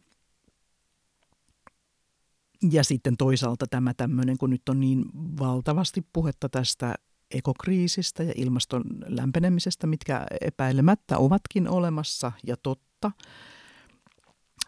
ja 2.71 2.83
sitten 2.83 3.17
toisaalta 3.17 3.65
tämä 3.67 3.93
tämmöinen, 3.93 4.37
kun 4.37 4.49
nyt 4.49 4.69
on 4.69 4.79
niin 4.79 5.05
valtavasti 5.39 6.05
puhetta 6.13 6.49
tästä 6.49 6.95
ekokriisistä 7.31 8.23
ja 8.23 8.33
ilmaston 8.35 8.83
lämpenemisestä, 9.05 9.87
mitkä 9.87 10.25
epäilemättä 10.41 11.17
ovatkin 11.17 11.69
olemassa 11.69 12.31
ja 12.43 12.57
totta. 12.57 13.11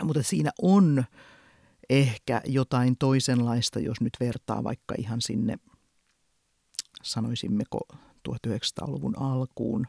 Mutta 0.04 0.24
siinä 0.24 0.52
on 0.62 1.04
ehkä 1.90 2.42
jotain 2.46 2.98
toisenlaista, 2.98 3.80
jos 3.80 4.02
nyt 4.02 4.14
vertaa 4.20 4.64
vaikka 4.64 4.96
ihan 4.98 5.22
sinne, 5.22 5.60
sanoisimmeko 7.04 7.80
1900-luvun 8.30 9.20
alkuun 9.20 9.88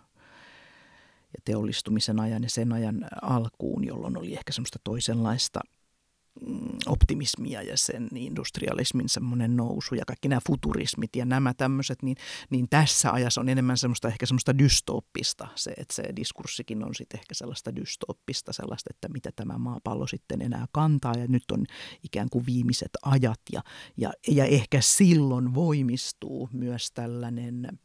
ja 1.35 1.41
teollistumisen 1.45 2.21
ajan 2.21 2.43
ja 2.43 2.51
sen 2.51 2.73
ajan 2.73 3.05
alkuun, 3.23 3.85
jolloin 3.87 4.19
oli 4.19 4.33
ehkä 4.33 4.53
semmoista 4.53 4.79
toisenlaista– 4.85 5.61
optimismia 6.87 7.63
ja 7.63 7.77
sen 7.77 8.09
industrialismin 8.15 9.09
semmoinen 9.09 9.57
nousu 9.57 9.95
ja 9.95 10.05
kaikki 10.05 10.29
nämä 10.29 10.41
futurismit 10.47 11.17
ja 11.17 11.25
nämä 11.25 11.55
tämmöiset, 11.55 12.03
niin, 12.03 12.17
niin 12.51 12.69
tässä 12.69 13.13
ajassa 13.13 13.41
on 13.41 13.49
enemmän 13.49 13.79
semmoista 13.79 14.09
ehkä 14.09 14.27
semmoista 14.27 14.59
dystooppista 14.59 15.49
se, 15.55 15.71
että 15.71 15.95
se 15.95 16.03
diskurssikin 16.17 16.85
on 16.85 16.95
sitten 16.95 17.21
ehkä 17.21 17.35
sellaista 17.35 17.77
dystooppista, 17.77 18.53
sellaista, 18.53 18.91
että 18.91 19.09
mitä 19.09 19.31
tämä 19.37 19.59
maapallo 19.59 20.07
sitten 20.07 20.43
enää 20.43 20.67
kantaa 20.73 21.15
ja 21.15 21.27
nyt 21.29 21.51
on 21.51 21.67
ikään 22.05 22.29
kuin 22.31 22.47
viimeiset 22.47 22.91
ajat 23.03 23.41
ja, 23.53 23.63
ja, 23.97 24.13
ja 24.29 24.45
ehkä 24.45 24.81
silloin 24.81 25.55
voimistuu 25.55 26.49
myös 26.53 26.91
tällainen 26.91 27.79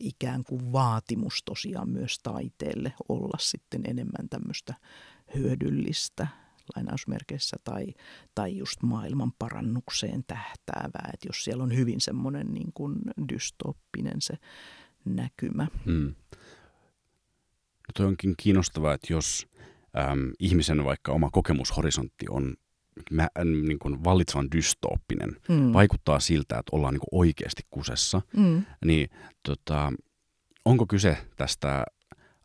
ikään 0.00 0.44
kuin 0.44 0.72
vaatimus 0.72 1.42
tosiaan 1.44 1.88
myös 1.88 2.18
taiteelle 2.18 2.92
olla 3.08 3.38
sitten 3.40 3.80
enemmän 3.84 4.28
tämmöistä 4.28 4.74
hyödyllistä 5.34 6.26
lainausmerkeissä 6.76 7.56
tai, 7.64 7.86
tai 8.34 8.56
just 8.56 8.82
maailman 8.82 9.32
parannukseen 9.38 10.24
tähtäävää, 10.26 11.10
että 11.14 11.28
jos 11.28 11.44
siellä 11.44 11.64
on 11.64 11.76
hyvin 11.76 12.00
semmoinen 12.00 12.46
niin 12.46 12.72
kuin 12.74 12.94
dystoppinen 13.32 14.20
se 14.20 14.34
näkymä. 15.04 15.66
Hmm. 15.84 16.14
No 17.88 17.92
toi 17.94 18.06
onkin 18.06 18.34
kiinnostavaa, 18.36 18.94
että 18.94 19.12
jos 19.12 19.46
äm, 19.98 20.32
ihmisen 20.38 20.84
vaikka 20.84 21.12
oma 21.12 21.30
kokemushorisontti 21.30 22.26
on 22.30 22.54
mä, 23.10 23.28
niin 23.44 23.78
kuin 23.78 24.04
vallitsevan 24.04 24.50
dystooppinen, 24.56 25.36
mm. 25.48 25.72
vaikuttaa 25.72 26.20
siltä, 26.20 26.58
että 26.58 26.76
ollaan 26.76 26.94
niin 26.94 27.00
kuin 27.10 27.20
oikeasti 27.20 27.62
kusessa, 27.70 28.22
mm. 28.36 28.64
niin 28.84 29.08
tota, 29.42 29.92
onko 30.64 30.86
kyse 30.86 31.18
tästä 31.36 31.84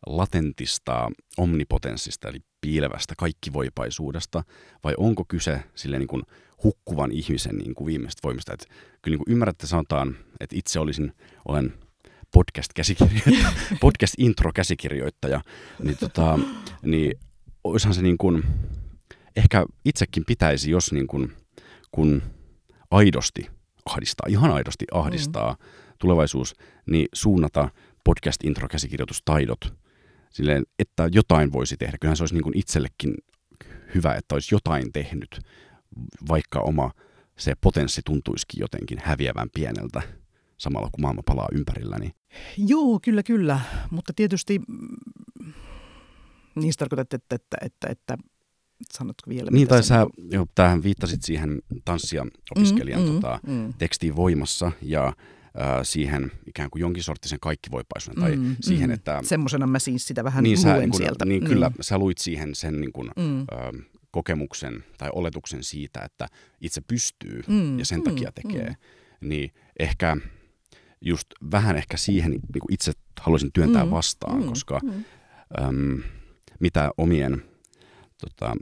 latentista 0.06 1.10
omnipotenssista, 1.38 2.28
eli 2.28 2.38
piilevästä 2.62 3.14
kaikkivoipaisuudesta, 3.18 4.44
vai 4.84 4.94
onko 4.96 5.24
kyse 5.28 5.62
sille 5.74 5.98
niin 5.98 6.08
kuin 6.08 6.22
hukkuvan 6.64 7.12
ihmisen 7.12 7.56
niin 7.56 7.74
kuin 7.74 7.86
viimeistä 7.86 8.20
voimista? 8.24 8.52
Että 8.52 8.66
kyllä 9.02 9.14
niin 9.14 9.24
kuin 9.24 9.32
ymmärrätte, 9.32 9.66
sanotaan, 9.66 10.16
että 10.40 10.56
itse 10.56 10.80
olisin, 10.80 11.12
olen 11.48 11.74
podcast-käsikirjoittaja, 12.32 13.52
podcast-intro-käsikirjoittaja, 13.84 15.40
niin, 15.82 15.96
tota, 15.96 16.38
niin 16.82 17.18
olisihan 17.64 17.94
se 17.94 18.02
niin 18.02 18.18
kuin, 18.18 18.44
ehkä 19.36 19.66
itsekin 19.84 20.24
pitäisi, 20.26 20.70
jos 20.70 20.92
niin 20.92 21.06
kuin, 21.06 21.32
kun 21.92 22.22
aidosti 22.90 23.46
ahdistaa, 23.86 24.26
ihan 24.28 24.50
aidosti 24.50 24.84
ahdistaa 24.92 25.52
mm. 25.52 25.58
tulevaisuus, 25.98 26.54
niin 26.90 27.06
suunnata 27.12 27.68
podcast-intro-käsikirjoitustaidot 28.04 29.81
silleen, 30.32 30.62
että 30.78 31.08
jotain 31.12 31.52
voisi 31.52 31.76
tehdä. 31.76 31.98
Kyllähän 32.00 32.16
se 32.16 32.22
olisi 32.22 32.34
niin 32.34 32.42
kuin 32.42 32.58
itsellekin 32.58 33.14
hyvä, 33.94 34.14
että 34.14 34.34
olisi 34.34 34.54
jotain 34.54 34.92
tehnyt, 34.92 35.40
vaikka 36.28 36.60
oma 36.60 36.90
se 37.38 37.54
potenssi 37.60 38.00
tuntuisikin 38.04 38.60
jotenkin 38.60 38.98
häviävän 39.04 39.48
pieneltä 39.54 40.02
samalla 40.58 40.88
kun 40.92 41.02
maailma 41.02 41.22
palaa 41.26 41.48
ympärilläni. 41.52 42.10
Joo, 42.56 43.00
kyllä, 43.04 43.22
kyllä. 43.22 43.60
Mutta 43.90 44.12
tietysti 44.16 44.58
mm, 44.68 45.52
niistä 46.54 46.78
tarkoitat, 46.78 47.14
että, 47.14 47.34
että, 47.34 47.56
että, 47.62 47.88
että 47.90 48.16
sanotko 48.92 49.30
vielä? 49.30 49.50
Niin, 49.50 49.68
tai 49.68 49.82
sä 49.82 49.98
niinku- 49.98 50.34
jo, 50.34 50.46
tähän 50.54 50.82
viittasit 50.82 51.22
siihen 51.22 51.62
tanssia 51.84 52.26
opiskelijan 52.56 53.00
Mm, 53.00 53.08
mm, 53.08 53.14
tota, 53.14 53.40
mm. 53.46 53.74
tekstiin 53.78 54.16
voimassa 54.16 54.72
ja 54.82 55.12
siihen 55.82 56.32
ikään 56.46 56.70
kuin 56.70 56.80
jonkin 56.80 57.02
sorttisen 57.02 57.40
kaikkivoipaisuuden 57.40 58.22
tai 58.22 58.36
Mm, 58.36 58.56
siihen, 58.60 58.90
mm. 58.90 58.94
että... 58.94 59.20
Semmosena 59.24 59.66
mä 59.66 59.78
siis 59.78 60.06
sitä 60.06 60.24
vähän 60.24 60.42
niin, 60.44 60.58
luen 60.64 60.74
sä, 60.74 60.78
niin, 60.78 60.90
kun, 60.90 60.98
sieltä. 60.98 61.24
niin 61.24 61.44
kyllä, 61.44 61.70
sä 61.80 61.98
luit 61.98 62.18
siihen 62.18 62.54
sen 62.54 62.80
niin 62.80 62.92
kuin, 62.92 63.10
Mm. 63.16 63.40
ö, 63.40 63.44
kokemuksen 64.10 64.84
tai 64.98 65.08
oletuksen 65.12 65.64
siitä, 65.64 66.00
että 66.04 66.26
itse 66.60 66.80
pystyy 66.80 67.42
Mm, 67.48 67.78
ja 67.78 67.84
sen 67.84 67.98
mm, 67.98 68.04
takia 68.04 68.32
tekee, 68.32 68.68
mm. 68.68 69.28
niin 69.28 69.50
ehkä 69.78 70.16
just 71.00 71.26
vähän 71.52 71.76
ehkä 71.76 71.96
siihen 71.96 72.30
niin 72.30 72.40
kuin 72.60 72.72
itse 72.74 72.92
haluaisin 73.20 73.52
työntää 73.52 73.84
Mm, 73.84 73.90
vastaan, 73.90 74.40
mm, 74.42 74.48
koska 74.48 74.80
mm. 74.82 75.04
äm, 75.64 76.02
mitä 76.60 76.90
omien 76.96 77.42
tota, 78.20 78.56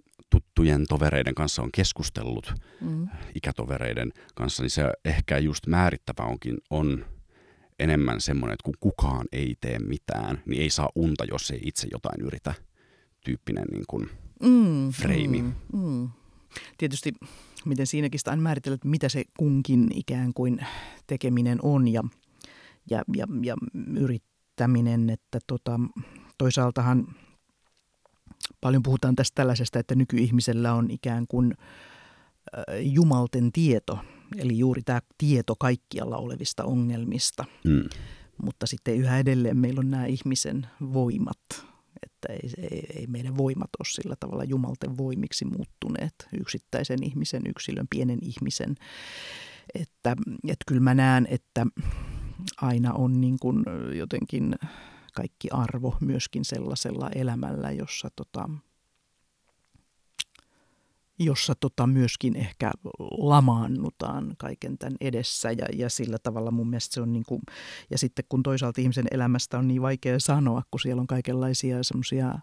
tuttujen 0.61 0.87
tovereiden 0.89 1.35
kanssa 1.35 1.63
on 1.63 1.73
keskustellut, 1.75 2.55
Mm. 2.81 3.09
ikätovereiden 3.35 4.13
kanssa, 4.35 4.63
niin 4.63 4.71
se 4.71 4.83
ehkä 5.05 5.39
just 5.39 5.67
määrittävä 5.67 6.23
onkin, 6.27 6.59
on 6.71 7.05
enemmän 7.79 8.21
semmoinen, 8.21 8.53
että 8.55 8.65
kun 8.65 8.75
kukaan 8.81 9.27
ei 9.33 9.55
tee 9.61 9.79
mitään, 9.79 10.43
niin 10.47 10.63
ei 10.63 10.71
saa 10.71 10.89
unta, 10.95 11.25
jos 11.25 11.51
ei 11.51 11.61
itse 11.65 11.89
jotain 11.93 12.21
yritä, 12.21 12.55
tyyppinen 13.25 13.65
niin 13.73 13.85
kuin, 13.89 14.09
Mm, 14.43 14.91
freimi. 14.91 15.43
Mm, 15.43 15.53
mm. 15.73 16.09
Tietysti 16.79 17.13
miten 17.65 17.87
siinäkin 17.87 18.19
sitä 18.21 18.31
aina 18.31 18.43
määritellä, 18.43 18.75
että 18.75 18.89
mitä 18.89 19.09
se 19.09 19.25
kunkin 19.39 19.89
ikään 19.95 20.33
kuin 20.35 20.67
tekeminen 21.07 21.59
on 21.63 21.89
ja, 21.89 22.03
ja, 22.91 23.03
ja, 23.17 23.27
ja 23.43 23.57
yrittäminen, 23.97 25.11
että 25.11 25.39
tota, 25.47 25.81
toisaaltahan 26.39 27.07
paljon 28.61 28.83
puhutaan 28.83 29.17
tästä 29.17 29.35
tällaisesta, 29.35 29.79
että 29.79 29.95
nykyihmisellä 29.95 30.75
on 30.75 30.91
ikään 30.91 31.27
kuin 31.29 31.55
jumalten 32.81 33.53
tieto, 33.53 33.99
eli 34.37 34.59
juuri 34.59 34.83
tämä 34.83 35.01
tieto 35.19 35.57
kaikkialla 35.57 36.17
olevista 36.17 36.65
ongelmista, 36.65 37.45
mm, 37.65 37.85
mutta 38.43 38.67
sitten 38.67 38.97
yhä 38.97 39.19
edelleen 39.19 39.57
meillä 39.57 39.79
on 39.79 39.91
nämä 39.91 40.07
ihmisen 40.07 40.67
voimat, 40.93 41.39
että 42.03 42.33
ei, 42.33 42.69
ei, 42.71 42.87
ei 42.97 43.07
meidän 43.07 43.37
voimat 43.37 43.71
ole 43.79 43.87
sillä 43.89 44.17
tavalla 44.21 44.45
jumalten 44.45 44.97
voimiksi 44.99 45.45
muuttuneet 45.45 46.15
yksittäisen 46.41 47.03
ihmisen, 47.03 47.43
yksilön, 47.49 47.87
pienen 47.91 48.19
ihmisen. 48.23 48.75
Että, 49.75 50.17
että 50.49 50.65
kyllä 50.67 50.81
mä 50.81 50.95
näen, 50.95 51.27
että 51.31 51.67
aina 52.57 52.93
on 52.93 53.21
niin 53.21 53.39
kuin 53.41 53.65
jotenkin 53.95 54.55
kaikki 55.13 55.49
arvo 55.51 55.97
myöskin 56.01 56.45
sellaisella 56.45 57.11
elämällä, 57.15 57.71
jossa 57.71 58.09
tota, 58.17 58.49
jossa 61.19 61.55
tota 61.55 61.87
myöskin 61.87 62.37
ehkä 62.37 62.71
lamaannutaan 63.19 64.35
kaiken 64.39 64.79
tämän 64.79 64.97
edessä 65.01 65.51
ja, 65.51 65.67
ja 65.75 65.91
sillä 65.91 66.17
tavalla 66.23 66.51
mun 66.51 66.71
mielestä 66.71 66.95
se 66.95 67.01
on 67.01 67.13
niin 67.13 67.25
kuin, 67.29 67.43
ja 67.91 67.99
sitten 67.99 68.25
kun 68.29 68.43
toisaalta 68.43 68.81
ihmisen 68.81 69.07
elämästä 69.11 69.59
on 69.59 69.69
niin 69.69 69.83
vaikea 69.83 70.21
sanoa, 70.21 70.63
kun 70.71 70.81
siellä 70.81 71.01
on 71.01 71.07
kaikenlaisia 71.07 71.83
semmoisia 71.83 72.35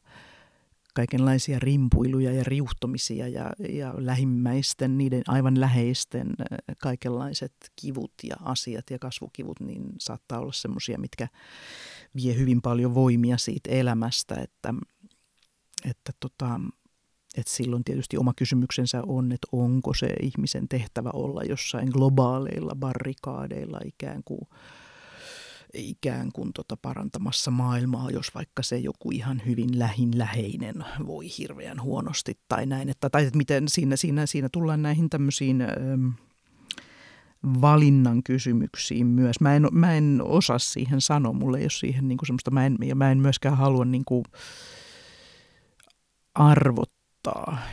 kaikenlaisia 0.98 1.60
rimpuiluja 1.60 2.32
ja 2.32 2.44
riuhtomisia 2.44 3.28
ja, 3.28 3.52
ja 3.70 3.94
lähimmäisten, 3.98 4.98
niiden 4.98 5.24
aivan 5.28 5.60
läheisten 5.60 6.28
äh, 6.28 6.58
kaikenlaiset 6.82 7.54
kivut 7.82 8.14
ja 8.24 8.36
asiat 8.42 8.90
ja 8.90 9.00
kasvukivut, 9.00 9.60
niin 9.60 9.84
saattaa 10.00 10.40
olla 10.40 10.52
semmoisia, 10.52 10.98
mitkä 10.98 11.28
vie 12.18 12.38
hyvin 12.38 12.62
paljon 12.62 12.96
voimia 12.96 13.38
siitä 13.38 13.70
elämästä, 13.70 14.36
että, 14.36 14.74
että 15.90 16.12
tota, 16.20 16.60
et 17.38 17.48
silloin 17.48 17.84
tietysti 17.84 18.18
oma 18.18 18.34
kysymyksensä 18.36 19.02
on, 19.08 19.32
että 19.32 19.48
onko 19.52 19.94
se 19.94 20.08
ihmisen 20.22 20.68
tehtävä 20.68 21.10
olla 21.14 21.44
jossain 21.44 21.90
globaaleilla 21.90 22.76
barrikaadeilla 22.76 23.80
ikään 23.86 24.22
kuin, 24.26 24.42
ikään 25.74 26.32
kuin 26.32 26.54
tota 26.54 26.78
parantamassa 26.78 27.52
maailmaa, 27.52 28.12
jos 28.12 28.36
vaikka 28.36 28.64
se 28.64 28.78
joku 28.78 29.12
ihan 29.12 29.42
hyvin 29.46 29.80
lähin 29.80 30.18
läheinen 30.18 30.86
voi 31.08 31.26
hirveän 31.38 31.82
huonosti 31.82 32.40
tai 32.48 32.66
näin. 32.66 32.90
Että, 32.90 33.10
tai 33.10 33.26
että 33.26 33.38
miten 33.38 33.70
siinä, 33.70 33.96
siinä, 33.96 34.26
siinä 34.26 34.50
tullaan 34.50 34.82
näihin 34.82 35.10
tämmöisiin 35.10 35.64
valinnan 37.62 38.24
kysymyksiin 38.24 39.08
myös. 39.08 39.42
Mä 39.42 39.56
en, 39.56 39.68
mä 39.72 39.94
en 39.94 40.22
osaa 40.26 40.60
siihen 40.60 41.02
sanoa, 41.02 41.34
mulle 41.34 41.58
ei 41.58 41.64
ole 41.64 41.70
siihen 41.70 42.08
niin 42.08 42.18
kuin 42.18 42.28
semmoista, 42.28 42.52
mä 42.52 42.66
en, 42.66 42.78
ja 42.84 42.96
mä 42.96 43.12
en 43.12 43.18
myöskään 43.18 43.58
halua 43.58 43.86
niin 43.86 44.06
kuin 44.06 44.24
arvottaa. 46.36 46.98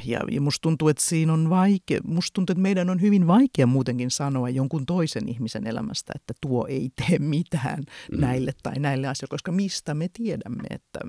Ja, 0.04 0.20
ja 0.30 0.40
musta 0.40 0.62
tuntuu, 0.62 0.88
että 0.88 1.04
siinä 1.04 1.32
on 1.32 1.50
vaikea, 1.50 2.00
musta 2.04 2.34
tuntuu, 2.34 2.52
että 2.52 2.62
meidän 2.62 2.90
on 2.90 3.00
hyvin 3.00 3.26
vaikea 3.26 3.66
muutenkin 3.66 4.10
sanoa 4.10 4.48
jonkun 4.48 4.86
toisen 4.86 5.28
ihmisen 5.28 5.66
elämästä, 5.66 6.12
että 6.16 6.34
tuo 6.40 6.66
ei 6.66 6.90
tee 6.96 7.18
mitään 7.18 7.84
Mm. 8.12 8.20
näille 8.20 8.52
tai 8.62 8.74
näille 8.78 9.06
asioille, 9.06 9.30
koska 9.30 9.52
mistä 9.52 9.94
me 9.94 10.08
tiedämme, 10.12 10.62
että 10.70 11.00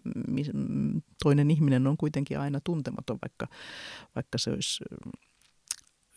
toinen 1.24 1.52
ihminen 1.52 1.88
on 1.88 1.98
kuitenkin 1.98 2.40
aina 2.40 2.60
tuntematon, 2.64 3.18
vaikka, 3.22 3.48
vaikka 4.16 4.38
se 4.38 4.50
olisi 4.52 4.84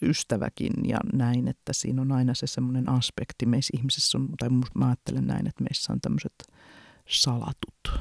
ystäväkin 0.03 0.73
ja 0.85 0.99
näin, 1.13 1.49
että 1.49 1.73
siinä 1.73 2.03
on 2.03 2.13
aina 2.13 2.35
se 2.35 2.47
semmoinen 2.47 2.89
aspekti 2.89 3.47
meissä 3.47 3.71
ihmisissä 3.77 4.19
on, 4.19 4.29
tai 4.39 4.49
mä 4.75 4.87
ajattelen 4.87 5.27
näin, 5.27 5.47
että 5.47 5.65
meissä 5.65 5.93
on 5.93 6.01
tämmöiset 6.01 6.35
salatut, 7.09 8.01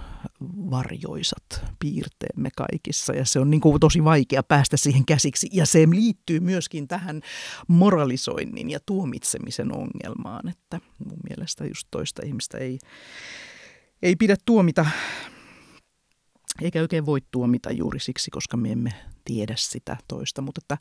varjoisat 0.71 1.65
piirteemme 1.79 2.49
kaikissa. 2.57 3.13
Ja 3.13 3.25
se 3.25 3.39
on 3.39 3.49
niin 3.49 3.61
kuin 3.61 3.79
tosi 3.79 4.03
vaikea 4.03 4.43
päästä 4.43 4.77
siihen 4.77 5.05
käsiksi. 5.05 5.49
Ja 5.53 5.65
se 5.65 5.89
liittyy 5.89 6.39
myöskin 6.39 6.87
tähän 6.87 7.21
moralisoinnin 7.67 8.69
ja 8.69 8.79
tuomitsemisen 8.85 9.71
ongelmaan, 9.71 10.49
että 10.49 10.79
mun 11.05 11.19
mielestä 11.29 11.65
just 11.65 11.87
toista 11.91 12.21
ihmistä 12.25 12.57
ei, 12.57 12.79
ei 14.01 14.15
pidä 14.15 14.35
tuomita 14.45 14.85
eikä 16.61 16.81
oikein 16.81 17.05
voi 17.05 17.19
tuomita 17.31 17.71
juuri 17.71 17.99
siksi, 17.99 18.31
koska 18.31 18.57
me 18.57 18.71
emme 18.71 18.93
tiedä 19.25 19.53
sitä 19.57 19.97
toista, 20.07 20.41
mutta 20.41 20.61
että 20.63 20.77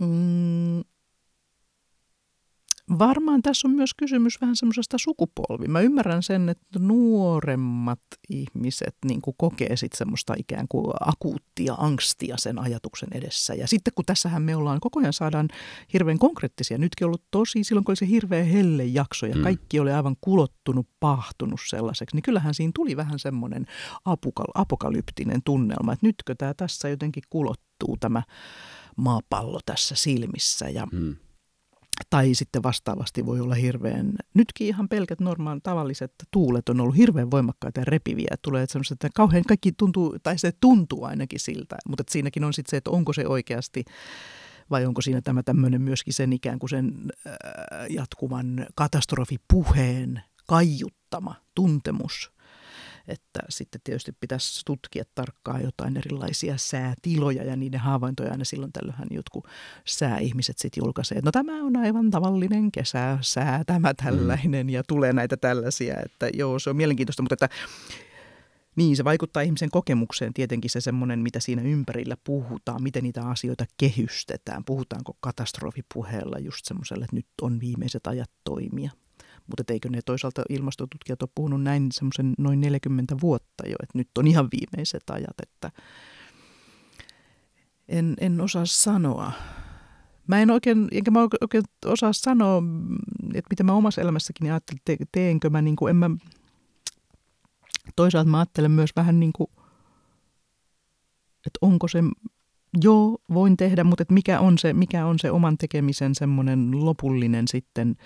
mm, 0.00 0.82
Varmaan 2.98 3.42
tässä 3.42 3.68
on 3.68 3.74
myös 3.74 3.94
kysymys 3.94 4.40
vähän 4.40 4.56
semmoisesta 4.56 4.98
sukupolvi. 4.98 5.68
Mä 5.68 5.80
ymmärrän 5.80 6.22
sen, 6.22 6.48
että 6.48 6.78
nuoremmat 6.78 8.00
ihmiset 8.30 8.96
niin 9.04 9.22
kuin 9.22 9.34
kokee 9.38 9.76
sit 9.76 9.92
semmoista 9.92 10.34
ikään 10.38 10.66
kuin 10.68 10.86
akuuttia 11.00 11.74
angstia 11.78 12.36
sen 12.38 12.58
ajatuksen 12.58 13.08
edessä. 13.12 13.54
Ja 13.54 13.66
sitten 13.66 13.92
kun 13.94 14.04
tässähän 14.04 14.42
me 14.42 14.56
ollaan, 14.56 14.80
koko 14.80 15.00
ajan 15.00 15.12
saadaan 15.12 15.48
hirveän 15.92 16.18
konkreettisia. 16.18 16.78
Nytkin 16.78 17.06
ollut 17.06 17.24
tosi, 17.30 17.64
silloin 17.64 17.84
kun 17.84 17.90
oli 17.90 17.96
se 17.96 18.08
hirveä 18.08 18.44
helle 18.44 18.84
jakso 18.84 19.26
ja 19.26 19.34
Mm. 19.34 19.42
kaikki 19.42 19.80
oli 19.80 19.92
aivan 19.92 20.16
kulottunut, 20.20 20.88
pahtunut 21.00 21.60
sellaiseksi, 21.68 22.16
niin 22.16 22.22
kyllähän 22.22 22.54
siinä 22.54 22.72
tuli 22.74 22.96
vähän 22.96 23.18
semmoinen 23.18 23.66
apokal- 24.08 24.52
apokalyptinen 24.54 25.42
tunnelma, 25.44 25.92
että 25.92 26.06
nytkö 26.06 26.34
tämä 26.34 26.54
tässä 26.54 26.88
jotenkin 26.88 27.22
kulottuu 27.30 27.96
tämä 28.00 28.22
maapallo 28.98 29.60
tässä 29.66 29.94
silmissä 29.94 30.68
ja 30.68 30.86
Mm. 30.92 31.16
tai 32.10 32.34
sitten 32.34 32.62
vastaavasti 32.62 33.26
voi 33.26 33.40
olla 33.40 33.54
hirveän, 33.54 34.12
nytkin 34.34 34.66
ihan 34.66 34.88
pelkät 34.88 35.20
normaal 35.20 35.60
tavalliset 35.62 36.12
tuulet 36.30 36.68
on 36.68 36.80
ollut 36.80 36.96
hirveän 36.96 37.30
voimakkaita 37.30 37.80
ja 37.80 37.84
repiviä. 37.84 38.36
Tulee 38.42 38.66
semmoiset, 38.68 38.92
että 38.92 39.08
kauhean 39.14 39.44
kaikki 39.44 39.72
tuntuu, 39.72 40.16
tai 40.22 40.38
se 40.38 40.52
tuntuu 40.60 41.04
ainakin 41.04 41.40
siltä, 41.40 41.76
mutta 41.88 42.02
että 42.02 42.12
siinäkin 42.12 42.44
on 42.44 42.52
sitten 42.52 42.70
se, 42.70 42.76
että 42.76 42.90
onko 42.90 43.12
se 43.12 43.26
oikeasti 43.26 43.84
vai 44.70 44.86
onko 44.86 45.02
siinä 45.02 45.20
tämä 45.20 45.42
tämmöinen 45.42 45.82
myöskin 45.82 46.14
sen 46.14 46.32
ikään 46.32 46.58
kuin 46.58 46.70
sen 46.70 46.92
äh, 47.26 47.32
jatkuvan 47.90 48.66
katastrofipuheen 48.74 50.22
kaiuttama 50.46 51.34
tuntemus. 51.54 52.32
Että 53.08 53.40
sitten 53.48 53.80
tietysti 53.84 54.12
pitäisi 54.20 54.62
tutkia 54.66 55.04
tarkkaan 55.14 55.62
jotain 55.62 55.96
erilaisia 55.96 56.56
säätiloja 56.56 57.44
ja 57.44 57.56
niiden 57.56 57.80
havaintoja. 57.80 58.30
Aina 58.30 58.44
silloin 58.44 58.72
tällöinhän 58.72 59.08
jotkut 59.10 59.46
sääihmiset 59.84 60.58
sitten 60.58 60.80
julkaisee, 60.84 61.18
että 61.18 61.28
no 61.28 61.32
tämä 61.32 61.64
on 61.64 61.76
aivan 61.76 62.10
tavallinen 62.10 62.72
kesäsää, 62.72 63.64
tämä 63.66 63.94
tällainen 63.94 64.70
ja 64.70 64.82
tulee 64.88 65.12
näitä 65.12 65.36
tällaisia. 65.36 66.00
Että 66.04 66.30
joo, 66.34 66.58
se 66.58 66.70
on 66.70 66.76
mielenkiintoista, 66.76 67.22
mutta 67.22 67.34
että 67.34 67.48
niin, 68.76 68.96
se 68.96 69.04
vaikuttaa 69.04 69.42
ihmisen 69.42 69.70
kokemukseen 69.70 70.34
tietenkin 70.34 70.70
se 70.70 70.80
semmoinen, 70.80 71.18
mitä 71.18 71.40
siinä 71.40 71.62
ympärillä 71.62 72.16
puhutaan, 72.24 72.82
miten 72.82 73.02
niitä 73.02 73.22
asioita 73.22 73.64
kehystetään. 73.76 74.64
Puhutaanko 74.64 75.16
katastrofipuheella 75.20 76.38
just 76.38 76.64
semmoiselle, 76.64 77.04
että 77.04 77.16
nyt 77.16 77.26
on 77.42 77.60
viimeiset 77.60 78.06
ajat 78.06 78.30
toimia. 78.44 78.90
Mutta 79.48 79.72
eikö 79.72 79.88
ne 79.88 80.00
toisaalta 80.02 80.42
ilmastotutkijat 80.48 81.22
ole 81.22 81.30
puhunut 81.34 81.62
näin 81.62 81.92
semmoisen 81.92 82.34
noin 82.38 82.60
40 82.60 83.16
vuotta 83.20 83.66
jo, 83.66 83.76
että 83.82 83.98
nyt 83.98 84.08
on 84.18 84.26
ihan 84.26 84.48
viimeiset 84.52 85.10
ajat, 85.10 85.40
että 85.42 85.70
en, 87.88 88.14
en 88.20 88.40
osaa 88.40 88.66
sanoa. 88.66 89.32
Mä 90.26 90.40
en 90.40 90.50
oikein, 90.50 90.88
enkä 90.92 91.10
mä 91.10 91.20
oikein 91.40 91.64
osaa 91.84 92.12
sanoa, 92.12 92.62
että 93.34 93.48
mitä 93.50 93.64
mä 93.64 93.72
omassa 93.72 94.00
elämässäkin 94.00 94.52
ajattelin, 94.52 94.80
te, 94.84 94.96
teenkö 95.12 95.50
mä, 95.50 95.62
niin 95.62 95.76
kuin, 95.76 95.90
en 95.90 95.96
mä, 95.96 96.10
toisaalta 97.96 98.30
mä 98.30 98.38
ajattelen 98.38 98.70
myös 98.70 98.90
vähän 98.96 99.20
niin 99.20 99.32
kuin 99.32 99.50
että 101.48 101.58
onko 101.62 101.88
se, 101.88 101.98
joo, 102.82 103.18
voin 103.34 103.56
tehdä, 103.56 103.84
mutta 103.84 104.02
että 104.02 104.14
mikä, 104.14 104.40
on 104.40 104.58
se, 104.58 104.72
mikä 104.72 105.06
on 105.06 105.18
se 105.18 105.30
oman 105.30 105.58
tekemisen 105.58 106.14
semmoinen 106.14 106.84
lopullinen 106.84 107.48
sitten, 107.48 107.96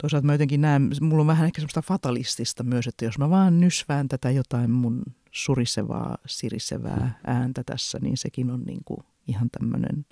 toisaalta 0.00 0.26
mä 0.26 0.34
jotenkin 0.34 0.60
näen, 0.60 0.90
mulla 1.00 1.20
on 1.20 1.26
vähän 1.26 1.46
ehkä 1.46 1.60
semmoista 1.60 1.82
fatalistista 1.82 2.62
myös, 2.62 2.86
että 2.86 3.04
jos 3.04 3.18
mä 3.18 3.30
vaan 3.30 3.60
nysvään 3.60 4.08
tätä 4.08 4.30
jotain 4.30 4.70
mun 4.70 5.02
surisevaa, 5.30 6.18
sirisevää 6.26 7.20
ääntä 7.26 7.64
tässä, 7.64 7.98
niin 8.02 8.16
sekin 8.16 8.50
on 8.50 8.62
niin 8.62 8.80
kuin 8.84 9.00
ihan 9.26 9.50
tämmöinen 9.50 10.06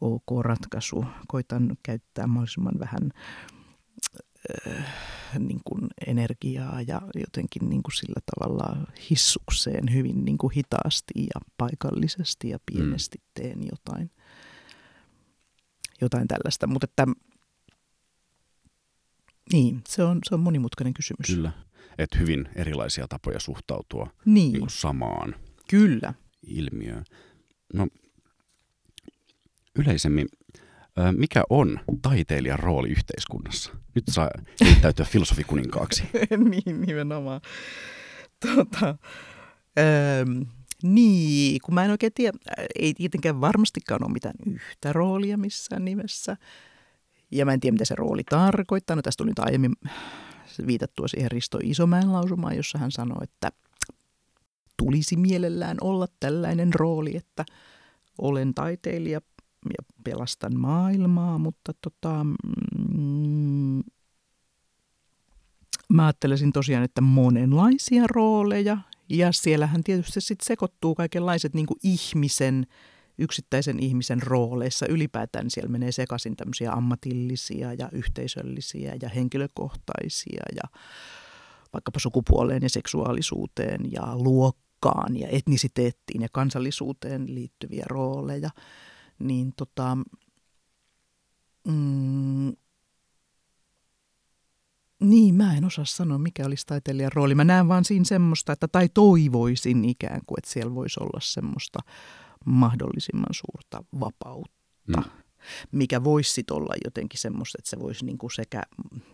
ok 0.00 0.26
ratkaisu. 0.40 1.04
Koitan 1.28 1.76
käyttää 1.82 2.26
mahdollisimman 2.26 2.78
vähän 2.78 3.10
äh, 4.68 4.84
niin 5.38 5.60
kuin 5.64 5.86
energiaa 6.06 6.82
ja 6.82 7.02
jotenkin 7.14 7.70
niin 7.70 7.82
kuin 7.82 7.94
sillä 7.94 8.20
tavalla 8.34 8.76
hissukseen 9.10 9.94
hyvin 9.94 10.24
niin 10.24 10.38
kuin 10.38 10.52
hitaasti 10.52 11.14
ja 11.16 11.40
paikallisesti 11.58 12.48
ja 12.48 12.58
pienesti 12.66 13.18
mm. 13.18 13.24
teen 13.34 13.58
jotain, 13.70 14.10
jotain 16.00 16.28
tällaista. 16.28 16.66
Mutta 16.66 16.84
että, 16.84 17.06
niin, 19.52 19.82
se 19.88 20.02
on, 20.02 20.18
se 20.24 20.34
on 20.34 20.40
monimutkainen 20.40 20.94
kysymys. 20.94 21.26
Kyllä, 21.26 21.52
että 21.98 22.18
hyvin 22.18 22.48
erilaisia 22.54 23.08
tapoja 23.08 23.40
suhtautua 23.40 24.10
niin. 24.24 24.52
Niin 24.52 24.70
samaan 24.70 25.34
Kyllä. 25.70 26.14
ilmiöön. 26.46 27.04
No, 27.74 27.88
yleisemmin, 29.78 30.28
mikä 31.12 31.42
on 31.50 31.80
taiteilijan 32.02 32.58
rooli 32.58 32.88
yhteiskunnassa? 32.88 33.72
Nyt 33.94 34.04
saa 34.10 34.30
heittäytyä 34.64 35.04
filosofikuninkaaksi. 35.14 36.02
niin, 36.50 36.80
nimenomaan. 36.80 37.40
Tota, 38.40 38.88
ähm, 39.78 40.42
niin, 40.82 41.60
kun 41.64 41.74
mä 41.74 41.84
en 41.84 41.90
oikein 41.90 42.12
tiedä, 42.14 42.38
ei 42.78 42.94
tietenkään 42.94 43.40
varmastikaan 43.40 44.04
ole 44.04 44.12
mitään 44.12 44.34
yhtä 44.46 44.92
roolia 44.92 45.38
missään 45.38 45.84
nimessä. 45.84 46.36
Ja 47.30 47.44
mä 47.44 47.52
en 47.52 47.60
tiedä, 47.60 47.74
mitä 47.74 47.84
se 47.84 47.94
rooli 47.94 48.24
tarkoittaa. 48.24 48.96
No 48.96 49.02
tästä 49.02 49.22
tuli 49.22 49.30
nyt 49.30 49.38
aiemmin 49.38 49.72
viitattua 50.66 51.08
siihen 51.08 51.30
Risto 51.30 51.58
Isomäen 51.62 52.12
lausumaan, 52.12 52.56
jossa 52.56 52.78
hän 52.78 52.92
sanoi, 52.92 53.18
että 53.22 53.52
tulisi 54.76 55.16
mielellään 55.16 55.76
olla 55.80 56.06
tällainen 56.20 56.74
rooli, 56.74 57.16
että 57.16 57.44
olen 58.18 58.54
taiteilija 58.54 59.20
ja 59.64 59.84
pelastan 60.04 60.58
maailmaa, 60.58 61.38
mutta 61.38 61.72
tota, 61.80 62.24
mm, 62.94 63.82
mä 65.88 66.06
ajattelisin 66.06 66.52
tosiaan, 66.52 66.84
että 66.84 67.00
monenlaisia 67.00 68.04
rooleja 68.06 68.78
ja 69.08 69.32
siellähän 69.32 69.84
tietysti 69.84 70.20
sitten 70.20 70.46
sekoittuu 70.46 70.94
kaikenlaiset 70.94 71.54
niin 71.54 71.66
ihmisen, 71.82 72.66
yksittäisen 73.18 73.80
ihmisen 73.80 74.22
rooleissa. 74.22 74.86
Ylipäätään 74.86 75.50
siellä 75.50 75.70
menee 75.70 75.92
sekaisin 75.92 76.36
tämmöisiä 76.36 76.72
ammatillisia 76.72 77.72
ja 77.72 77.88
yhteisöllisiä 77.92 78.96
ja 79.02 79.08
henkilökohtaisia 79.08 80.42
ja 80.54 80.78
vaikkapa 81.72 81.98
sukupuoleen 81.98 82.62
ja 82.62 82.70
seksuaalisuuteen 82.70 83.92
ja 83.92 84.16
luokkaan 84.16 85.16
ja 85.16 85.28
etnisiteettiin 85.28 86.22
ja 86.22 86.28
kansallisuuteen 86.32 87.34
liittyviä 87.34 87.84
rooleja 87.88 88.50
niin 89.18 89.52
tota, 89.56 89.96
mm, 91.68 92.52
niin, 95.00 95.34
mä 95.34 95.56
en 95.56 95.64
osaa 95.64 95.84
sanoa, 95.84 96.18
mikä 96.18 96.46
olisi 96.46 96.66
taiteilijan 96.66 97.12
rooli. 97.14 97.34
Mä 97.34 97.44
näen 97.44 97.68
vaan 97.68 97.84
siinä 97.84 98.04
semmoista, 98.04 98.52
että 98.52 98.68
tai 98.68 98.88
toivoisin 98.88 99.84
ikään 99.84 100.20
kuin, 100.26 100.38
että 100.40 100.50
siellä 100.50 100.74
voisi 100.74 101.00
olla 101.00 101.20
semmoista 101.22 101.78
mahdollisimman 102.48 103.34
suurta 103.34 103.84
vapautta. 104.00 104.58
Mm 104.86 105.04
mikä 105.72 106.04
voisi 106.04 106.32
sitten 106.32 106.56
olla 106.56 106.74
jotenkin 106.84 107.20
semmoista, 107.20 107.58
että 107.58 107.70
se 107.70 107.78
voisi 107.78 108.04
niinku 108.04 108.28
sekä 108.28 108.62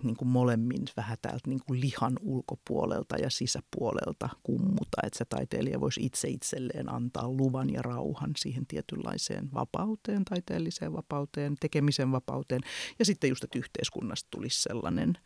niinku 0.03 0.25
molemmin 0.25 0.83
vähän 0.97 1.19
täältä 1.23 1.49
niinku 1.49 1.75
lihan 1.75 2.13
ulkopuolelta 2.21 3.17
ja 3.17 3.31
sisäpuolelta 3.31 4.29
kummuta, 4.43 4.99
että 5.03 5.19
se 5.19 5.25
taiteilija 5.25 5.81
voisi 5.81 6.07
itse 6.07 6.29
itselleen 6.29 6.93
antaa 6.93 7.29
luvan 7.29 7.71
ja 7.71 7.83
rauhan 7.83 8.31
siihen 8.37 8.67
tietynlaiseen 8.67 9.49
vapauteen, 9.55 10.25
taiteelliseen 10.25 10.93
vapauteen, 10.93 11.57
tekemisen 11.61 12.13
vapauteen. 12.13 12.61
Ja 12.99 13.05
sitten 13.05 13.31
just, 13.31 13.45
että 13.45 13.59
yhteiskunnasta 13.59 14.29
tulisi 14.31 14.63
sellainen, 14.63 15.19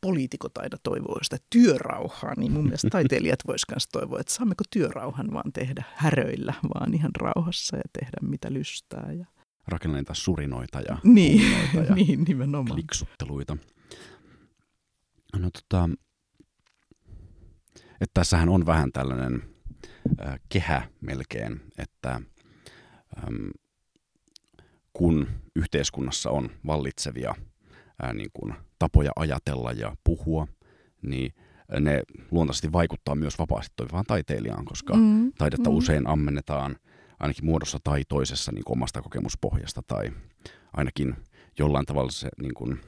poliitikot 0.00 0.58
aina 0.58 0.76
toivoo 0.82 1.18
sitä 1.22 1.36
työrauhaa, 1.50 2.34
niin 2.36 2.52
mun 2.52 2.64
mielestä 2.64 2.90
taiteilijat 2.90 3.46
vois 3.46 3.62
myös 3.70 3.88
toivoa, 3.92 4.20
että 4.20 4.32
saammeko 4.32 4.64
työrauhan 4.70 5.32
vaan 5.32 5.52
tehdä 5.52 5.84
häröillä, 5.94 6.54
vaan 6.74 6.94
ihan 6.94 7.10
rauhassa 7.16 7.76
ja 7.76 7.82
tehdä 7.92 8.16
mitä 8.22 8.52
lystää. 8.52 9.12
Ja 9.12 9.26
rakennella 9.68 10.00
niitä 10.00 10.14
surinoita 10.14 10.80
ja, 10.80 10.98
niin, 11.02 11.52
ja 11.74 11.94
niin, 11.94 12.24
nimenomaan. 12.24 12.74
kliksutteluita. 12.74 13.56
No 15.36 15.50
tota, 15.50 15.88
että 18.00 18.14
tässähän 18.14 18.48
on 18.48 18.66
vähän 18.66 18.92
tällainen 18.92 19.42
äh, 20.26 20.40
kehä 20.48 20.88
melkein, 21.00 21.60
että 21.78 22.20
ähm, 23.18 23.48
kun 24.92 25.28
yhteiskunnassa 25.56 26.30
on 26.30 26.50
vallitsevia 26.66 27.34
äh, 28.04 28.14
niin 28.14 28.30
kuin 28.32 28.54
tapoja 28.78 29.10
ajatella 29.16 29.72
ja 29.72 29.96
puhua, 30.04 30.46
niin 31.02 31.34
ne 31.80 32.02
luontaisesti 32.30 32.72
vaikuttaa 32.72 33.14
myös 33.14 33.38
vapaasti 33.38 33.72
toimivaan 33.76 34.04
taiteilijaan, 34.06 34.64
koska 34.64 34.96
mm, 34.96 35.32
taidetta 35.38 35.70
mm. 35.70 35.76
usein 35.76 36.06
ammennetaan– 36.06 36.76
ainakin 37.20 37.44
muodossa 37.44 37.78
tai 37.84 38.04
toisessa 38.08 38.52
niin 38.52 38.64
kuin 38.64 38.78
omasta 38.78 39.02
kokemuspohjasta 39.02 39.82
tai 39.86 40.10
ainakin 40.72 41.16
jollain 41.58 41.86
tavalla 41.86 42.10
se 42.10 42.28
niin 42.42 42.54
kuin, 42.54 42.80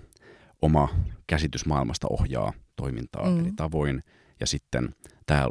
oma 0.62 0.88
käsitys 1.26 1.66
maailmasta 1.66 2.06
ohjaa 2.11 2.52
toimintaa 2.76 3.30
mm. 3.30 3.40
eri 3.40 3.52
tavoin. 3.56 4.02
Ja 4.40 4.46
sitten 4.46 4.94
tämä 5.26 5.48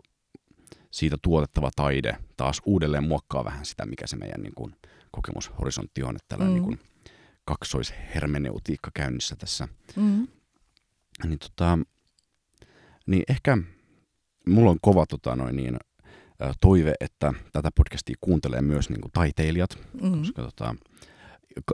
siitä 0.92 1.18
tuotettava 1.22 1.70
taide 1.76 2.18
taas 2.38 2.62
uudelleen 2.66 3.08
muokkaa 3.08 3.46
vähän 3.46 3.66
sitä, 3.66 3.86
mikä 3.86 4.08
se 4.08 4.16
meidän 4.16 4.42
niin 4.42 4.56
kuin, 4.56 4.76
kokemushorisontti 5.12 6.04
on. 6.04 6.16
Että 6.16 6.38
mm. 6.38 6.46
niin 6.46 6.64
kuin, 6.64 6.80
kaksoishermeneutiikka 7.50 8.92
käynnissä 8.94 9.36
tässä. 9.36 9.68
Mm. 9.96 10.28
Niin, 11.24 11.40
tota, 11.40 11.80
niin 13.08 13.24
ehkä 13.30 13.58
mulla 14.48 14.72
on 14.72 14.78
kova 14.82 15.06
tota, 15.06 15.36
noin, 15.36 15.56
niin, 15.56 15.78
toive, 16.62 16.94
että 17.00 17.34
tätä 17.52 17.70
podcastia 17.76 18.16
kuuntelee 18.22 18.62
myös 18.62 18.90
niin 18.90 19.02
kuin 19.02 19.12
taiteilijat, 19.12 19.78
mm-hmm. 20.02 20.20
koska 20.20 20.42
tota, 20.42 20.76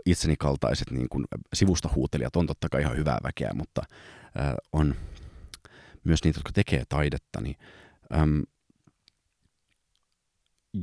itseni 0.06 0.36
kaltaiset 0.40 0.92
niin 0.92 1.10
kuin 1.10 1.26
sivusta 1.54 1.90
huutelijat 1.96 2.36
on 2.36 2.48
totta 2.48 2.70
kai 2.70 2.82
ihan 2.82 2.98
hyvää 2.98 3.18
väkeä, 3.24 3.52
mutta 3.54 3.82
äh, 4.40 4.54
on 4.74 4.96
myös 6.04 6.24
niitä, 6.24 6.38
jotka 6.38 6.52
tekee 6.52 6.84
taidetta. 6.90 7.42
Niin, 7.42 7.56
äm, 8.14 8.44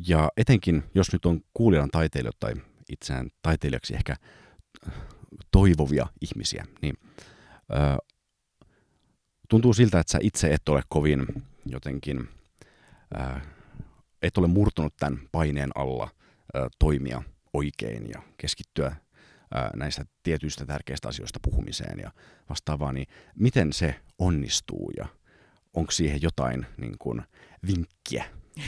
ja 0.07 0.29
etenkin, 0.37 0.83
jos 0.95 1.13
nyt 1.13 1.27
on 1.27 1.41
kuulijan 1.55 1.91
taiteilijoita 1.91 2.39
tai 2.41 2.55
itseään 2.89 3.31
taiteilijaksi 3.43 3.95
ehkä 3.95 4.17
toivovia 5.51 6.07
ihmisiä, 6.21 6.65
niin 6.83 6.95
äh, 7.75 7.97
tuntuu 9.49 9.75
siltä, 9.75 10.01
että 10.01 10.13
sä 10.13 10.19
itse 10.23 10.55
et 10.55 10.69
ole 10.69 10.83
kovin 10.89 11.27
jotenkin 11.67 12.29
äh, 13.21 13.43
et 14.23 14.39
ole 14.39 14.47
murtunut 14.47 14.97
tämän 14.97 15.21
paineen 15.33 15.71
alla 15.75 16.11
ä, 16.57 16.69
toimia 16.79 17.23
oikein 17.53 18.11
ja 18.11 18.23
keskittyä 18.37 18.97
näistä 19.77 20.05
tietyistä 20.23 20.67
tärkeistä 20.67 21.09
asioista 21.09 21.39
puhumiseen 21.43 21.99
ja 21.99 22.11
vastaavaa, 22.49 22.93
niin 22.93 23.07
miten 23.35 23.73
se 23.73 23.95
onnistuu 24.19 24.93
ja 24.97 25.07
onko 25.75 25.93
siihen 25.93 26.23
jotain 26.23 26.67
niin 26.77 26.95
kuin, 26.99 27.23
vinkkiä? 27.67 28.25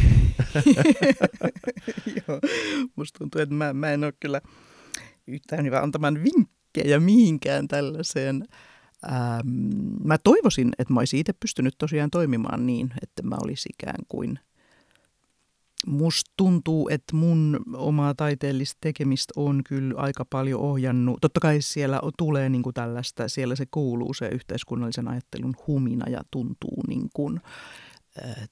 Joo, 2.16 2.40
musta 2.96 3.18
tuntuu, 3.18 3.40
että 3.40 3.54
mä, 3.54 3.72
mä 3.72 3.90
en 3.90 4.04
ole 4.04 4.12
kyllä 4.20 4.40
yhtään 5.26 5.64
hyvä 5.64 5.80
antamaan 5.80 6.24
vinkkejä 6.24 7.00
mihinkään 7.00 7.68
tällaiseen. 7.68 8.44
Ähm, 9.12 9.48
mä 10.04 10.18
toivoisin, 10.24 10.72
että 10.78 10.94
mä 10.94 11.00
olisin 11.00 11.20
itse 11.20 11.32
pystynyt 11.32 11.74
tosiaan 11.78 12.10
toimimaan 12.10 12.66
niin, 12.66 12.90
että 13.02 13.22
mä 13.22 13.36
olisin 13.42 13.70
ikään 13.78 14.04
kuin– 14.08 14.38
musta 15.86 16.30
tuntuu, 16.36 16.88
että 16.88 17.16
mun 17.16 17.60
omaa 17.74 18.14
taiteellista 18.14 18.78
tekemistä 18.80 19.32
on 19.36 19.62
kyllä 19.64 20.00
aika 20.00 20.24
paljon 20.24 20.60
ohjannut. 20.60 21.18
Totta 21.20 21.40
kai 21.40 21.62
siellä 21.62 22.00
tulee 22.18 22.48
niin 22.48 22.62
kuin 22.62 22.74
tällaista, 22.74 23.28
siellä 23.28 23.56
se 23.56 23.66
kuuluu 23.70 24.14
se 24.14 24.28
yhteiskunnallisen 24.28 25.08
ajattelun 25.08 25.56
humina 25.66 26.10
ja 26.10 26.20
tuntuu 26.30 26.82
niin 26.88 27.08
kuin, 27.14 27.40
äh, 28.24 28.48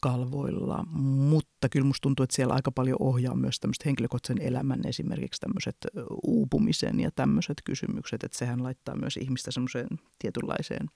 tärykalvoilla, 0.00 0.84
mutta 1.30 1.68
kyllä 1.68 1.86
musta 1.86 2.02
tuntuu, 2.02 2.24
että 2.24 2.36
siellä 2.36 2.54
aika 2.54 2.72
paljon 2.72 2.96
ohjaa 3.00 3.34
myös 3.34 3.60
tämmöistä 3.60 3.82
henkilökohtaisen 3.86 4.46
elämän 4.46 4.80
esimerkiksi 4.86 5.40
tämmöiset 5.40 5.76
uupumisen 6.22 7.00
ja 7.00 7.10
tämmöiset 7.10 7.56
kysymykset, 7.64 8.24
että 8.24 8.38
sehän 8.38 8.62
laittaa 8.62 8.96
myös 8.96 9.16
ihmistä 9.16 9.50
semmoiseen 9.50 9.88
tietynlaiseen 10.18 10.90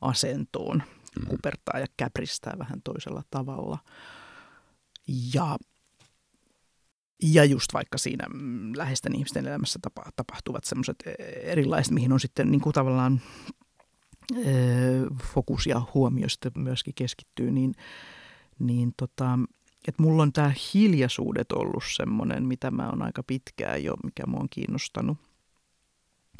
asentoon, 0.00 0.82
mm. 1.20 1.26
kupertaa 1.26 1.78
ja 1.78 1.86
käpristää 1.96 2.54
vähän 2.58 2.82
toisella 2.84 3.22
tavalla– 3.30 3.78
Ja, 5.34 5.56
ja 7.22 7.44
just 7.44 7.72
vaikka 7.72 7.98
siinä 7.98 8.26
mm, 8.34 8.72
läheisten 8.76 9.14
ihmisten 9.14 9.46
elämässä 9.46 9.78
tapa, 9.82 10.04
tapahtuvat 10.16 10.64
semmoiset 10.64 10.96
e, 11.06 11.10
erilaiset, 11.22 11.92
mihin 11.92 12.12
on 12.12 12.20
sitten 12.20 12.50
niin 12.50 12.60
kuin 12.60 12.72
tavallaan 12.72 13.20
fokus 15.34 15.66
ja 15.66 15.82
huomio 15.94 16.28
sitten 16.28 16.52
myöskin 16.56 16.94
keskittyy, 16.94 17.50
niin, 17.50 17.74
niin 18.60 18.92
tota, 18.96 19.38
että 19.88 20.02
mulla 20.02 20.22
on 20.22 20.32
tämä 20.32 20.52
hiljaisuudet 20.74 21.52
ollut 21.52 21.84
semmoinen, 21.96 22.46
mitä 22.46 22.70
mä 22.70 22.88
oon 22.88 23.02
aika 23.02 23.22
pitkään 23.22 23.84
jo, 23.84 23.94
mikä 24.04 24.26
mua 24.26 24.40
on 24.40 24.48
kiinnostanut. 24.50 25.18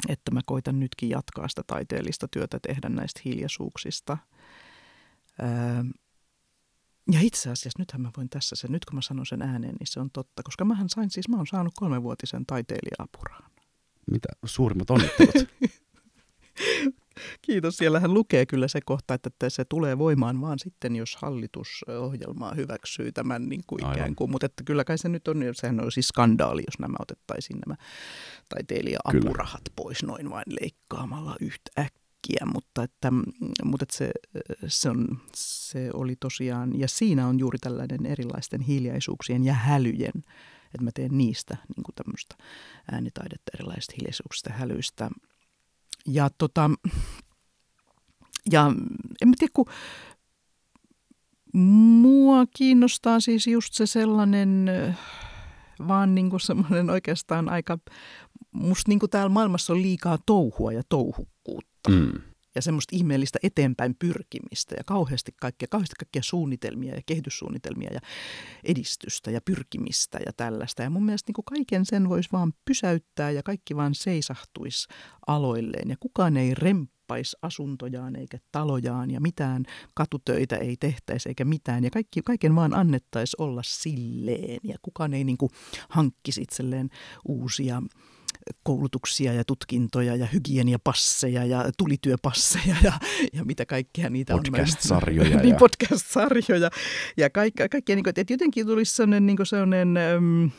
Että 0.09 0.31
mä 0.31 0.41
koitan 0.45 0.79
nytkin 0.79 1.09
jatkaa 1.09 1.47
sitä 1.47 1.63
taiteellista 1.67 2.27
työtä, 2.27 2.59
tehdä 2.59 2.89
näistä 2.89 3.21
hiljaisuuksista. 3.25 4.17
Öö, 5.41 5.47
ja 7.11 7.19
itse 7.21 7.49
asiassa 7.49 7.79
nythän 7.79 8.01
mä 8.01 8.11
voin 8.17 8.29
tässä 8.29 8.55
sen, 8.55 8.71
nyt 8.71 8.85
kun 8.85 8.95
mä 8.95 9.01
sanon 9.01 9.25
sen 9.25 9.41
ääneen, 9.41 9.75
niin 9.79 9.87
se 9.87 9.99
on 9.99 10.09
totta. 10.11 10.43
Koska 10.43 10.65
mähän 10.65 10.89
sain 10.89 11.09
siis, 11.09 11.29
mä 11.29 11.37
oon 11.37 11.47
saanut 11.47 11.73
kolmenvuotisen 11.75 12.45
taiteilija-apuraan. 12.45 13.51
Mitä 14.11 14.27
suurimmat 14.45 14.89
onnittelut? 14.89 15.35
Kiitos. 17.41 17.77
Siellähän 17.77 18.13
lukee 18.13 18.45
kyllä 18.45 18.67
se 18.67 18.79
kohta, 18.85 19.13
että 19.13 19.49
se 19.49 19.65
tulee 19.65 19.97
voimaan 19.97 20.41
vaan 20.41 20.59
sitten, 20.59 20.95
jos 20.95 21.15
hallitus 21.15 21.85
ohjelmaa 21.99 22.53
hyväksyy 22.53 23.11
tämän 23.11 23.49
niin 23.49 23.63
kuin 23.67 23.91
ikään 23.91 24.15
kuin. 24.15 24.31
Mutta 24.31 24.45
että 24.45 24.63
kyllä 24.63 24.83
kai 24.83 24.97
se 24.97 25.09
nyt 25.09 25.27
on, 25.27 25.37
sehän 25.53 25.79
on 25.79 25.91
siis 25.91 26.07
skandaali, 26.07 26.63
jos 26.67 26.79
nämä 26.79 26.95
otettaisiin 26.99 27.59
nämä 27.65 27.75
taiteilija-apurahat 28.49 29.61
kyllä. 29.63 29.75
pois 29.75 30.03
noin 30.03 30.29
vain 30.29 30.45
leikkaamalla 30.61 31.35
yhtäkkiä. 31.41 32.45
Mutta, 32.53 32.83
että, 32.83 33.11
mutta 33.63 33.83
että 33.83 33.97
se, 33.97 34.11
se, 34.67 34.89
on, 34.89 35.07
se 35.35 35.89
oli 35.93 36.15
tosiaan, 36.19 36.79
ja 36.79 36.87
siinä 36.87 37.27
on 37.27 37.39
juuri 37.39 37.59
tällainen 37.59 38.05
erilaisten 38.05 38.61
hiljaisuuksien 38.61 39.43
ja 39.43 39.53
hälyjen, 39.53 40.23
että 40.65 40.83
mä 40.83 40.91
teen 40.93 41.17
niistä 41.17 41.57
niin 41.75 41.83
kuin 41.83 41.95
tämmöistä 41.95 42.35
äänitaidetta 42.91 43.51
erilaisista 43.55 43.93
hiljaisuuksista 43.97 44.49
ja 44.49 44.55
hälyistä– 44.55 45.09
ja, 46.07 46.29
tota, 46.37 46.69
ja 48.51 48.71
en 49.21 49.27
mä 49.29 49.33
tiedä, 49.39 49.51
kun 49.53 49.65
mua 52.01 52.45
kiinnostaa 52.57 53.19
siis 53.19 53.47
just 53.47 53.73
se 53.73 53.85
sellainen, 53.85 54.71
vaan 55.87 56.15
niin 56.15 56.29
kuin 56.29 56.39
semmoinen 56.39 56.89
oikeastaan 56.89 57.49
aika, 57.49 57.77
musta 58.51 58.89
niin 58.89 58.99
kuin 58.99 59.09
täällä 59.09 59.29
maailmassa 59.29 59.73
on 59.73 59.81
liikaa 59.81 60.17
touhua 60.25 60.73
ja 60.73 60.81
touhukkuutta. 60.89 61.89
Mm 61.89 62.30
ja 62.55 62.61
semmoista 62.61 62.95
ihmeellistä 62.95 63.39
eteenpäin 63.43 63.95
pyrkimistä 63.99 64.75
ja 64.77 64.83
kauheasti 64.83 65.31
kaikkea, 65.41 65.67
kauheasti 65.71 65.95
kaikkia 65.99 66.21
suunnitelmia 66.23 66.95
ja 66.95 67.01
kehityssuunnitelmia 67.05 67.93
ja 67.93 67.99
edistystä 68.63 69.31
ja 69.31 69.41
pyrkimistä 69.45 70.19
ja 70.25 70.33
tällaista. 70.37 70.83
Ja 70.83 70.89
mun 70.89 71.05
mielestä 71.05 71.29
niin 71.29 71.33
kuin 71.33 71.45
kaiken 71.45 71.85
sen 71.85 72.09
voisi 72.09 72.29
vaan 72.31 72.53
pysäyttää 72.65 73.31
ja 73.31 73.43
kaikki 73.43 73.75
vaan 73.75 73.95
seisahtuisi 73.95 74.87
aloilleen 75.27 75.89
ja 75.89 75.95
kukaan 75.99 76.37
ei 76.37 76.55
remppaisi 76.55 77.37
asuntojaan 77.41 78.15
eikä 78.15 78.37
talojaan 78.51 79.11
ja 79.11 79.21
mitään 79.21 79.65
katutöitä 79.93 80.55
ei 80.55 80.77
tehtäisi 80.77 81.29
eikä 81.29 81.45
mitään. 81.45 81.83
Ja 81.83 81.89
kaikki, 81.89 82.21
kaiken 82.21 82.55
vaan 82.55 82.73
annettaisi 82.73 83.35
olla 83.39 83.61
silleen 83.65 84.59
ja 84.63 84.75
kukaan 84.81 85.13
ei 85.13 85.23
niin 85.23 85.37
kuin 85.37 85.51
hankkisi 85.89 86.41
itselleen 86.41 86.89
uusia 87.27 87.81
koulutuksia 88.63 89.33
ja 89.33 89.45
tutkintoja 89.45 90.15
ja 90.15 90.25
hygieniapasseja 90.25 91.45
ja 91.45 91.71
tulityöpasseja 91.77 92.75
ja, 92.83 92.93
ja 93.33 93.45
mitä 93.45 93.65
kaikkea 93.65 94.09
niitä 94.09 94.33
podcast-sarjoja 94.33 95.37
on. 95.37 95.41
niin, 95.41 95.55
podcast-sarjoja 95.55 96.69
ja 97.17 97.29
kaikkea, 97.29 97.69
kaikkea 97.69 97.95
niin 97.95 98.03
kuin, 98.03 98.13
että 98.17 98.33
jotenkin 98.33 98.67
tulisi 98.67 98.95
sellainen, 98.95 99.25
niin 99.25 99.37
sellainen 99.45 99.97
äm, 99.97 100.49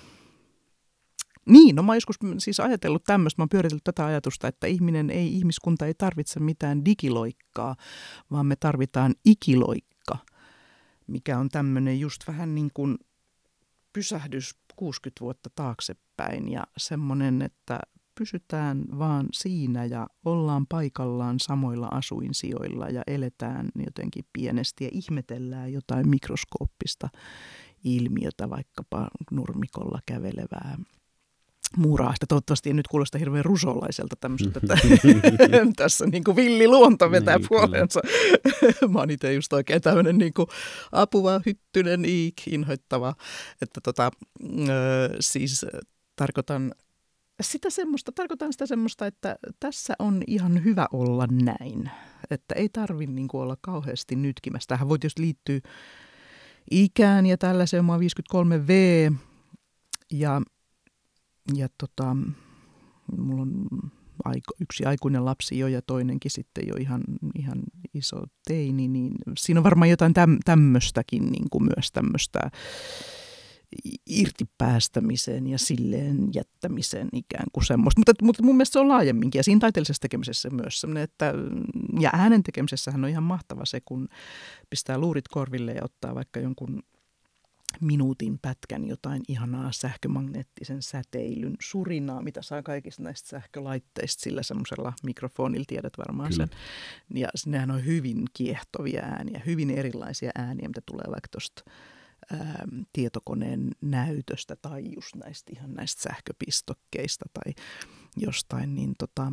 niin, 1.46 1.76
no 1.76 1.82
mä 1.82 1.92
oon 1.92 1.96
joskus 1.96 2.16
siis 2.38 2.60
ajatellut 2.60 3.04
tämmöistä, 3.04 3.40
mä 3.40 3.42
oon 3.42 3.48
pyöritellyt 3.48 3.84
tätä 3.84 4.06
ajatusta, 4.06 4.48
että 4.48 4.66
ihminen 4.66 5.10
ei, 5.10 5.36
ihmiskunta 5.36 5.86
ei 5.86 5.94
tarvitse 5.94 6.40
mitään 6.40 6.84
digiloikkaa, 6.84 7.76
vaan 8.30 8.46
me 8.46 8.56
tarvitaan 8.56 9.14
ikiloikka, 9.24 10.18
mikä 11.06 11.38
on 11.38 11.48
tämmöinen 11.48 12.00
just 12.00 12.28
vähän 12.28 12.54
niin 12.54 12.70
kuin 12.74 12.98
pysähdys 13.92 14.54
60 14.76 15.20
vuotta 15.20 15.50
taaksepäin 15.54 16.48
ja 16.48 16.64
semmoinen, 16.76 17.42
että 17.42 17.80
pysytään 18.18 18.84
vaan 18.98 19.26
siinä 19.32 19.84
ja 19.84 20.06
ollaan 20.24 20.66
paikallaan 20.66 21.40
samoilla 21.40 21.86
asuinsijoilla 21.86 22.88
ja 22.88 23.02
eletään 23.06 23.68
jotenkin 23.86 24.24
pienesti 24.32 24.84
ja 24.84 24.90
ihmetellään 24.92 25.72
jotain 25.72 26.08
mikroskooppista 26.08 27.08
ilmiötä, 27.84 28.50
vaikkapa 28.50 29.08
nurmikolla 29.30 29.98
kävelevää 30.06 30.78
muuraasta. 31.76 32.26
Toivottavasti 32.26 32.70
ei 32.70 32.74
nyt 32.74 32.88
kuulosta 32.88 33.18
hirveän 33.18 33.44
rusolaiselta 33.44 34.16
tämmöistä, 34.20 34.60
että 34.62 34.76
tässä 35.76 36.06
niin 36.06 36.24
kuin 36.24 36.36
villi 36.36 36.68
luonto 36.68 37.10
vetää 37.10 37.38
niin, 37.38 37.48
puolensa. 37.48 38.00
Mä 38.92 38.98
oon 38.98 39.10
itse 39.10 39.32
just 39.32 39.52
oikein 39.52 39.82
tämmöinen 39.82 40.18
niin 40.18 40.34
kuin 40.34 40.46
apuva, 40.92 41.40
hyttynen, 41.46 42.04
iik, 42.04 42.34
inhoittava. 42.46 43.14
Että 43.62 43.80
tota, 43.80 44.10
ö, 44.42 45.16
siis 45.20 45.66
tarkoitan 46.16 46.74
sitä 47.40 47.70
semmoista, 47.70 48.12
tarkoitan 48.12 48.52
sitä 48.52 48.66
semmoista, 48.66 49.06
että 49.06 49.36
tässä 49.60 49.94
on 49.98 50.22
ihan 50.26 50.64
hyvä 50.64 50.86
olla 50.92 51.26
näin. 51.26 51.90
Että 52.30 52.54
ei 52.54 52.68
tarvi 52.68 53.06
niin 53.06 53.28
kuin 53.28 53.40
olla 53.40 53.56
kauheasti 53.60 54.16
nytkimässä. 54.16 54.68
Tähän 54.68 54.88
voi 54.88 54.98
tietysti 54.98 55.22
liittyä 55.22 55.60
ikään 56.70 57.26
ja 57.26 57.38
tällaiseen. 57.38 57.84
Mä 57.84 57.98
53V 57.98 59.12
ja 60.12 60.42
ja 61.54 61.68
tota, 61.78 62.16
mulla 63.18 63.42
on 63.42 63.66
aiko, 64.24 64.54
yksi 64.60 64.84
aikuinen 64.84 65.24
lapsi 65.24 65.58
jo 65.58 65.66
ja 65.66 65.82
toinenkin 65.82 66.30
sitten 66.30 66.64
jo 66.66 66.74
ihan, 66.80 67.02
ihan 67.38 67.62
iso 67.94 68.24
teini, 68.48 68.88
niin 68.88 69.12
siinä 69.38 69.60
on 69.60 69.64
varmaan 69.64 69.90
jotain 69.90 70.14
täm, 70.14 70.38
tämmöistäkin 70.44 71.26
niin 71.32 71.50
kuin 71.50 71.64
myös 71.64 71.92
tämmöistä 71.92 72.40
irtipäästämisen 74.06 75.46
ja 75.46 75.58
silleen 75.58 76.28
jättämisen 76.34 77.08
ikään 77.12 77.46
kuin 77.52 77.64
semmoista. 77.64 77.98
Mutta, 78.00 78.12
mutta 78.22 78.42
mun 78.42 78.56
mielestä 78.56 78.72
se 78.72 78.78
on 78.78 78.88
laajemminkin 78.88 79.38
ja 79.38 79.42
siinä 79.42 79.60
taiteellisessa 79.60 80.00
tekemisessä 80.00 80.50
myös 80.50 80.80
semmoinen, 80.80 81.02
että 81.02 81.34
ja 82.00 82.10
äänen 82.12 82.42
tekemisessähän 82.42 83.04
on 83.04 83.10
ihan 83.10 83.22
mahtava 83.22 83.64
se, 83.64 83.80
kun 83.84 84.08
pistää 84.70 84.98
luurit 84.98 85.28
korville 85.28 85.72
ja 85.72 85.84
ottaa 85.84 86.14
vaikka 86.14 86.40
jonkun 86.40 86.82
minuutin 87.80 88.38
pätkän 88.42 88.88
jotain 88.88 89.22
ihanaa 89.28 89.72
sähkömagneettisen 89.72 90.82
säteilyn 90.82 91.56
surinaa, 91.60 92.22
mitä 92.22 92.42
saa 92.42 92.62
kaikista 92.62 93.02
näistä 93.02 93.28
sähkölaitteista 93.28 94.22
sillä 94.22 94.42
semmoisella 94.42 94.92
mikrofonilla, 95.02 95.64
tiedät 95.68 95.92
varmaan 95.98 96.30
Kyllä. 96.30 96.46
sen. 96.46 96.58
Ja 97.14 97.28
nehän 97.46 97.70
on 97.70 97.84
hyvin 97.84 98.24
kiehtovia 98.32 99.02
ääniä, 99.02 99.42
hyvin 99.46 99.70
erilaisia 99.70 100.30
ääniä, 100.34 100.68
mitä 100.68 100.80
tulee 100.86 101.06
vaikka 101.06 101.28
tuosta 101.30 101.62
tietokoneen 102.92 103.70
näytöstä 103.80 104.56
tai 104.56 104.84
just 104.94 105.16
näistä 105.16 105.52
ihan 105.56 105.74
näistä 105.74 106.02
sähköpistokkeista 106.02 107.24
tai 107.32 107.52
jostain, 108.16 108.74
niin 108.74 108.94
tota, 108.98 109.32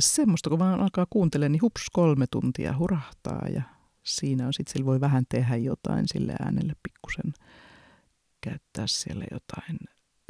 semmoista 0.00 0.50
kun 0.50 0.58
vaan 0.58 0.80
alkaa 0.80 1.06
kuuntelemaan, 1.10 1.52
niin 1.52 1.62
hups 1.62 1.90
kolme 1.92 2.26
tuntia 2.30 2.78
hurahtaa 2.78 3.48
ja 3.54 3.62
siinä 4.04 4.46
on 4.46 4.52
sitten, 4.52 4.72
sillä 4.72 4.86
voi 4.86 5.00
vähän 5.00 5.24
tehdä 5.28 5.56
jotain 5.56 6.08
sille 6.08 6.34
äänelle 6.40 6.72
pikkusen, 6.82 7.32
käyttää 8.40 8.86
siellä 8.86 9.24
jotain 9.30 9.78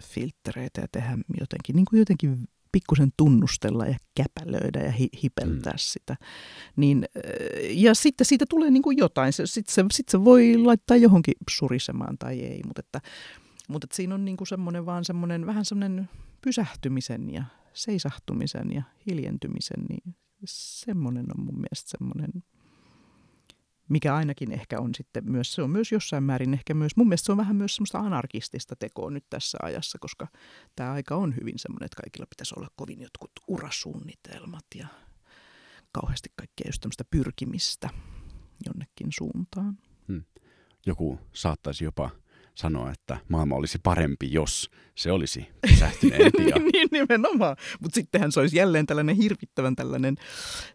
filtreitä 0.03 0.81
ja 0.81 0.89
tehdä 0.93 1.19
jotenkin, 1.41 1.77
niin 1.77 1.87
kuin 1.91 1.99
jotenkin 1.99 2.49
pikkusen 2.73 3.13
tunnustella 3.17 3.87
ja 3.87 3.97
käpälöidä 4.15 4.81
ja 4.81 4.93
hi- 4.93 5.11
hipeltää 5.23 5.73
mm. 5.73 5.79
sitä. 5.79 6.17
Niin, 6.77 7.05
ja 7.71 7.95
sitten 7.95 8.25
siitä 8.27 8.45
tulee 8.49 8.71
niin 8.71 8.83
kuin 8.83 8.99
jotain. 8.99 9.33
Sitten 9.33 9.75
se, 9.75 9.85
sit 9.93 10.09
se 10.09 10.25
voi 10.25 10.57
laittaa 10.57 10.97
johonkin 10.97 11.35
surisemaan 11.51 12.19
tai 12.19 12.41
ei, 12.41 12.61
mutta, 12.67 12.81
että, 12.81 13.01
mutta 13.69 13.87
että 13.87 13.97
siinä 13.97 14.15
on 14.15 14.25
niin 14.25 14.37
kuin 14.37 14.49
semmoinen 14.49 14.87
vaan 14.87 15.05
semmoinen, 15.05 15.47
vähän 15.47 15.65
semmoinen 15.65 16.09
pysähtymisen 16.41 17.31
ja 17.31 17.45
seisahtumisen 17.73 18.73
ja 18.73 18.83
hiljentymisen, 19.07 19.85
niin 19.89 20.15
semmoinen 20.45 21.27
on 21.39 21.45
mun 21.45 21.55
mielestä 21.55 21.91
semmoinen 21.91 22.31
mikä 23.89 24.15
ainakin 24.15 24.53
ehkä 24.53 24.81
on 24.81 24.95
sitten 24.95 25.31
myös, 25.31 25.55
se 25.55 25.63
on 25.63 25.71
myös 25.71 25.93
jossain 25.93 26.23
määrin 26.25 26.55
ehkä 26.55 26.75
myös, 26.75 26.97
mun 26.97 27.09
mielestä 27.09 27.27
se 27.27 27.33
on 27.33 27.39
vähän 27.39 27.57
myös 27.57 27.75
semmoista 27.75 27.99
anarkistista 27.99 28.77
tekoa 28.77 29.11
nyt 29.11 29.25
tässä 29.31 29.59
ajassa, 29.63 29.99
koska 29.99 30.27
tämä 30.77 30.93
aika 30.93 31.17
on 31.17 31.35
hyvin 31.41 31.59
semmoinen, 31.59 31.85
että 31.85 32.03
kaikilla 32.03 32.27
pitäisi 32.27 32.55
olla 32.57 32.69
kovin 32.77 33.01
jotkut 33.01 33.31
urasuunnitelmat 33.49 34.67
ja 34.75 34.87
kauheasti 35.93 36.29
kaikkea 36.37 36.69
just 36.69 36.81
tämmöistä 36.81 37.05
pyrkimistä 37.11 37.91
jonnekin 38.67 39.09
suuntaan. 39.11 39.79
Hmm. 40.09 40.25
Joku 40.87 41.21
saattaisi 41.33 41.85
jopa 41.85 42.11
sanoa, 42.55 42.91
että 42.91 43.19
maailma 43.29 43.55
olisi 43.55 43.79
parempi, 43.83 44.33
jos 44.33 44.71
se 44.95 45.13
olisi 45.13 45.49
pysähtyneempi. 45.69 46.49
Ja... 46.49 46.57
niin 46.73 46.89
nimenomaan. 46.91 47.57
Mutta 47.81 47.95
sittenhän 47.95 48.33
se 48.33 48.41
olisi 48.41 48.57
jälleen 48.57 48.87
tällainen 48.87 49.17
hirvittävän 49.17 49.77
tällainen, 49.77 50.17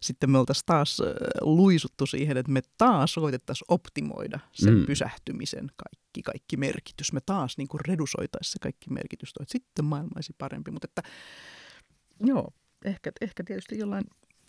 sitten 0.00 0.30
me 0.30 0.38
oltaisiin 0.38 0.66
taas 0.66 1.02
luisuttu 1.40 2.06
siihen, 2.06 2.36
että 2.36 2.52
me 2.52 2.60
taas 2.78 3.14
koitettaisiin 3.14 3.66
optimoida 3.68 4.40
sen 4.52 4.74
mm. 4.74 4.86
pysähtymisen 4.86 5.70
kaikki, 5.76 6.22
kaikki 6.22 6.56
merkitys. 6.56 7.12
Me 7.12 7.20
taas 7.26 7.58
niin 7.58 7.68
kuin 7.68 7.80
redusoitaisiin 7.88 8.52
se 8.52 8.58
kaikki 8.58 8.90
merkitys, 8.90 9.30
että 9.40 9.52
sitten 9.52 9.84
maailma 9.84 10.10
olisi 10.16 10.34
parempi. 10.38 10.70
Mutta 10.70 10.88
että 10.90 11.02
joo, 12.24 12.54
ehkä, 12.84 13.12
ehkä 13.20 13.44
tietysti 13.44 13.78
jollain, 13.78 14.04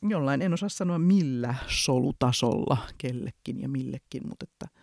jollain, 0.10 0.42
en 0.42 0.54
osaa 0.54 0.70
sanoa 0.70 1.00
millä 1.00 1.56
solutasolla 1.68 2.78
kellekin 2.98 3.62
ja 3.62 3.70
millekin, 3.70 4.28
mutta 4.28 4.46
että– 4.50 4.68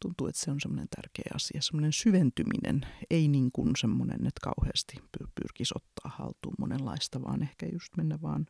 tuntuu, 0.00 0.26
että 0.26 0.40
se 0.40 0.50
on 0.50 0.60
semmoinen 0.60 0.88
tärkeä 0.96 1.32
asia, 1.34 1.62
semmoinen 1.62 1.92
syventyminen, 1.92 2.80
ei 3.10 3.28
niin 3.28 3.52
kuin 3.52 3.70
semmoinen, 3.78 4.26
että 4.26 4.40
kauheasti 4.42 4.96
pyrkisi 5.34 5.74
ottaa 5.76 6.12
haltuun 6.18 6.54
monenlaista, 6.58 7.22
vaan 7.22 7.42
ehkä 7.42 7.66
just 7.72 7.96
mennä 7.96 8.18
vaan 8.22 8.46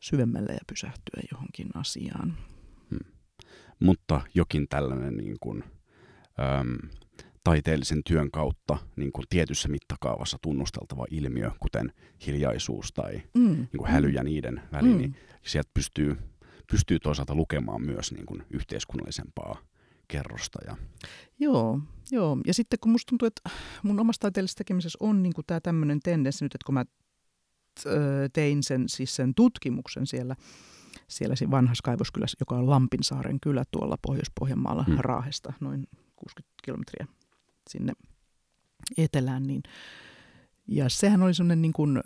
syvemmälle 0.00 0.52
ja 0.52 0.60
pysähtyä 0.66 1.22
johonkin 1.32 1.68
asiaan. 1.74 2.36
Hmm. 2.90 3.12
Mutta 3.80 4.20
jokin 4.34 4.68
tällainen 4.68 5.16
niin 5.16 5.36
kuin, 5.40 5.64
äm, 6.60 6.90
taiteellisen 7.44 8.00
työn 8.04 8.30
kautta 8.30 8.78
niin 8.96 9.12
kuin 9.12 9.24
tietyssä 9.30 9.68
mittakaavassa 9.68 10.38
tunnusteltava 10.42 11.06
ilmiö, 11.10 11.50
kuten 11.60 11.92
hiljaisuus 12.26 12.92
tai 12.92 13.22
mm. 13.34 13.56
niin 13.56 13.78
kuin 13.78 13.90
häly 13.90 14.08
ja 14.08 14.22
niiden 14.22 14.62
väli, 14.72 14.88
mm. 14.88 14.98
niin 14.98 15.16
sieltä 15.42 15.70
pystyy, 15.74 16.16
pystyy 16.70 16.98
toisaalta 16.98 17.34
lukemaan 17.34 17.82
myös 17.82 18.12
niin 18.12 18.26
kuin 18.26 18.42
yhteiskunnallisempaa 18.50 19.58
kerrosta. 20.08 20.58
Ja... 20.66 20.76
Joo, 21.38 21.80
joo, 22.10 22.38
ja 22.46 22.54
sitten 22.54 22.78
kun 22.80 22.92
musta 22.92 23.08
tuntuu, 23.08 23.26
että 23.26 23.50
mun 23.82 24.00
omassa 24.00 24.20
taiteellisessa 24.20 24.58
tekemisessä 24.58 24.98
on 25.00 25.22
niin 25.22 25.32
tämä 25.46 25.60
tämmöinen 25.60 26.00
tendenssi 26.00 26.44
nyt, 26.44 26.54
että 26.54 26.66
kun 26.66 26.74
mä 26.74 26.84
tein 28.32 28.62
sen, 28.62 28.88
siis 28.88 29.16
sen 29.16 29.34
tutkimuksen 29.34 30.06
siellä, 30.06 30.36
siellä 31.08 31.50
vanhassa 31.50 31.82
kaivoskylässä, 31.82 32.36
joka 32.40 32.56
on 32.56 32.70
Lampinsaaren 32.70 33.40
kylä 33.40 33.64
tuolla 33.70 33.98
Pohjois-Pohjanmaalla 34.02 34.84
hmm. 34.84 34.96
Raahesta, 34.98 35.52
noin 35.60 35.86
60 36.16 36.54
kilometriä 36.64 37.06
sinne 37.70 37.92
etelään, 38.98 39.42
niin 39.42 39.62
ja 40.68 40.88
sehän 40.88 41.22
oli 41.22 41.34
sellainen 41.34 41.62
niin 41.62 41.72
kuin, 41.72 42.00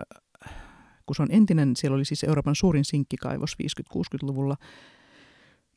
kun 1.07 1.17
se 1.17 1.23
on 1.23 1.29
entinen, 1.31 1.77
siellä 1.77 1.95
oli 1.95 2.05
siis 2.05 2.25
Euroopan 2.25 2.55
suurin 2.55 2.85
sinkkikaivos 2.85 3.57
50-60-luvulla, 3.63 4.57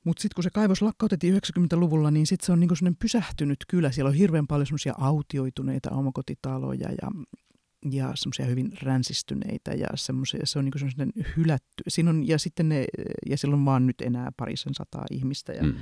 mutta 0.03 0.21
sitten 0.21 0.35
kun 0.35 0.43
se 0.43 0.49
kaivos 0.49 0.81
lakkautettiin 0.81 1.35
90-luvulla, 1.35 2.11
niin 2.11 2.27
sitten 2.27 2.45
se 2.45 2.51
on 2.51 2.59
niinku 2.59 2.75
sellainen 2.75 2.97
pysähtynyt 2.99 3.59
kylä. 3.67 3.91
Siellä 3.91 4.09
on 4.09 4.15
hirveän 4.15 4.47
paljon 4.47 4.67
semmoisia 4.67 4.93
autioituneita 4.97 5.91
omakotitaloja 5.91 6.89
ja, 7.01 7.11
ja 7.91 8.11
semmoisia 8.15 8.45
hyvin 8.45 8.71
ränsistyneitä 8.81 9.71
ja 9.71 9.87
semmoisia, 9.95 10.39
se 10.43 10.59
on 10.59 10.65
niinku 10.65 10.77
semmoinen 10.77 11.13
hylätty. 11.37 11.83
Siinä 11.87 12.09
on, 12.09 12.27
ja 12.27 12.39
sitten 12.39 12.69
ne, 12.69 12.85
ja 13.29 13.37
siellä 13.37 13.55
on 13.55 13.65
vaan 13.65 13.87
nyt 13.87 14.01
enää 14.01 14.31
parisen 14.37 14.73
sataa 14.73 15.05
ihmistä 15.11 15.53
ja 15.53 15.63
mm. 15.63 15.75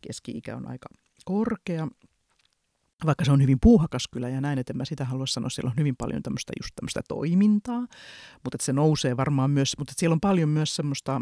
keski-ikä 0.00 0.56
on 0.56 0.68
aika 0.68 0.88
korkea. 1.24 1.88
Vaikka 3.06 3.24
se 3.24 3.32
on 3.32 3.42
hyvin 3.42 3.58
puuhakas 3.62 4.08
kylä 4.08 4.28
ja 4.28 4.40
näin, 4.40 4.58
että 4.58 4.74
mä 4.74 4.84
sitä 4.84 5.04
halua 5.04 5.26
sanoa, 5.26 5.50
siellä 5.50 5.70
on 5.70 5.76
hyvin 5.78 5.96
paljon 5.96 6.22
tämmöistä 6.22 6.52
just 6.62 6.74
tämmöistä 6.74 7.00
toimintaa, 7.08 7.80
mutta 8.44 8.54
että 8.54 8.64
se 8.64 8.72
nousee 8.72 9.16
varmaan 9.16 9.50
myös, 9.50 9.78
mutta 9.78 9.92
siellä 9.96 10.14
on 10.14 10.20
paljon 10.20 10.48
myös 10.48 10.76
semmoista 10.76 11.20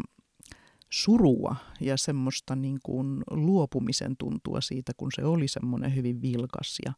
surua 0.89 1.55
ja 1.79 1.97
semmoista 1.97 2.55
niin 2.55 2.79
kuin 2.83 3.23
luopumisen 3.29 4.17
tuntua 4.17 4.61
siitä, 4.61 4.91
kun 4.97 5.11
se 5.15 5.25
oli 5.25 5.47
semmoinen 5.47 5.95
hyvin 5.95 6.21
vilkas 6.21 6.77
ja 6.85 6.93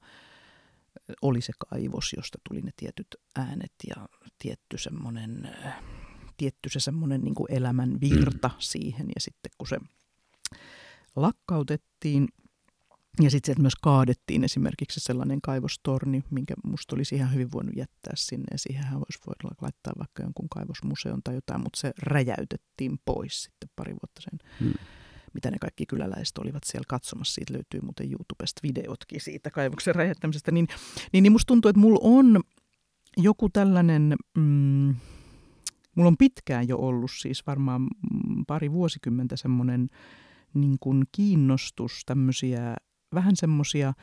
oli 1.21 1.41
se 1.41 1.53
kaivos, 1.69 2.13
josta 2.17 2.37
tuli 2.49 2.61
ne 2.61 2.71
tietyt 2.75 3.15
äänet 3.35 3.73
ja 3.87 4.09
tietty 4.39 4.77
semmoinen, 4.77 5.49
tietty 6.37 6.69
se 6.69 6.79
semmoinen 6.79 7.21
niin 7.21 7.35
kuin 7.35 7.51
elämän 7.51 8.01
virta 8.01 8.47
mm. 8.47 8.55
siihen. 8.59 9.07
Ja 9.07 9.21
sitten 9.21 9.51
kun 9.57 9.67
se 9.67 9.77
lakkautettiin, 11.15 12.27
ja 13.21 13.29
sitten 13.29 13.47
sieltä 13.47 13.61
myös 13.61 13.75
kaadettiin 13.81 14.43
esimerkiksi 14.43 14.99
sellainen 14.99 15.41
kaivostorni, 15.41 16.23
minkä 16.29 16.53
musta 16.63 16.95
olisi 16.95 17.15
ihan 17.15 17.33
hyvin 17.33 17.51
voinut 17.51 17.75
jättää 17.75 18.13
sinne. 18.15 18.45
Ja 18.51 18.57
siihenhän 18.57 18.99
voisi 18.99 19.19
voida 19.27 19.55
laittaa 19.61 19.93
vaikka 19.97 20.23
jonkun 20.23 20.49
kaivosmuseon 20.49 21.21
tai 21.23 21.35
jotain, 21.35 21.61
mutta 21.63 21.79
se 21.79 21.91
räjäytettiin 22.01 22.99
pois 23.05 23.43
sitten 23.43 23.69
pari 23.75 23.91
vuotta 23.91 24.21
sen. 24.21 24.39
Hmm. 24.59 24.73
Mitä 25.33 25.51
ne 25.51 25.57
kaikki 25.61 25.85
kyläläiset 25.85 26.37
olivat 26.37 26.63
siellä 26.65 26.85
katsomassa. 26.87 27.33
Siitä 27.33 27.53
löytyy 27.53 27.81
muuten 27.81 28.11
YouTubesta 28.11 28.59
videotkin 28.63 29.21
siitä 29.21 29.51
kaivoksen 29.51 29.95
räjäyttämisestä. 29.95 30.51
Niin, 30.51 30.67
niin, 31.13 31.23
niin 31.23 31.31
musta 31.31 31.47
tuntuu, 31.47 31.69
että 31.69 31.79
mulla 31.79 31.99
on 32.03 32.41
joku 33.17 33.49
tällainen... 33.49 34.15
Mm, 34.37 34.95
mulla 35.95 36.07
on 36.07 36.17
pitkään 36.17 36.67
jo 36.67 36.77
ollut 36.77 37.11
siis 37.19 37.47
varmaan 37.47 37.87
pari 38.47 38.71
vuosikymmentä 38.71 39.37
semmoinen 39.37 39.87
niin 40.53 40.77
kuin 40.79 41.03
kiinnostus 41.11 42.01
tämmöisiä 42.05 42.75
vähän 43.13 43.35
semmoisia 43.35 43.93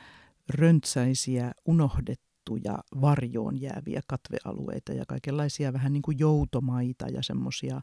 röntsäisiä, 0.49 1.51
unohdettuja, 1.65 2.77
varjoon 3.01 3.61
jääviä 3.61 4.01
katvealueita 4.07 4.93
ja 4.93 5.03
kaikenlaisia 5.07 5.73
vähän 5.73 5.93
niin 5.93 6.01
kuin 6.01 6.19
joutomaita 6.19 7.07
ja 7.07 7.23
semmoisia 7.23 7.81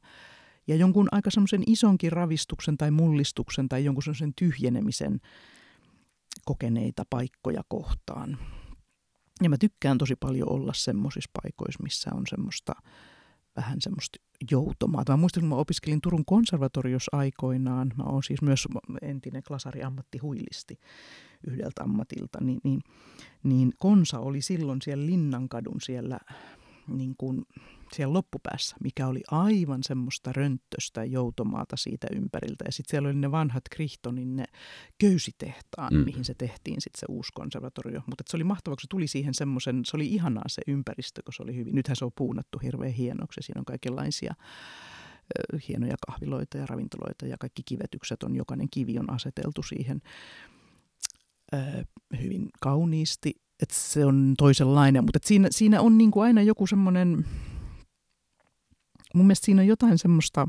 ja 0.66 0.77
jonkun 0.77 1.09
aika 1.12 1.31
semmoisen 1.31 1.62
isonkin 1.66 2.12
ravistuksen 2.12 2.77
tai 2.77 2.91
mullistuksen 2.91 3.68
tai 3.68 3.85
jonkun 3.85 4.03
semmoisen 4.03 4.33
tyhjenemisen 4.37 5.20
kokeneita 6.45 7.03
paikkoja 7.11 7.62
kohtaan. 7.68 8.39
Ja 9.43 9.51
mä 9.51 9.59
tykkään 9.59 9.99
tosi 9.99 10.16
paljon 10.16 10.53
olla 10.53 10.72
semmoisissa 10.72 11.31
paikoissa, 11.43 11.83
missä 11.83 12.11
on 12.14 12.22
semmoista 12.29 12.72
vähän 13.57 13.80
semmoista 13.80 14.18
joutomaata. 14.50 15.12
Mä 15.12 15.16
muistan, 15.16 15.40
kun 15.40 15.48
mä 15.48 15.55
opiskelin 15.55 16.00
Turun 16.00 16.24
konservatoriossa 16.24 17.16
aikoinaan, 17.16 17.92
mä 17.96 18.05
oon 18.05 18.22
siis 18.22 18.42
myös 18.42 18.68
entinen 19.02 19.42
klasari 19.42 19.82
ammattihuilisti 19.82 20.78
yhdeltä 21.46 21.82
ammatilta, 21.82 22.38
niin, 22.40 22.61
niin, 22.64 22.80
niin 23.42 23.72
Konsa 23.78 24.18
oli 24.18 24.42
silloin 24.42 24.82
siellä 24.82 25.07
Linnankadun 25.07 25.80
siellä 25.80 26.18
niin 26.88 27.14
kuin 27.18 27.46
siellä 27.95 28.12
loppupäässä, 28.12 28.76
mikä 28.84 29.07
oli 29.07 29.22
aivan 29.30 29.82
semmoista 29.82 30.32
rönttöstä 30.32 31.05
joutomaata 31.05 31.76
siitä 31.76 32.07
ympäriltä. 32.12 32.64
Ja 32.66 32.72
sitten 32.72 32.90
siellä 32.90 33.09
oli 33.09 33.16
ne 33.16 33.30
vanhat 33.30 33.62
Krihtonin 33.70 34.36
ne 34.36 34.45
köysitehtaan, 34.99 35.95
mm. 35.95 36.01
mihin 36.01 36.24
se 36.24 36.34
tehtiin 36.34 36.80
sitten 36.80 37.01
se 37.01 37.07
uusi 37.09 37.30
konservatorio. 37.34 38.03
Mutta 38.07 38.24
se 38.26 38.36
oli 38.36 38.45
mahtavaa, 38.45 38.76
kun 38.76 38.80
se 38.80 38.86
tuli 38.90 39.07
siihen 39.07 39.34
semmoisen, 39.34 39.82
se 39.84 39.97
oli 39.97 40.07
ihanaa 40.07 40.49
se 40.49 40.62
ympäristö, 40.66 41.22
kun 41.24 41.32
se 41.32 41.42
oli 41.42 41.57
hyvin. 41.57 41.74
Nythän 41.74 41.97
se 41.97 42.05
on 42.05 42.12
puunattu 42.16 42.59
hirveän 42.59 42.92
hienoksi. 42.92 43.42
Siinä 43.42 43.59
on 43.59 43.64
kaikenlaisia 43.64 44.34
hienoja 45.68 45.95
kahviloita 46.07 46.59
ja 46.59 46.66
ravintoloita 46.66 47.26
ja 47.26 47.36
kaikki 47.40 47.62
kivetykset 47.64 48.22
on, 48.22 48.36
jokainen 48.36 48.68
kivi 48.70 48.99
on 48.99 49.12
aseteltu 49.12 49.62
siihen 49.62 50.01
hyvin 52.22 52.49
kauniisti 52.61 53.45
että 53.62 53.74
se 53.78 54.05
on 54.05 54.34
toisenlainen, 54.38 55.05
mutta 55.05 55.18
siinä, 55.22 55.49
siinä 55.51 55.80
on 55.80 55.99
niin 55.99 56.11
kuin 56.11 56.24
aina 56.24 56.42
joku 56.42 56.66
semmoinen, 56.66 57.24
mun 59.15 59.27
mielestä 59.27 59.45
siinä 59.45 59.62
on 59.62 59.69
jotain 59.69 59.99
semmoista 59.99 60.47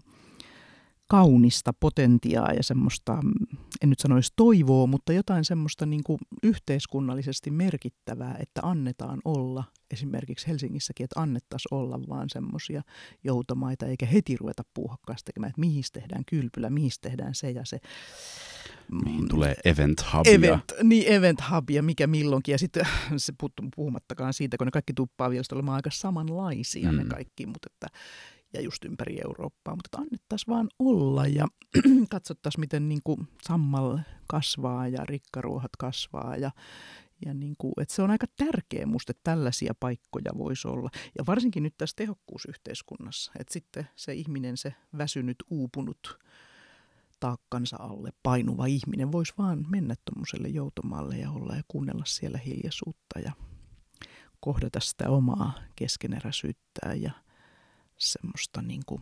kaunista 1.07 1.73
potentiaa 1.79 2.51
ja 2.51 2.63
semmoista, 2.63 3.19
en 3.81 3.89
nyt 3.89 3.99
sanoisi 3.99 4.33
toivoa, 4.35 4.87
mutta 4.87 5.13
jotain 5.13 5.45
semmoista 5.45 5.85
niin 5.85 6.03
kuin 6.03 6.17
yhteiskunnallisesti 6.43 7.51
merkittävää, 7.51 8.35
että 8.39 8.61
annetaan 8.63 9.19
olla, 9.25 9.63
esimerkiksi 9.91 10.47
Helsingissäkin, 10.47 11.03
että 11.03 11.21
annettaisiin 11.21 11.73
olla 11.73 11.99
vaan 12.09 12.29
semmoisia 12.29 12.81
joutomaita, 13.23 13.85
eikä 13.85 14.05
heti 14.05 14.37
ruveta 14.37 14.63
puuhakkaasti 14.73 15.25
tekemään, 15.25 15.49
että 15.49 15.59
mihin 15.59 15.83
tehdään 15.93 16.23
kylpylä, 16.25 16.69
mihin 16.69 16.91
tehdään 17.01 17.35
se 17.35 17.51
ja 17.51 17.65
se. 17.65 17.79
Mihin 19.05 19.29
tulee 19.29 19.55
event 19.65 20.01
hubia. 20.13 20.33
Event, 20.33 20.73
niin, 20.83 21.13
event 21.13 21.39
hubia, 21.51 21.83
mikä 21.83 22.07
milloinkin. 22.07 22.51
Ja 22.51 22.57
sitten 22.57 22.87
se 23.17 23.33
puhumattakaan 23.75 24.33
siitä, 24.33 24.57
kun 24.57 24.67
ne 24.67 24.71
kaikki 24.71 24.93
tuppaa 24.93 25.29
vielä 25.29 25.43
olemaan 25.51 25.75
aika 25.75 25.89
samanlaisia 25.93 26.91
mm. 26.91 26.97
ne 26.97 27.05
kaikki, 27.05 27.45
mutta 27.45 27.69
että 27.73 27.97
ja 28.55 28.61
just 28.61 28.85
ympäri 28.85 29.17
Eurooppaa, 29.25 29.75
mutta 29.75 29.97
annettaisiin 29.97 30.53
vaan 30.53 30.69
olla 30.79 31.27
ja 31.27 31.47
katsottaisiin, 32.09 32.59
miten 32.59 32.89
niin 32.89 33.01
kuin 33.03 33.27
sammal 33.41 33.99
kasvaa 34.27 34.87
ja 34.87 35.05
rikkaruohat 35.05 35.71
kasvaa 35.79 36.35
ja, 36.35 36.51
ja 37.25 37.33
niin 37.33 37.55
kuin, 37.57 37.73
että 37.81 37.95
se 37.95 38.01
on 38.01 38.11
aika 38.11 38.25
tärkeä 38.37 38.85
musta, 38.85 39.11
että 39.11 39.31
tällaisia 39.31 39.73
paikkoja 39.79 40.31
voisi 40.37 40.67
olla. 40.67 40.89
Ja 41.17 41.25
varsinkin 41.27 41.63
nyt 41.63 41.77
tässä 41.77 41.95
tehokkuusyhteiskunnassa, 41.95 43.31
että 43.39 43.53
sitten 43.53 43.87
se 43.95 44.13
ihminen, 44.13 44.57
se 44.57 44.73
väsynyt, 44.97 45.37
uupunut, 45.49 46.19
taakkansa 47.19 47.77
alle 47.79 48.09
painuva 48.23 48.65
ihminen 48.65 49.11
voisi 49.11 49.33
vaan 49.37 49.65
mennä 49.69 49.95
tuommoiselle 50.05 50.47
joutomaalle 50.47 51.17
ja 51.17 51.31
olla 51.31 51.55
ja 51.55 51.63
kuunnella 51.67 52.05
siellä 52.05 52.37
hiljaisuutta 52.37 53.19
ja 53.19 53.31
kohdata 54.39 54.79
sitä 54.79 55.09
omaa 55.09 55.53
keskeneräisyyttään 55.75 57.01
ja 57.01 57.11
semmoista 57.97 58.61
niin 58.61 58.81
kuin 58.85 59.01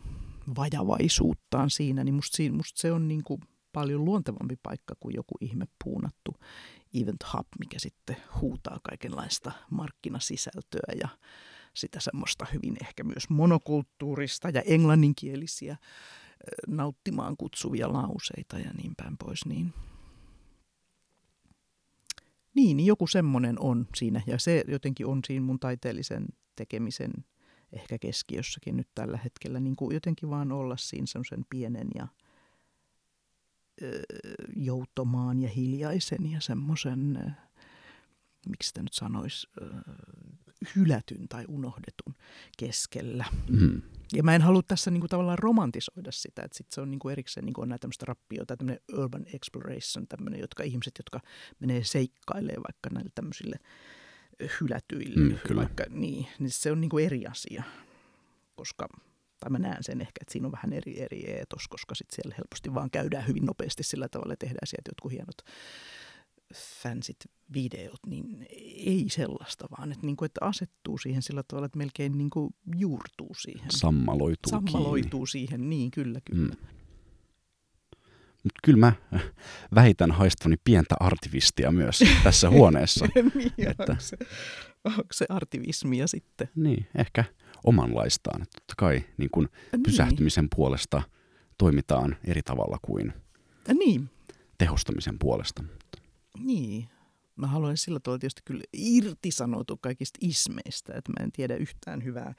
vajavaisuuttaan 0.56 1.70
siinä, 1.70 2.04
niin 2.04 2.14
musta, 2.14 2.42
musta 2.52 2.80
se 2.80 2.92
on 2.92 3.08
niin 3.08 3.24
kuin 3.24 3.40
paljon 3.72 4.04
luontevampi 4.04 4.56
paikka 4.62 4.94
kuin 5.00 5.14
joku 5.14 5.34
ihme 5.40 5.64
puunattu 5.84 6.34
Event 6.94 7.24
Hub, 7.32 7.46
mikä 7.58 7.78
sitten 7.78 8.16
huutaa 8.40 8.80
kaikenlaista 8.82 9.52
markkinasisältöä 9.70 10.94
ja 11.00 11.08
sitä 11.74 12.00
semmoista 12.00 12.46
hyvin 12.52 12.76
ehkä 12.82 13.04
myös 13.04 13.30
monokulttuurista 13.30 14.48
ja 14.48 14.62
englanninkielisiä 14.62 15.76
nauttimaan 16.66 17.36
kutsuvia 17.36 17.92
lauseita 17.92 18.58
ja 18.58 18.70
niin 18.72 18.92
päin 18.96 19.16
pois. 19.18 19.46
Niin, 19.46 19.72
niin, 22.54 22.86
joku 22.86 23.06
semmoinen 23.06 23.60
on 23.60 23.86
siinä 23.94 24.22
ja 24.26 24.38
se 24.38 24.64
jotenkin 24.68 25.06
on 25.06 25.20
siinä 25.26 25.46
mun 25.46 25.60
taiteellisen 25.60 26.26
tekemisen 26.56 27.12
ehkä 27.74 27.98
keskiössäkin 27.98 28.76
nyt 28.76 28.88
tällä 28.94 29.18
hetkellä. 29.24 29.60
Niin 29.60 29.76
kuin 29.76 29.94
jotenkin 29.94 30.30
vaan 30.30 30.52
olla 30.52 30.76
siinä 30.76 31.06
semmoisen 31.06 31.44
pienen 31.50 31.88
ja 31.94 32.08
ö, 33.82 34.02
joutomaan 34.56 35.40
ja 35.40 35.48
hiljaisen 35.48 36.32
ja 36.32 36.40
semmoisen, 36.40 37.34
miksi 38.48 38.68
sitä 38.68 38.82
nyt 38.82 38.92
sanoisi, 38.92 39.48
hylätyn 40.76 41.28
tai 41.28 41.44
unohdetun 41.48 42.14
keskellä. 42.58 43.24
Mm. 43.48 43.82
Ja 44.12 44.22
mä 44.22 44.34
en 44.34 44.42
halua 44.42 44.62
tässä 44.62 44.90
niinku 44.90 45.08
tavallaan 45.08 45.38
romantisoida 45.38 46.12
sitä, 46.12 46.42
että 46.42 46.56
sit 46.56 46.66
se 46.70 46.80
on 46.80 46.90
niinku 46.90 47.08
erikseen 47.08 47.44
niinku 47.44 47.60
on 47.60 47.68
näitä 47.68 47.80
tämmöistä 47.80 48.06
rappioita, 48.06 48.56
tämmöinen 48.56 48.82
urban 48.92 49.24
exploration, 49.32 50.06
tämmöinen, 50.08 50.40
jotka 50.40 50.62
ihmiset, 50.62 50.94
jotka 50.98 51.20
menee 51.60 51.84
seikkailemaan 51.84 52.62
vaikka 52.62 52.90
näille 52.90 53.10
tämmöisille 53.14 53.56
hylätyille, 54.60 55.30
mm, 55.30 55.38
kyllä. 55.46 55.60
vaikka 55.60 55.84
niin, 55.90 56.26
niin 56.38 56.50
se 56.50 56.72
on 56.72 56.80
niinku 56.80 56.98
eri 56.98 57.26
asia, 57.26 57.62
koska 58.54 58.88
tai 59.40 59.50
mä 59.50 59.58
näen 59.58 59.84
sen 59.84 60.00
ehkä, 60.00 60.18
että 60.20 60.32
siinä 60.32 60.46
on 60.48 60.52
vähän 60.52 60.72
eri, 60.72 61.00
eri 61.00 61.30
eetos, 61.30 61.68
koska 61.68 61.94
sitten 61.94 62.16
siellä 62.16 62.34
helposti 62.38 62.74
vaan 62.74 62.90
käydään 62.90 63.26
hyvin 63.26 63.44
nopeasti 63.44 63.82
sillä 63.82 64.08
tavalla, 64.08 64.32
että 64.32 64.46
tehdään 64.46 64.66
sieltä 64.66 64.88
jotkut 64.88 65.12
hienot 65.12 65.36
fansit 66.82 67.16
videot, 67.54 68.00
niin 68.06 68.46
ei 68.86 69.04
sellaista, 69.08 69.66
vaan 69.78 69.92
että, 69.92 70.06
niin 70.06 70.16
kuin, 70.16 70.26
että 70.26 70.44
asettuu 70.44 70.98
siihen 70.98 71.22
sillä 71.22 71.42
tavalla, 71.48 71.66
että 71.66 71.78
melkein 71.78 72.18
niin 72.18 72.30
kuin 72.30 72.54
juurtuu 72.76 73.34
siihen. 73.38 73.70
Sammaloituu 73.70 74.50
Sammaloituu 74.50 75.10
kiinni. 75.20 75.26
siihen, 75.26 75.70
niin 75.70 75.90
kyllä, 75.90 76.20
kyllä. 76.30 76.54
Mm. 76.54 76.73
Mutta 78.44 78.60
kyllä 78.64 78.78
mä 78.78 78.92
väitän 79.74 80.10
haistavani 80.10 80.56
pientä 80.64 80.94
artivistia 81.00 81.72
myös 81.72 82.04
tässä 82.24 82.50
huoneessa. 82.56 83.06
niin, 83.34 83.52
että, 83.70 83.82
onko, 83.88 83.94
se, 83.98 84.16
onko 84.84 85.04
se 85.12 85.26
artivismia 85.28 86.06
sitten? 86.06 86.48
Niin, 86.54 86.86
ehkä 86.94 87.24
omanlaistaan. 87.64 88.42
Että 88.42 88.60
totta 88.60 88.74
kai 88.76 89.04
niin 89.16 89.30
kun 89.32 89.48
niin. 89.72 89.82
pysähtymisen 89.82 90.48
puolesta 90.56 91.02
toimitaan 91.58 92.16
eri 92.24 92.42
tavalla 92.42 92.78
kuin 92.82 93.12
niin. 93.74 94.10
tehostamisen 94.58 95.18
puolesta. 95.18 95.64
Niin. 96.38 96.88
Mä 97.36 97.46
haluan 97.46 97.76
sillä 97.76 98.00
tavalla 98.00 98.18
tietysti 98.18 98.42
kyllä 98.44 98.64
irtisanoutua 98.72 99.76
kaikista 99.80 100.18
ismeistä, 100.20 100.94
että 100.94 101.12
mä 101.12 101.24
en 101.24 101.32
tiedä 101.32 101.56
yhtään 101.56 102.04
hyvää 102.04 102.34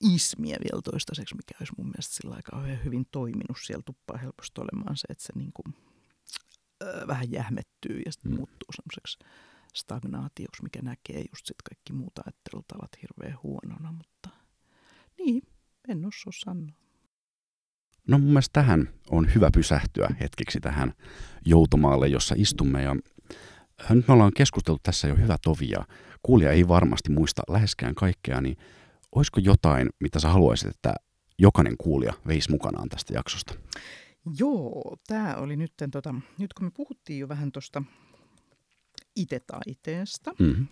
ismiä 0.00 0.56
vielä 0.64 0.82
toistaiseksi, 0.82 1.36
mikä 1.36 1.54
olisi 1.60 1.72
mun 1.78 1.86
mielestä 1.86 2.14
sillä 2.14 2.34
aika 2.34 2.62
hyvin 2.84 3.06
toiminut. 3.10 3.56
Siellä 3.62 3.82
tuppaa 3.86 4.16
helposti 4.16 4.60
olemaan 4.60 4.96
se, 4.96 5.04
että 5.10 5.24
se 5.24 5.32
niin 5.36 5.52
kuin, 5.52 5.74
äh, 6.82 7.06
vähän 7.06 7.32
jähmettyy 7.32 8.02
ja 8.06 8.12
sitten 8.12 8.32
mm. 8.32 8.36
muuttuu 8.36 8.68
semmoiseksi 8.76 9.18
stagnaatioksi, 9.74 10.62
mikä 10.62 10.82
näkee 10.82 11.20
just 11.20 11.46
sitten 11.46 11.64
kaikki 11.68 11.92
muut 11.92 12.18
ajattelutavat 12.18 12.90
hirveän 13.02 13.38
huonona, 13.42 13.92
mutta 13.92 14.28
niin, 15.18 15.42
en 15.88 16.06
osaa 16.06 16.32
sanoa. 16.44 16.82
No 18.08 18.18
mun 18.18 18.28
mielestä 18.28 18.52
tähän 18.52 18.88
on 19.10 19.34
hyvä 19.34 19.50
pysähtyä 19.50 20.08
hetkeksi 20.20 20.60
tähän 20.60 20.92
joutomaalle, 21.44 22.08
jossa 22.08 22.34
istumme 22.38 22.82
ja 22.82 22.96
nyt 23.90 24.08
me 24.08 24.14
ollaan 24.14 24.32
keskusteltu 24.36 24.80
tässä 24.82 25.08
jo 25.08 25.16
hyvä 25.16 25.36
tovi 25.42 25.70
ja 25.70 25.84
kuulija 26.22 26.52
ei 26.52 26.68
varmasti 26.68 27.10
muista 27.10 27.42
läheskään 27.48 27.94
kaikkea, 27.94 28.40
niin 28.40 28.56
olisiko 29.14 29.40
jotain, 29.40 29.88
mitä 30.00 30.20
sä 30.20 30.28
haluaisit, 30.28 30.68
että 30.68 30.94
jokainen 31.38 31.76
kuulija 31.76 32.12
veisi 32.26 32.50
mukanaan 32.50 32.88
tästä 32.88 33.14
jaksosta? 33.14 33.54
Joo, 34.38 34.96
tämä 35.06 35.34
oli 35.34 35.56
nyt, 35.56 35.72
tota, 35.92 36.14
nyt 36.38 36.52
kun 36.52 36.66
me 36.66 36.70
puhuttiin 36.70 37.18
jo 37.18 37.28
vähän 37.28 37.52
tuosta 37.52 37.82
itse 39.16 39.40
taiteesta, 39.40 40.34
mm-hmm. 40.38 40.66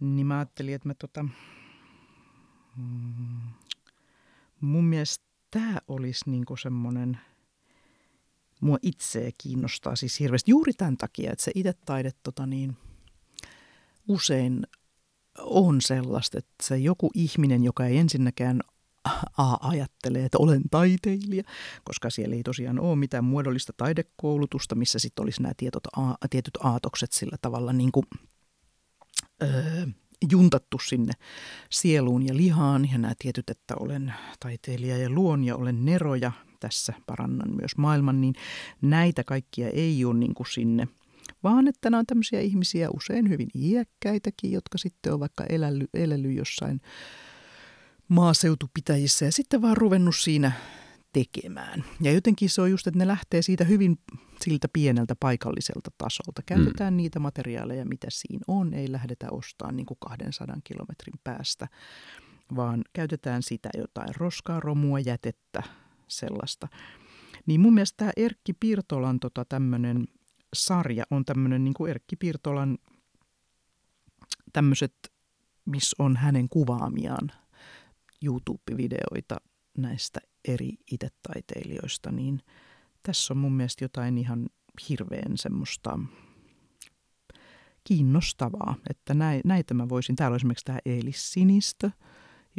niin 0.00 0.26
mä 0.26 0.38
ajattelin, 0.38 0.74
että 0.74 0.88
mä 0.88 0.94
tota, 0.94 1.22
mm, 2.76 3.40
mun 4.60 4.84
mielestä 4.84 5.24
tämä 5.50 5.78
olisi 5.88 6.30
niinku 6.30 6.56
semmoinen– 6.56 7.18
mua 8.60 8.78
itseä 8.82 9.30
kiinnostaa 9.38 9.96
siis 9.96 10.20
hirveästi 10.20 10.50
juuri 10.50 10.72
tämän 10.72 10.96
takia, 10.96 11.32
että 11.32 11.44
se 11.44 11.52
itse 11.54 11.72
taide 11.72 12.10
tota 12.22 12.46
niin, 12.46 12.76
usein 14.08 14.66
on 15.38 15.80
sellaista, 15.80 16.38
että 16.38 16.54
se 16.62 16.76
joku 16.76 17.10
ihminen, 17.14 17.64
joka 17.64 17.86
ei 17.86 17.98
ensinnäkään 17.98 18.60
A 19.38 19.68
ajattelee, 19.68 20.24
että 20.24 20.38
olen 20.38 20.62
taiteilija, 20.70 21.42
koska 21.84 22.10
siellä 22.10 22.36
ei 22.36 22.42
tosiaan 22.42 22.80
ole 22.80 22.96
mitään 22.96 23.24
muodollista 23.24 23.72
taidekoulutusta, 23.76 24.74
missä 24.74 24.98
sitten 24.98 25.22
olisi 25.22 25.42
nämä 25.42 25.52
tietot, 25.56 25.86
a, 25.86 26.14
tietyt 26.30 26.58
aatokset 26.62 27.12
sillä 27.12 27.36
tavalla 27.42 27.72
niin 27.72 27.92
kuin, 27.92 28.06
öö, 29.42 29.86
juntattu 30.30 30.78
sinne 30.78 31.12
sieluun 31.70 32.26
ja 32.26 32.36
lihaan. 32.36 32.88
Ja 32.92 32.98
nämä 32.98 33.14
tietyt, 33.18 33.50
että 33.50 33.74
olen 33.80 34.14
taiteilija 34.40 34.98
ja 34.98 35.10
luon 35.10 35.44
ja 35.44 35.56
olen 35.56 35.84
neroja, 35.84 36.32
tässä 36.60 36.92
parannan 37.06 37.56
myös 37.56 37.76
maailman, 37.76 38.20
niin 38.20 38.34
näitä 38.82 39.24
kaikkia 39.24 39.68
ei 39.68 40.04
ole 40.04 40.18
niin 40.18 40.34
kuin 40.34 40.46
sinne 40.46 40.88
vaan 41.42 41.68
että 41.68 41.90
nämä 41.90 41.98
on 41.98 42.06
tämmöisiä 42.06 42.40
ihmisiä, 42.40 42.90
usein 42.90 43.28
hyvin 43.28 43.48
iäkkäitäkin, 43.54 44.52
jotka 44.52 44.78
sitten 44.78 45.12
on 45.12 45.20
vaikka 45.20 45.44
elely, 45.48 45.86
elely 45.94 46.32
jossain 46.32 46.80
maaseutupitäjissä 48.08 49.24
ja 49.24 49.32
sitten 49.32 49.62
vaan 49.62 49.76
ruvennut 49.76 50.16
siinä 50.16 50.52
tekemään. 51.12 51.84
Ja 52.00 52.12
jotenkin 52.12 52.50
se 52.50 52.62
on 52.62 52.70
just, 52.70 52.86
että 52.86 52.98
ne 52.98 53.06
lähtee 53.06 53.42
siitä 53.42 53.64
hyvin 53.64 53.98
siltä 54.44 54.68
pieneltä 54.72 55.16
paikalliselta 55.20 55.90
tasolta. 55.98 56.42
Käytetään 56.46 56.94
mm. 56.94 56.96
niitä 56.96 57.18
materiaaleja, 57.18 57.84
mitä 57.84 58.06
siinä 58.10 58.44
on, 58.48 58.74
ei 58.74 58.92
lähdetä 58.92 59.26
ostamaan 59.30 59.76
niin 59.76 59.86
kuin 59.86 59.98
200 60.00 60.56
kilometrin 60.64 61.20
päästä, 61.24 61.68
vaan 62.56 62.84
käytetään 62.92 63.42
sitä 63.42 63.68
jotain 63.78 64.14
roskaa, 64.16 64.60
romua, 64.60 65.00
jätettä, 65.00 65.62
sellaista. 66.10 66.68
Niin 67.46 67.60
mun 67.60 67.74
mielestä 67.74 67.96
tämä 67.96 68.10
Erkki 68.16 68.52
Pirtolan 68.52 69.20
tota, 69.20 69.44
tämmöinen 69.44 70.04
sarja 70.54 71.04
on 71.10 71.24
tämmöinen 71.24 71.64
niin 71.64 71.74
kuin 71.74 71.90
Erkki 71.90 72.16
Pirtolan 72.16 72.78
tämmöiset, 74.52 74.94
missä 75.64 75.96
on 75.98 76.16
hänen 76.16 76.48
kuvaamiaan 76.48 77.32
YouTube-videoita 78.24 79.36
näistä 79.78 80.20
eri 80.48 80.72
itetaiteilijoista, 80.92 82.12
niin 82.12 82.42
tässä 83.02 83.34
on 83.34 83.38
mun 83.38 83.52
mielestä 83.52 83.84
jotain 83.84 84.18
ihan 84.18 84.46
hirveän 84.88 85.38
semmoista 85.38 85.98
kiinnostavaa, 87.84 88.76
että 88.90 89.14
näitä 89.44 89.74
mä 89.74 89.88
voisin, 89.88 90.16
täällä 90.16 90.34
on 90.34 90.36
esimerkiksi 90.36 90.64
tämä 90.64 90.78
Eelis 90.84 91.32
Sinistö, 91.32 91.90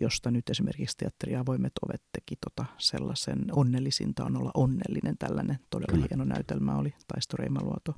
josta 0.01 0.31
nyt 0.31 0.49
esimerkiksi 0.49 0.97
teatteri 0.97 1.35
Avoimet 1.35 1.71
ovet 1.85 2.01
teki 2.11 2.35
tota 2.35 2.65
sellaisen 2.77 3.45
onnellisinta 3.51 4.25
on 4.25 4.37
olla 4.37 4.51
onnellinen. 4.53 5.17
Tällainen 5.19 5.59
todella 5.69 5.93
Kyllä. 5.93 6.07
hieno 6.09 6.23
näytelmä 6.23 6.75
oli. 6.75 6.93
Taisto 7.07 7.37
Reimaluoto 7.37 7.95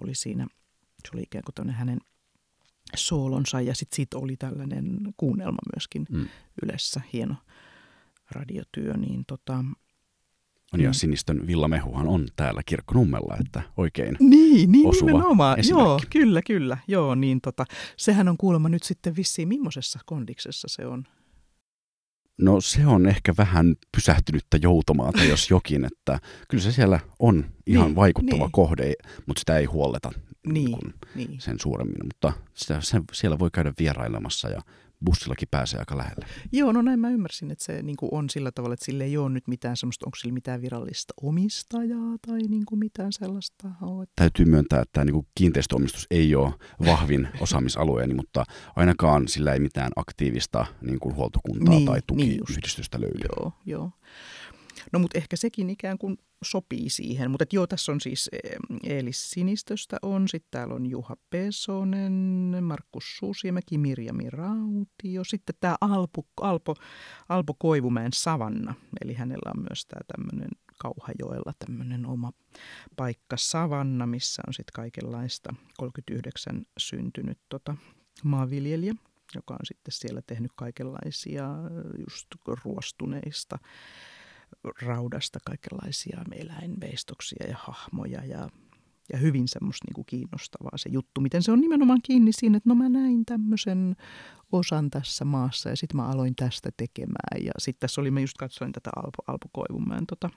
oli 0.00 0.14
siinä. 0.14 0.46
Se 1.04 1.10
oli 1.14 1.22
ikään 1.22 1.44
kuin 1.56 1.70
hänen 1.70 1.98
soolonsa 2.96 3.60
ja 3.60 3.74
sitten 3.74 3.96
siitä 3.96 4.18
oli 4.18 4.36
tällainen 4.36 4.98
kuunnelma 5.16 5.58
myöskin 5.74 6.06
mm. 6.10 6.28
Ylessä. 6.62 7.00
Hieno 7.12 7.34
radiotyö. 8.30 8.96
Niin 8.96 9.24
tota, 9.26 9.64
on 10.72 10.80
ja 10.80 10.88
mm. 10.88 10.94
Sinistön 10.94 11.46
villamehuhan 11.46 12.08
on 12.08 12.28
täällä 12.36 12.62
kirkkonummella, 12.66 13.36
että 13.40 13.62
oikein 13.76 14.16
Niin, 14.20 14.72
niin 14.72 14.88
osuva 14.88 15.10
nimenomaan. 15.10 15.58
Joo, 15.68 16.00
kyllä, 16.10 16.42
kyllä. 16.42 16.78
Joo, 16.88 17.14
niin 17.14 17.40
tota, 17.40 17.64
sehän 17.96 18.28
on 18.28 18.36
kuulemma 18.36 18.68
nyt 18.68 18.82
sitten 18.82 19.16
vissiin 19.16 19.48
millaisessa 19.48 19.98
kondiksessa 20.06 20.68
se 20.68 20.86
on 20.86 21.04
No 22.40 22.60
se 22.60 22.86
on 22.86 23.06
ehkä 23.06 23.34
vähän 23.38 23.74
pysähtynyttä 23.96 24.58
joutomaata, 24.62 25.24
jos 25.24 25.50
jokin, 25.50 25.84
että 25.84 26.18
kyllä 26.48 26.62
se 26.62 26.72
siellä 26.72 27.00
on 27.18 27.44
ihan 27.66 27.86
niin, 27.86 27.96
vaikuttava 27.96 28.44
niin. 28.44 28.52
kohde, 28.52 28.92
mutta 29.26 29.40
sitä 29.40 29.58
ei 29.58 29.64
huoleta 29.64 30.12
niin, 30.46 30.94
niin. 31.14 31.40
sen 31.40 31.60
suuremmin. 31.60 32.04
Mutta 32.04 32.32
sitä, 32.54 32.80
sen, 32.80 33.04
siellä 33.12 33.38
voi 33.38 33.50
käydä 33.52 33.72
vierailemassa 33.78 34.48
ja 34.48 34.60
bussillakin 35.04 35.48
pääsee 35.50 35.80
aika 35.80 35.98
lähelle. 35.98 36.26
Joo, 36.52 36.72
no 36.72 36.82
näin 36.82 37.00
mä 37.00 37.10
ymmärsin, 37.10 37.50
että 37.50 37.64
se 37.64 37.82
niin 37.82 37.96
kuin 37.96 38.08
on 38.12 38.30
sillä 38.30 38.52
tavalla, 38.52 38.74
että 38.74 38.84
sille 38.84 39.04
ei 39.04 39.16
ole 39.16 39.30
nyt 39.30 39.48
mitään 39.48 39.76
semmoista, 39.76 40.06
onko 40.06 40.16
sillä 40.16 40.34
mitään 40.34 40.62
virallista 40.62 41.14
omistajaa 41.22 42.16
tai 42.26 42.38
niin 42.38 42.66
kuin 42.66 42.78
mitään 42.78 43.12
sellaista. 43.12 43.68
Ole. 43.82 44.06
Täytyy 44.16 44.44
myöntää, 44.46 44.82
että 44.82 44.92
tämä 44.92 45.04
niin 45.04 45.14
kuin 45.14 45.26
kiinteistöomistus 45.34 46.06
ei 46.10 46.34
ole 46.34 46.54
vahvin 46.86 47.28
osaamisalueeni, 47.40 48.14
mutta 48.14 48.44
ainakaan 48.76 49.28
sillä 49.28 49.52
ei 49.52 49.60
mitään 49.60 49.90
aktiivista 49.96 50.66
niin 50.80 51.00
kuin 51.00 51.14
huoltokuntaa 51.14 51.74
niin, 51.74 51.86
tai 51.86 52.00
tukiyhdistystä 52.06 52.98
niin 52.98 53.02
löydy. 53.04 53.28
Joo, 53.36 53.52
joo. 53.66 53.90
No 54.92 54.98
mutta 54.98 55.18
ehkä 55.18 55.36
sekin 55.36 55.70
ikään 55.70 55.98
kuin 55.98 56.16
sopii 56.44 56.90
siihen. 56.90 57.30
Mutta 57.30 57.44
joo, 57.52 57.66
tässä 57.66 57.92
on 57.92 58.00
siis 58.00 58.30
Eelis 58.84 59.30
Sinistöstä 59.30 59.96
on, 60.02 60.28
sitten 60.28 60.50
täällä 60.50 60.74
on 60.74 60.86
Juha 60.86 61.16
Pesonen, 61.30 62.12
Markus 62.62 63.04
Suusiemäki, 63.18 63.78
Mirjami 63.78 64.30
Rautio, 64.30 65.24
sitten 65.24 65.54
tämä 65.60 65.76
Alpo, 65.80 66.26
Alpo, 66.40 66.74
Alpo 67.28 67.54
Koivumäen 67.58 68.12
Savanna, 68.14 68.74
eli 69.04 69.14
hänellä 69.14 69.52
on 69.56 69.62
myös 69.62 69.86
tämä 69.86 70.00
tämmöinen 70.16 70.50
Kauhajoella 70.78 71.52
tämmöinen 71.66 72.06
oma 72.06 72.32
paikka 72.96 73.36
Savanna, 73.36 74.06
missä 74.06 74.42
on 74.46 74.54
sitten 74.54 74.72
kaikenlaista 74.74 75.54
39 75.78 76.62
syntynyt 76.78 77.38
tota, 77.48 77.76
maanviljelijä, 78.24 78.94
joka 79.34 79.54
on 79.54 79.66
sitten 79.66 79.92
siellä 79.92 80.22
tehnyt 80.26 80.52
kaikenlaisia 80.56 81.48
just 82.08 82.26
ruostuneista 82.64 83.58
raudasta 84.82 85.38
kaikenlaisia 85.44 86.24
eläinveistoksia 86.32 87.46
ja 87.48 87.56
hahmoja 87.58 88.24
ja, 88.24 88.48
ja 89.12 89.18
hyvin 89.18 89.48
semmoista 89.48 89.84
niin 89.88 89.94
kuin 89.94 90.06
kiinnostavaa 90.06 90.76
se 90.76 90.88
juttu, 90.88 91.20
miten 91.20 91.42
se 91.42 91.52
on 91.52 91.60
nimenomaan 91.60 92.00
kiinni 92.02 92.32
siinä, 92.32 92.56
että 92.56 92.68
no 92.68 92.74
mä 92.74 92.88
näin 92.88 93.24
tämmöisen 93.26 93.96
osan 94.52 94.90
tässä 94.90 95.24
maassa 95.24 95.68
ja 95.68 95.76
sitten 95.76 95.96
mä 95.96 96.08
aloin 96.08 96.36
tästä 96.36 96.70
tekemään. 96.76 97.44
Ja 97.44 97.52
sitten 97.58 97.80
tässä 97.80 98.00
oli, 98.00 98.10
mä 98.10 98.20
just 98.20 98.36
katsoin 98.38 98.72
tätä 98.72 98.90
Alpo, 98.96 99.22
Alpo 99.26 99.46
Koivumäen 99.52 100.06
tota, 100.06 100.30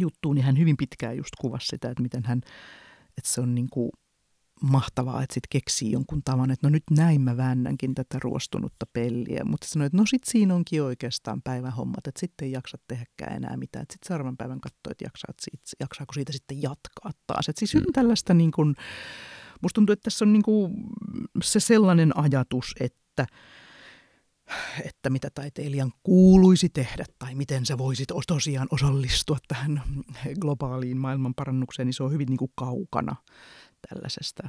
juttuun, 0.00 0.34
niin 0.34 0.44
hän 0.44 0.58
hyvin 0.58 0.76
pitkään 0.76 1.16
just 1.16 1.36
kuvasi 1.40 1.66
sitä, 1.66 1.90
että 1.90 2.02
miten 2.02 2.24
hän, 2.24 2.38
että 3.18 3.30
se 3.30 3.40
on 3.40 3.54
niin 3.54 3.68
kuin 3.70 3.90
mahtavaa, 4.70 5.22
että 5.22 5.34
sitten 5.34 5.48
keksii 5.50 5.92
jonkun 5.92 6.22
tavan, 6.24 6.50
että 6.50 6.66
no 6.66 6.70
nyt 6.70 6.82
näin 6.90 7.20
mä 7.20 7.36
väännänkin 7.36 7.94
tätä 7.94 8.18
ruostunutta 8.22 8.86
pelliä. 8.92 9.44
Mutta 9.44 9.66
sanoi, 9.68 9.86
että 9.86 9.96
no 9.96 10.06
sitten 10.06 10.32
siinä 10.32 10.54
onkin 10.54 10.82
oikeastaan 10.82 11.42
päivähommat, 11.42 12.06
että 12.06 12.20
sitten 12.20 12.46
ei 12.46 12.52
jaksa 12.52 12.78
tehdäkään 12.88 13.36
enää 13.36 13.56
mitään. 13.56 13.86
Sitten 13.90 14.08
seuraavan 14.08 14.36
päivän 14.36 14.60
katsoo, 14.60 14.90
että 14.90 15.04
jaksaa, 15.04 15.34
siitä, 15.40 15.64
jaksaako 15.80 16.12
siitä 16.12 16.32
sitten 16.32 16.62
jatkaa 16.62 17.10
taas. 17.26 17.48
Että 17.48 17.58
siis 17.58 17.74
hyvin 17.74 17.88
mm. 17.88 17.92
tällaista 17.92 18.34
niin 18.34 18.50
kuin, 18.50 18.74
musta 19.62 19.74
tuntuu, 19.74 19.92
että 19.92 20.04
tässä 20.04 20.24
on 20.24 20.32
niin 20.32 20.42
kuin 20.42 20.74
se 21.42 21.60
sellainen 21.60 22.18
ajatus, 22.18 22.74
että 22.80 23.26
että 24.84 25.10
mitä 25.10 25.28
taiteilijan 25.34 25.92
kuuluisi 26.02 26.68
tehdä 26.68 27.04
tai 27.18 27.34
miten 27.34 27.66
se 27.66 27.78
voisi 27.78 28.04
tosiaan 28.26 28.68
osallistua 28.70 29.38
tähän 29.48 29.82
globaaliin 30.40 30.96
maailmanparannukseen, 30.96 31.86
niin 31.86 31.94
se 31.94 32.02
on 32.02 32.12
hyvin 32.12 32.26
niin 32.26 32.38
kuin 32.38 32.52
kaukana 32.54 33.16
tällaisesta 33.88 34.48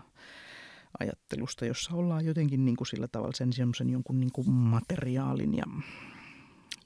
ajattelusta, 0.99 1.65
jossa 1.65 1.95
ollaan 1.95 2.25
jotenkin 2.25 2.65
niin 2.65 2.75
kuin 2.75 2.87
sillä 2.87 3.07
tavalla 3.07 3.35
sen 3.35 3.53
semmoisen 3.53 3.89
jonkun 3.89 4.19
niin 4.19 4.31
kuin 4.31 4.51
materiaalin 4.51 5.57
ja, 5.57 5.63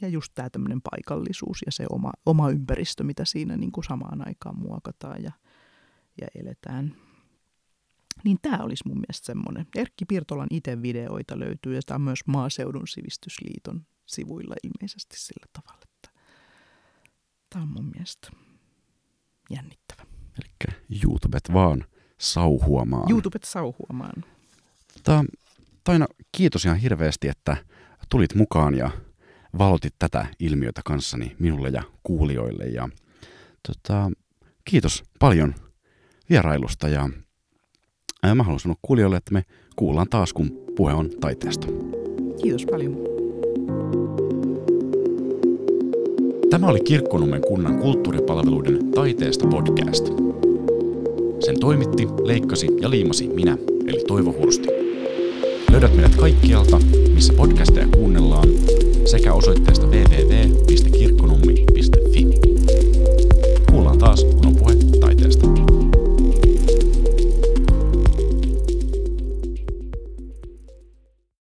ja 0.01 0.07
just 0.07 0.31
tämä 0.35 0.49
tämmöinen 0.49 0.81
paikallisuus 0.81 1.57
ja 1.65 1.71
se 1.71 1.85
oma, 1.89 2.11
oma 2.25 2.49
ympäristö, 2.49 3.03
mitä 3.03 3.25
siinä 3.25 3.57
niin 3.57 3.71
kuin 3.71 3.83
samaan 3.83 4.27
aikaan 4.27 4.59
muokataan 4.59 5.23
ja, 5.23 5.31
ja 6.21 6.27
eletään. 6.35 6.95
Niin 8.23 8.37
tämä 8.41 8.57
olisi 8.57 8.87
mun 8.87 8.97
mielestä 8.97 9.25
semmoinen. 9.25 9.67
Erkki 9.75 10.05
Pirtolan 10.05 10.47
itse 10.51 10.81
videoita 10.81 11.39
löytyy 11.39 11.75
ja 11.75 11.81
tämä 11.85 11.95
on 11.95 12.01
myös 12.01 12.19
Maaseudun 12.27 12.87
sivistysliiton 12.87 13.85
sivuilla 14.05 14.55
ilmeisesti 14.63 15.19
sillä 15.19 15.45
tavalla, 15.53 15.81
että 15.83 16.19
tämä 17.49 17.63
on 17.63 17.69
mun 17.69 17.91
mielestä 17.95 18.29
jännittävä. 19.49 20.03
Eli 20.39 20.75
YouTubet 21.03 21.43
vaan 21.53 21.85
sauhuamaan. 22.19 23.11
YouTubet 23.11 23.43
sauhuamaan. 23.43 24.23
Tota, 24.93 25.25
Taina, 25.83 26.07
kiitos 26.31 26.65
ihan 26.65 26.77
hirveästi, 26.77 27.27
että 27.27 27.57
tulit 28.09 28.35
mukaan 28.35 28.75
ja 28.75 28.91
valotit 29.57 29.93
tätä 29.99 30.25
ilmiötä 30.39 30.81
kanssani 30.85 31.35
minulle 31.39 31.69
ja 31.69 31.83
kuulijoille. 32.03 32.63
Ja, 32.63 32.89
tota, 33.67 34.11
kiitos 34.65 35.03
paljon 35.19 35.55
vierailusta 36.29 36.87
ja 36.87 37.09
ää, 38.23 38.35
mä 38.35 38.43
haluan 38.43 38.59
sanoa 38.59 38.77
kuulijoille, 38.81 39.17
että 39.17 39.33
me 39.33 39.43
kuullaan 39.75 40.09
taas, 40.09 40.33
kun 40.33 40.63
puhe 40.75 40.93
on 40.93 41.09
taiteesta. 41.21 41.67
Kiitos 42.41 42.65
paljon. 42.65 42.97
Tämä 46.49 46.67
oli 46.67 46.79
Kirkkonummen 46.79 47.41
kunnan 47.41 47.79
kulttuuripalveluiden 47.79 48.91
taiteesta 48.91 49.47
podcast. 49.47 50.05
Sen 51.39 51.59
toimitti, 51.59 52.07
leikkasi 52.23 52.67
ja 52.81 52.89
liimasi 52.89 53.27
minä, 53.27 53.57
eli 53.87 54.03
Toivo 54.07 54.35
Hursti. 54.39 54.67
Löydät 55.71 55.93
meidät 55.95 56.15
kaikkialta, 56.15 56.79
missä 57.13 57.33
podcasteja 57.33 57.87
kuunnellaan, 57.87 58.47
sekä 59.05 59.33
osoitteesta 59.33 59.87
www.kirkkonummi.fi. 59.87 60.68